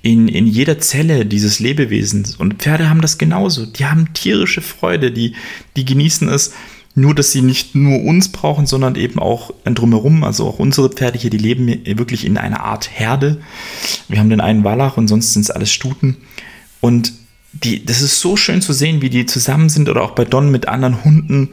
in, 0.02 0.28
in 0.28 0.46
jeder 0.46 0.78
Zelle 0.78 1.26
dieses 1.26 1.58
Lebewesens. 1.58 2.36
Und 2.36 2.54
Pferde 2.54 2.88
haben 2.88 3.00
das 3.00 3.18
genauso. 3.18 3.66
Die 3.66 3.84
haben 3.84 4.12
tierische 4.14 4.62
Freude, 4.62 5.10
die, 5.10 5.34
die 5.76 5.84
genießen 5.84 6.28
es, 6.28 6.54
nur, 6.96 7.14
dass 7.14 7.30
sie 7.30 7.42
nicht 7.42 7.74
nur 7.74 8.02
uns 8.02 8.32
brauchen, 8.32 8.66
sondern 8.66 8.96
eben 8.96 9.18
auch 9.18 9.52
drumherum. 9.64 10.24
Also 10.24 10.46
auch 10.48 10.58
unsere 10.58 10.88
Pferde 10.88 11.18
hier, 11.18 11.30
die 11.30 11.36
leben 11.36 11.68
wirklich 11.68 12.24
in 12.24 12.38
einer 12.38 12.64
Art 12.64 12.90
Herde. 12.90 13.38
Wir 14.08 14.18
haben 14.18 14.30
den 14.30 14.40
einen 14.40 14.64
Wallach 14.64 14.96
und 14.96 15.06
sonst 15.06 15.34
sind 15.34 15.42
es 15.42 15.50
alles 15.50 15.70
Stuten. 15.70 16.16
Und 16.80 17.12
die, 17.52 17.84
das 17.84 18.00
ist 18.00 18.20
so 18.20 18.36
schön 18.36 18.62
zu 18.62 18.72
sehen, 18.72 19.02
wie 19.02 19.10
die 19.10 19.26
zusammen 19.26 19.68
sind 19.68 19.90
oder 19.90 20.02
auch 20.02 20.12
bei 20.12 20.24
Don 20.24 20.50
mit 20.50 20.68
anderen 20.68 21.04
Hunden. 21.04 21.50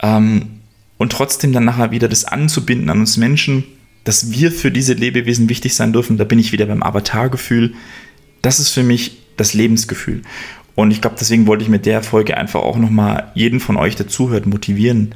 Ähm, 0.00 0.60
und 0.98 1.10
trotzdem 1.10 1.52
dann 1.52 1.64
nachher 1.64 1.90
wieder 1.90 2.08
das 2.08 2.26
anzubinden 2.26 2.90
an 2.90 3.00
uns 3.00 3.16
Menschen, 3.16 3.64
dass 4.04 4.30
wir 4.30 4.52
für 4.52 4.70
diese 4.70 4.92
Lebewesen 4.92 5.48
wichtig 5.48 5.74
sein 5.74 5.94
dürfen. 5.94 6.18
Da 6.18 6.24
bin 6.24 6.38
ich 6.38 6.52
wieder 6.52 6.66
beim 6.66 6.82
Avatar-Gefühl. 6.82 7.72
Das 8.42 8.60
ist 8.60 8.68
für 8.68 8.82
mich 8.82 9.22
das 9.38 9.54
Lebensgefühl. 9.54 10.22
Und 10.74 10.90
ich 10.90 11.00
glaube, 11.00 11.16
deswegen 11.18 11.46
wollte 11.46 11.64
ich 11.64 11.70
mit 11.70 11.86
der 11.86 12.02
Folge 12.02 12.36
einfach 12.36 12.60
auch 12.60 12.78
nochmal 12.78 13.30
jeden 13.34 13.60
von 13.60 13.76
euch, 13.76 13.96
der 13.96 14.08
zuhört, 14.08 14.46
motivieren, 14.46 15.14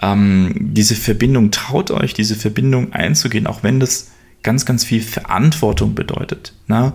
ähm, 0.00 0.54
diese 0.58 0.94
Verbindung, 0.94 1.50
traut 1.50 1.90
euch, 1.90 2.14
diese 2.14 2.36
Verbindung 2.36 2.92
einzugehen, 2.92 3.46
auch 3.46 3.62
wenn 3.62 3.80
das 3.80 4.10
ganz, 4.42 4.64
ganz 4.64 4.84
viel 4.84 5.02
Verantwortung 5.02 5.94
bedeutet. 5.94 6.52
Ne? 6.68 6.92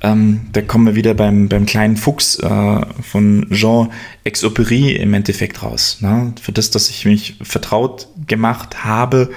Ähm, 0.00 0.42
da 0.52 0.62
kommen 0.62 0.86
wir 0.86 0.94
wieder 0.94 1.14
beim, 1.14 1.48
beim 1.48 1.66
kleinen 1.66 1.96
Fuchs 1.96 2.38
äh, 2.38 2.80
von 3.02 3.46
Jean 3.50 3.90
Exupéry 4.24 4.92
im 4.92 5.12
Endeffekt 5.14 5.62
raus. 5.62 5.98
Ne? 6.00 6.34
Für 6.40 6.52
das, 6.52 6.70
dass 6.70 6.88
ich 6.88 7.04
mich 7.04 7.36
vertraut 7.42 8.08
gemacht 8.26 8.84
habe, 8.84 9.30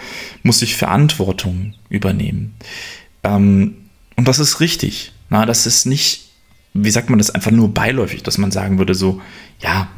muss 0.44 0.62
ich 0.62 0.76
Verantwortung 0.76 1.74
übernehmen. 1.90 2.54
Ähm, 3.24 3.76
und 4.16 4.28
das 4.28 4.40
ist 4.40 4.60
richtig. 4.60 5.14
Na, 5.30 5.46
das 5.46 5.66
ist 5.66 5.86
nicht 5.86 6.31
wie 6.74 6.92
sagt 6.92 7.10
man 7.10 7.20
das, 7.20 7.30
einfach 7.30 7.52
nur 7.52 7.74
beiläufig, 7.74 8.24
dass 8.24 8.38
man 8.38 8.52
sagen 8.52 8.78
würde, 8.78 8.96
so, 8.96 9.22
ja, 9.60 9.90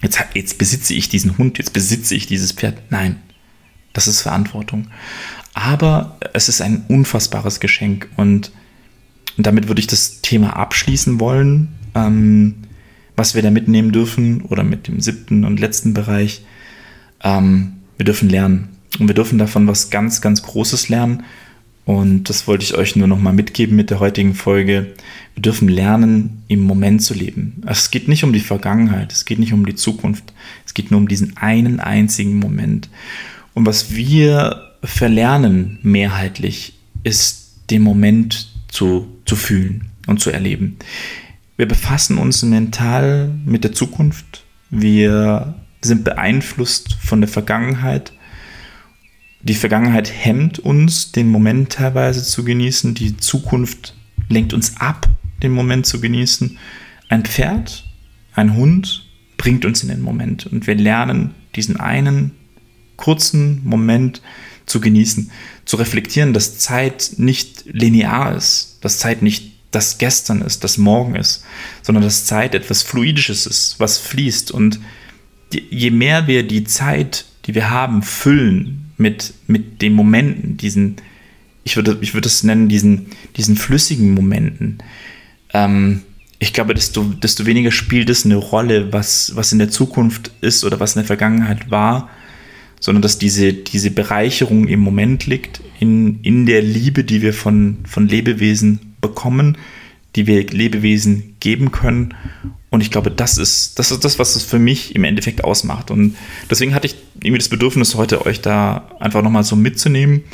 jetzt, 0.00 0.18
jetzt 0.34 0.58
besitze 0.58 0.94
ich 0.94 1.08
diesen 1.08 1.38
Hund, 1.38 1.58
jetzt 1.58 1.72
besitze 1.72 2.14
ich 2.14 2.26
dieses 2.26 2.52
Pferd. 2.52 2.82
Nein, 2.90 3.20
das 3.92 4.08
ist 4.08 4.20
Verantwortung. 4.20 4.88
Aber 5.54 6.18
es 6.32 6.48
ist 6.48 6.60
ein 6.60 6.84
unfassbares 6.88 7.60
Geschenk 7.60 8.08
und 8.16 8.52
damit 9.36 9.68
würde 9.68 9.80
ich 9.80 9.86
das 9.86 10.20
Thema 10.22 10.56
abschließen 10.56 11.20
wollen, 11.20 11.68
ähm, 11.94 12.54
was 13.16 13.34
wir 13.34 13.42
da 13.42 13.50
mitnehmen 13.50 13.92
dürfen 13.92 14.42
oder 14.42 14.62
mit 14.62 14.88
dem 14.88 15.00
siebten 15.00 15.44
und 15.44 15.60
letzten 15.60 15.94
Bereich. 15.94 16.44
Ähm, 17.22 17.74
wir 17.96 18.04
dürfen 18.04 18.28
lernen. 18.28 18.68
Und 18.98 19.08
wir 19.08 19.14
dürfen 19.14 19.38
davon 19.38 19.66
was 19.66 19.90
ganz, 19.90 20.20
ganz 20.20 20.42
Großes 20.42 20.88
lernen. 20.88 21.24
Und 21.84 22.28
das 22.28 22.46
wollte 22.46 22.64
ich 22.64 22.74
euch 22.74 22.94
nur 22.94 23.08
noch 23.08 23.18
mal 23.18 23.32
mitgeben 23.32 23.74
mit 23.74 23.90
der 23.90 23.98
heutigen 23.98 24.34
Folge. 24.34 24.94
Wir 25.34 25.42
dürfen 25.42 25.68
lernen, 25.68 26.42
im 26.46 26.60
Moment 26.60 27.02
zu 27.02 27.14
leben. 27.14 27.62
Es 27.66 27.90
geht 27.90 28.06
nicht 28.06 28.22
um 28.22 28.32
die 28.32 28.40
Vergangenheit, 28.40 29.12
es 29.12 29.24
geht 29.24 29.38
nicht 29.38 29.52
um 29.52 29.66
die 29.66 29.74
Zukunft, 29.74 30.32
es 30.64 30.74
geht 30.74 30.90
nur 30.90 31.00
um 31.00 31.08
diesen 31.08 31.36
einen 31.36 31.80
einzigen 31.80 32.38
Moment. 32.38 32.88
Und 33.54 33.66
was 33.66 33.94
wir 33.94 34.70
verlernen 34.84 35.78
mehrheitlich, 35.82 36.74
ist 37.02 37.52
den 37.70 37.82
Moment 37.82 38.48
zu, 38.68 39.08
zu 39.24 39.36
fühlen 39.36 39.88
und 40.06 40.20
zu 40.20 40.30
erleben. 40.30 40.76
Wir 41.56 41.66
befassen 41.66 42.18
uns 42.18 42.42
mental 42.42 43.30
mit 43.44 43.64
der 43.64 43.72
Zukunft, 43.72 44.44
wir 44.70 45.54
sind 45.80 46.04
beeinflusst 46.04 46.94
von 46.94 47.20
der 47.20 47.28
Vergangenheit. 47.28 48.12
Die 49.44 49.54
Vergangenheit 49.54 50.12
hemmt 50.12 50.60
uns, 50.60 51.10
den 51.10 51.28
Moment 51.28 51.72
teilweise 51.72 52.22
zu 52.22 52.44
genießen. 52.44 52.94
Die 52.94 53.16
Zukunft 53.16 53.94
lenkt 54.28 54.52
uns 54.52 54.76
ab, 54.76 55.08
den 55.42 55.50
Moment 55.50 55.84
zu 55.84 56.00
genießen. 56.00 56.58
Ein 57.08 57.24
Pferd, 57.24 57.84
ein 58.34 58.54
Hund 58.54 59.08
bringt 59.36 59.64
uns 59.64 59.82
in 59.82 59.88
den 59.88 60.00
Moment. 60.00 60.46
Und 60.46 60.68
wir 60.68 60.76
lernen, 60.76 61.34
diesen 61.56 61.76
einen 61.76 62.30
kurzen 62.96 63.62
Moment 63.64 64.22
zu 64.66 64.80
genießen, 64.80 65.32
zu 65.64 65.76
reflektieren, 65.76 66.32
dass 66.32 66.58
Zeit 66.58 67.14
nicht 67.16 67.64
linear 67.66 68.36
ist, 68.36 68.78
dass 68.80 69.00
Zeit 69.00 69.22
nicht 69.22 69.50
das 69.72 69.98
Gestern 69.98 70.42
ist, 70.42 70.62
das 70.62 70.78
Morgen 70.78 71.16
ist, 71.16 71.44
sondern 71.82 72.04
dass 72.04 72.26
Zeit 72.26 72.54
etwas 72.54 72.82
Fluidisches 72.82 73.46
ist, 73.46 73.80
was 73.80 73.98
fließt. 73.98 74.52
Und 74.52 74.78
je 75.50 75.90
mehr 75.90 76.28
wir 76.28 76.46
die 76.46 76.62
Zeit, 76.62 77.24
die 77.46 77.56
wir 77.56 77.70
haben, 77.70 78.02
füllen 78.02 78.81
mit, 79.02 79.34
mit 79.46 79.82
den 79.82 79.92
Momenten, 79.92 80.56
diesen, 80.56 80.96
ich 81.64 81.76
würde, 81.76 81.98
ich 82.00 82.14
würde 82.14 82.28
es 82.28 82.42
nennen, 82.42 82.68
diesen, 82.68 83.06
diesen 83.36 83.56
flüssigen 83.56 84.14
Momenten, 84.14 84.78
ähm, 85.52 86.02
ich 86.38 86.52
glaube, 86.52 86.74
desto, 86.74 87.04
desto 87.04 87.46
weniger 87.46 87.70
spielt 87.70 88.10
es 88.10 88.24
eine 88.24 88.34
Rolle, 88.34 88.92
was, 88.92 89.36
was 89.36 89.52
in 89.52 89.60
der 89.60 89.70
Zukunft 89.70 90.32
ist 90.40 90.64
oder 90.64 90.80
was 90.80 90.96
in 90.96 91.00
der 91.00 91.06
Vergangenheit 91.06 91.70
war, 91.70 92.10
sondern 92.80 93.02
dass 93.02 93.16
diese, 93.16 93.52
diese 93.52 93.92
Bereicherung 93.92 94.66
im 94.66 94.80
Moment 94.80 95.26
liegt, 95.26 95.60
in, 95.78 96.18
in 96.22 96.46
der 96.46 96.60
Liebe, 96.60 97.04
die 97.04 97.22
wir 97.22 97.32
von, 97.32 97.76
von 97.84 98.08
Lebewesen 98.08 98.96
bekommen, 99.00 99.56
die 100.16 100.26
wir 100.26 100.46
Lebewesen 100.46 101.36
geben 101.40 101.72
können. 101.72 102.14
Und 102.70 102.80
ich 102.80 102.90
glaube, 102.90 103.10
das 103.10 103.38
ist, 103.38 103.78
das 103.78 103.90
ist 103.90 104.04
das, 104.04 104.18
was 104.18 104.36
es 104.36 104.42
für 104.42 104.58
mich 104.58 104.94
im 104.94 105.04
Endeffekt 105.04 105.44
ausmacht. 105.44 105.90
Und 105.90 106.16
deswegen 106.50 106.74
hatte 106.74 106.86
ich 106.86 106.96
irgendwie 107.14 107.38
das 107.38 107.48
Bedürfnis, 107.48 107.94
heute 107.94 108.24
euch 108.26 108.40
da 108.40 108.90
einfach 109.00 109.22
nochmal 109.22 109.44
so 109.44 109.56
mitzunehmen, 109.56 110.24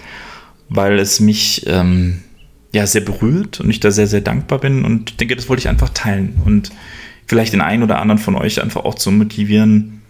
weil 0.69 0.99
es 0.99 1.21
mich 1.21 1.65
ähm, 1.67 2.23
ja 2.73 2.87
sehr 2.87 3.01
berührt 3.01 3.61
und 3.61 3.71
ich 3.71 3.81
da 3.81 3.91
sehr, 3.91 4.07
sehr 4.07 4.21
dankbar 4.21 4.59
bin. 4.59 4.85
Und 4.85 5.21
denke, 5.21 5.37
das 5.37 5.49
wollte 5.49 5.61
ich 5.61 5.69
einfach 5.69 5.91
teilen 5.91 6.41
und 6.45 6.71
vielleicht 7.27 7.53
den 7.53 7.61
einen 7.61 7.83
oder 7.83 8.01
anderen 8.01 8.19
von 8.19 8.35
euch 8.35 8.63
einfach 8.63 8.85
auch 8.85 8.95
zu 8.95 9.11
motivieren, 9.11 10.03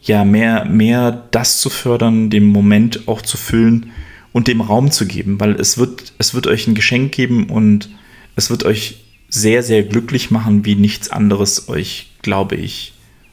ja, 0.00 0.24
mehr, 0.24 0.64
mehr 0.64 1.28
das 1.30 1.60
zu 1.60 1.70
fördern, 1.70 2.30
den 2.30 2.44
Moment 2.44 3.06
auch 3.06 3.22
zu 3.22 3.36
füllen 3.36 3.90
und 4.32 4.48
dem 4.48 4.60
Raum 4.60 4.90
zu 4.90 5.06
geben, 5.06 5.38
weil 5.38 5.54
es 5.60 5.78
wird, 5.78 6.12
es 6.18 6.34
wird 6.34 6.46
euch 6.46 6.66
ein 6.66 6.74
Geschenk 6.74 7.12
geben 7.12 7.50
und 7.50 7.90
es 8.34 8.50
wird 8.50 8.64
euch 8.64 9.01
sehr, 9.34 9.62
sehr 9.62 9.82
glücklich 9.82 10.30
machen, 10.30 10.66
wie 10.66 10.74
nichts 10.74 11.08
anderes 11.10 11.68
euch, 11.68 12.10
glaube 12.20 12.54
ich, 12.54 12.92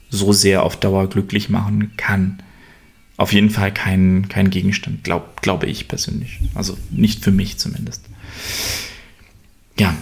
so 0.09 0.31
sehr 0.31 0.63
auf 0.63 0.77
Dauer 0.77 1.09
glücklich 1.09 1.49
machen 1.49 1.91
kann. 1.97 2.41
Auf 3.17 3.33
jeden 3.33 3.49
Fall 3.49 3.73
kein, 3.73 4.29
kein 4.29 4.49
Gegenstand, 4.49 5.03
glaub, 5.03 5.41
glaube 5.41 5.65
ich 5.67 5.89
persönlich. 5.89 6.39
Also 6.55 6.77
nicht 6.89 7.21
für 7.21 7.31
mich 7.31 7.57
zumindest. 7.57 8.05
Ja, 9.77 9.93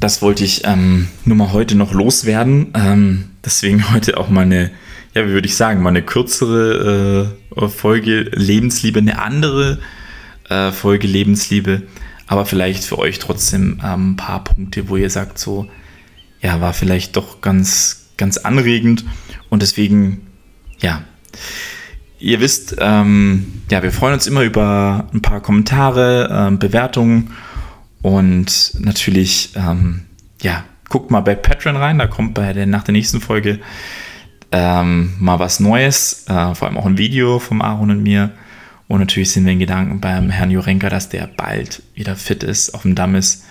das 0.00 0.20
wollte 0.20 0.44
ich 0.44 0.66
ähm, 0.66 1.08
nur 1.24 1.36
mal 1.38 1.52
heute 1.52 1.76
noch 1.76 1.94
loswerden. 1.94 2.72
Ähm, 2.74 3.30
deswegen 3.42 3.90
heute 3.92 4.18
auch 4.18 4.28
mal 4.28 4.42
eine, 4.42 4.70
ja, 5.14 5.26
wie 5.26 5.30
würde 5.30 5.48
ich 5.48 5.56
sagen, 5.56 5.82
mal 5.82 5.88
eine 5.88 6.02
kürzere 6.02 7.34
äh, 7.56 7.68
Folge 7.68 8.30
Lebensliebe, 8.34 8.98
eine 8.98 9.18
andere 9.18 9.78
äh, 10.50 10.72
Folge 10.72 11.06
Lebensliebe, 11.06 11.82
aber 12.26 12.46
vielleicht 12.46 12.84
für 12.84 12.98
euch 12.98 13.18
trotzdem 13.18 13.80
ähm, 13.84 14.12
ein 14.12 14.16
paar 14.16 14.42
Punkte, 14.44 14.88
wo 14.88 14.96
ihr 14.96 15.10
sagt, 15.10 15.38
so, 15.38 15.68
ja, 16.40 16.60
war 16.60 16.72
vielleicht 16.72 17.16
doch 17.16 17.40
ganz, 17.40 18.08
ganz 18.16 18.36
anregend. 18.36 19.04
Und 19.48 19.62
deswegen, 19.62 20.26
ja, 20.78 21.04
ihr 22.18 22.40
wisst, 22.40 22.76
ähm, 22.78 23.62
ja, 23.70 23.82
wir 23.82 23.92
freuen 23.92 24.14
uns 24.14 24.26
immer 24.26 24.42
über 24.42 25.08
ein 25.12 25.22
paar 25.22 25.40
Kommentare, 25.40 26.50
äh, 26.52 26.56
Bewertungen. 26.56 27.32
Und 28.02 28.72
natürlich, 28.78 29.50
ähm, 29.56 30.02
ja, 30.42 30.64
guckt 30.88 31.10
mal 31.10 31.20
bei 31.20 31.34
Patreon 31.34 31.76
rein, 31.76 31.98
da 31.98 32.06
kommt 32.06 32.34
bei 32.34 32.52
der, 32.52 32.66
nach 32.66 32.84
der 32.84 32.92
nächsten 32.92 33.20
Folge 33.20 33.60
ähm, 34.52 35.14
mal 35.18 35.38
was 35.38 35.60
Neues, 35.60 36.24
äh, 36.28 36.54
vor 36.54 36.68
allem 36.68 36.78
auch 36.78 36.86
ein 36.86 36.98
Video 36.98 37.38
vom 37.38 37.62
Aaron 37.62 37.90
und 37.90 38.02
mir. 38.02 38.30
Und 38.88 39.00
natürlich 39.00 39.32
sind 39.32 39.44
wir 39.44 39.52
in 39.52 39.58
Gedanken 39.58 40.00
beim 40.00 40.30
Herrn 40.30 40.50
Jurenka, 40.50 40.88
dass 40.88 41.08
der 41.08 41.26
bald 41.26 41.82
wieder 41.94 42.16
fit 42.16 42.42
ist, 42.42 42.74
auf 42.74 42.82
dem 42.82 42.94
Damm 42.94 43.14
ist 43.14 43.44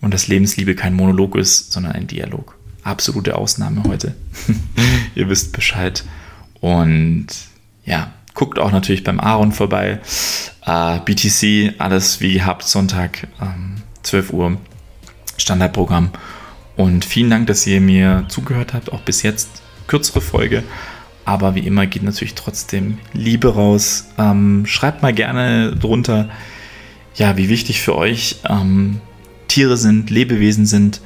und 0.00 0.14
dass 0.14 0.28
Lebensliebe 0.28 0.74
kein 0.74 0.94
Monolog 0.94 1.36
ist, 1.36 1.72
sondern 1.72 1.92
ein 1.92 2.06
Dialog. 2.06 2.56
Absolute 2.82 3.36
Ausnahme 3.36 3.82
heute. 3.84 4.14
Ihr 5.14 5.28
wisst 5.28 5.52
Bescheid. 5.52 6.04
Und 6.60 7.26
ja, 7.84 8.12
guckt 8.34 8.58
auch 8.58 8.72
natürlich 8.72 9.04
beim 9.04 9.20
Aaron 9.20 9.52
vorbei. 9.52 10.00
Äh, 10.64 11.00
BTC, 11.00 11.74
alles 11.78 12.20
wie 12.20 12.34
gehabt, 12.34 12.62
Sonntag, 12.62 13.26
ähm, 13.42 13.82
12 14.04 14.32
Uhr, 14.32 14.56
Standardprogramm. 15.36 16.10
Und 16.76 17.04
vielen 17.04 17.30
Dank, 17.30 17.48
dass 17.48 17.66
ihr 17.66 17.80
mir 17.80 18.24
zugehört 18.28 18.72
habt, 18.72 18.92
auch 18.92 19.00
bis 19.00 19.22
jetzt. 19.22 19.48
Kürzere 19.88 20.20
Folge, 20.20 20.62
aber 21.28 21.54
wie 21.54 21.66
immer 21.66 21.86
geht 21.86 22.02
natürlich 22.02 22.34
trotzdem 22.34 22.96
Liebe 23.12 23.52
raus. 23.54 24.06
Ähm, 24.16 24.64
schreibt 24.64 25.02
mal 25.02 25.12
gerne 25.12 25.76
drunter, 25.76 26.30
ja, 27.16 27.36
wie 27.36 27.50
wichtig 27.50 27.82
für 27.82 27.96
euch 27.96 28.36
ähm, 28.48 29.02
Tiere 29.46 29.76
sind, 29.76 30.08
Lebewesen 30.08 30.64
sind. 30.64 31.02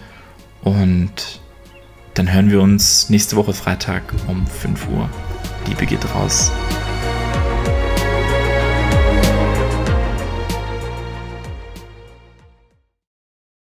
Und 0.62 1.41
dann 2.14 2.33
hören 2.33 2.53
wir 2.53 2.62
uns 2.62 3.11
nächste 3.11 3.35
Woche 3.35 3.53
Freitag 3.53 4.14
um 4.29 4.47
5 4.47 4.89
Uhr. 4.91 5.11
Liebe 5.66 5.87
geht 5.87 6.05
raus. 6.14 6.53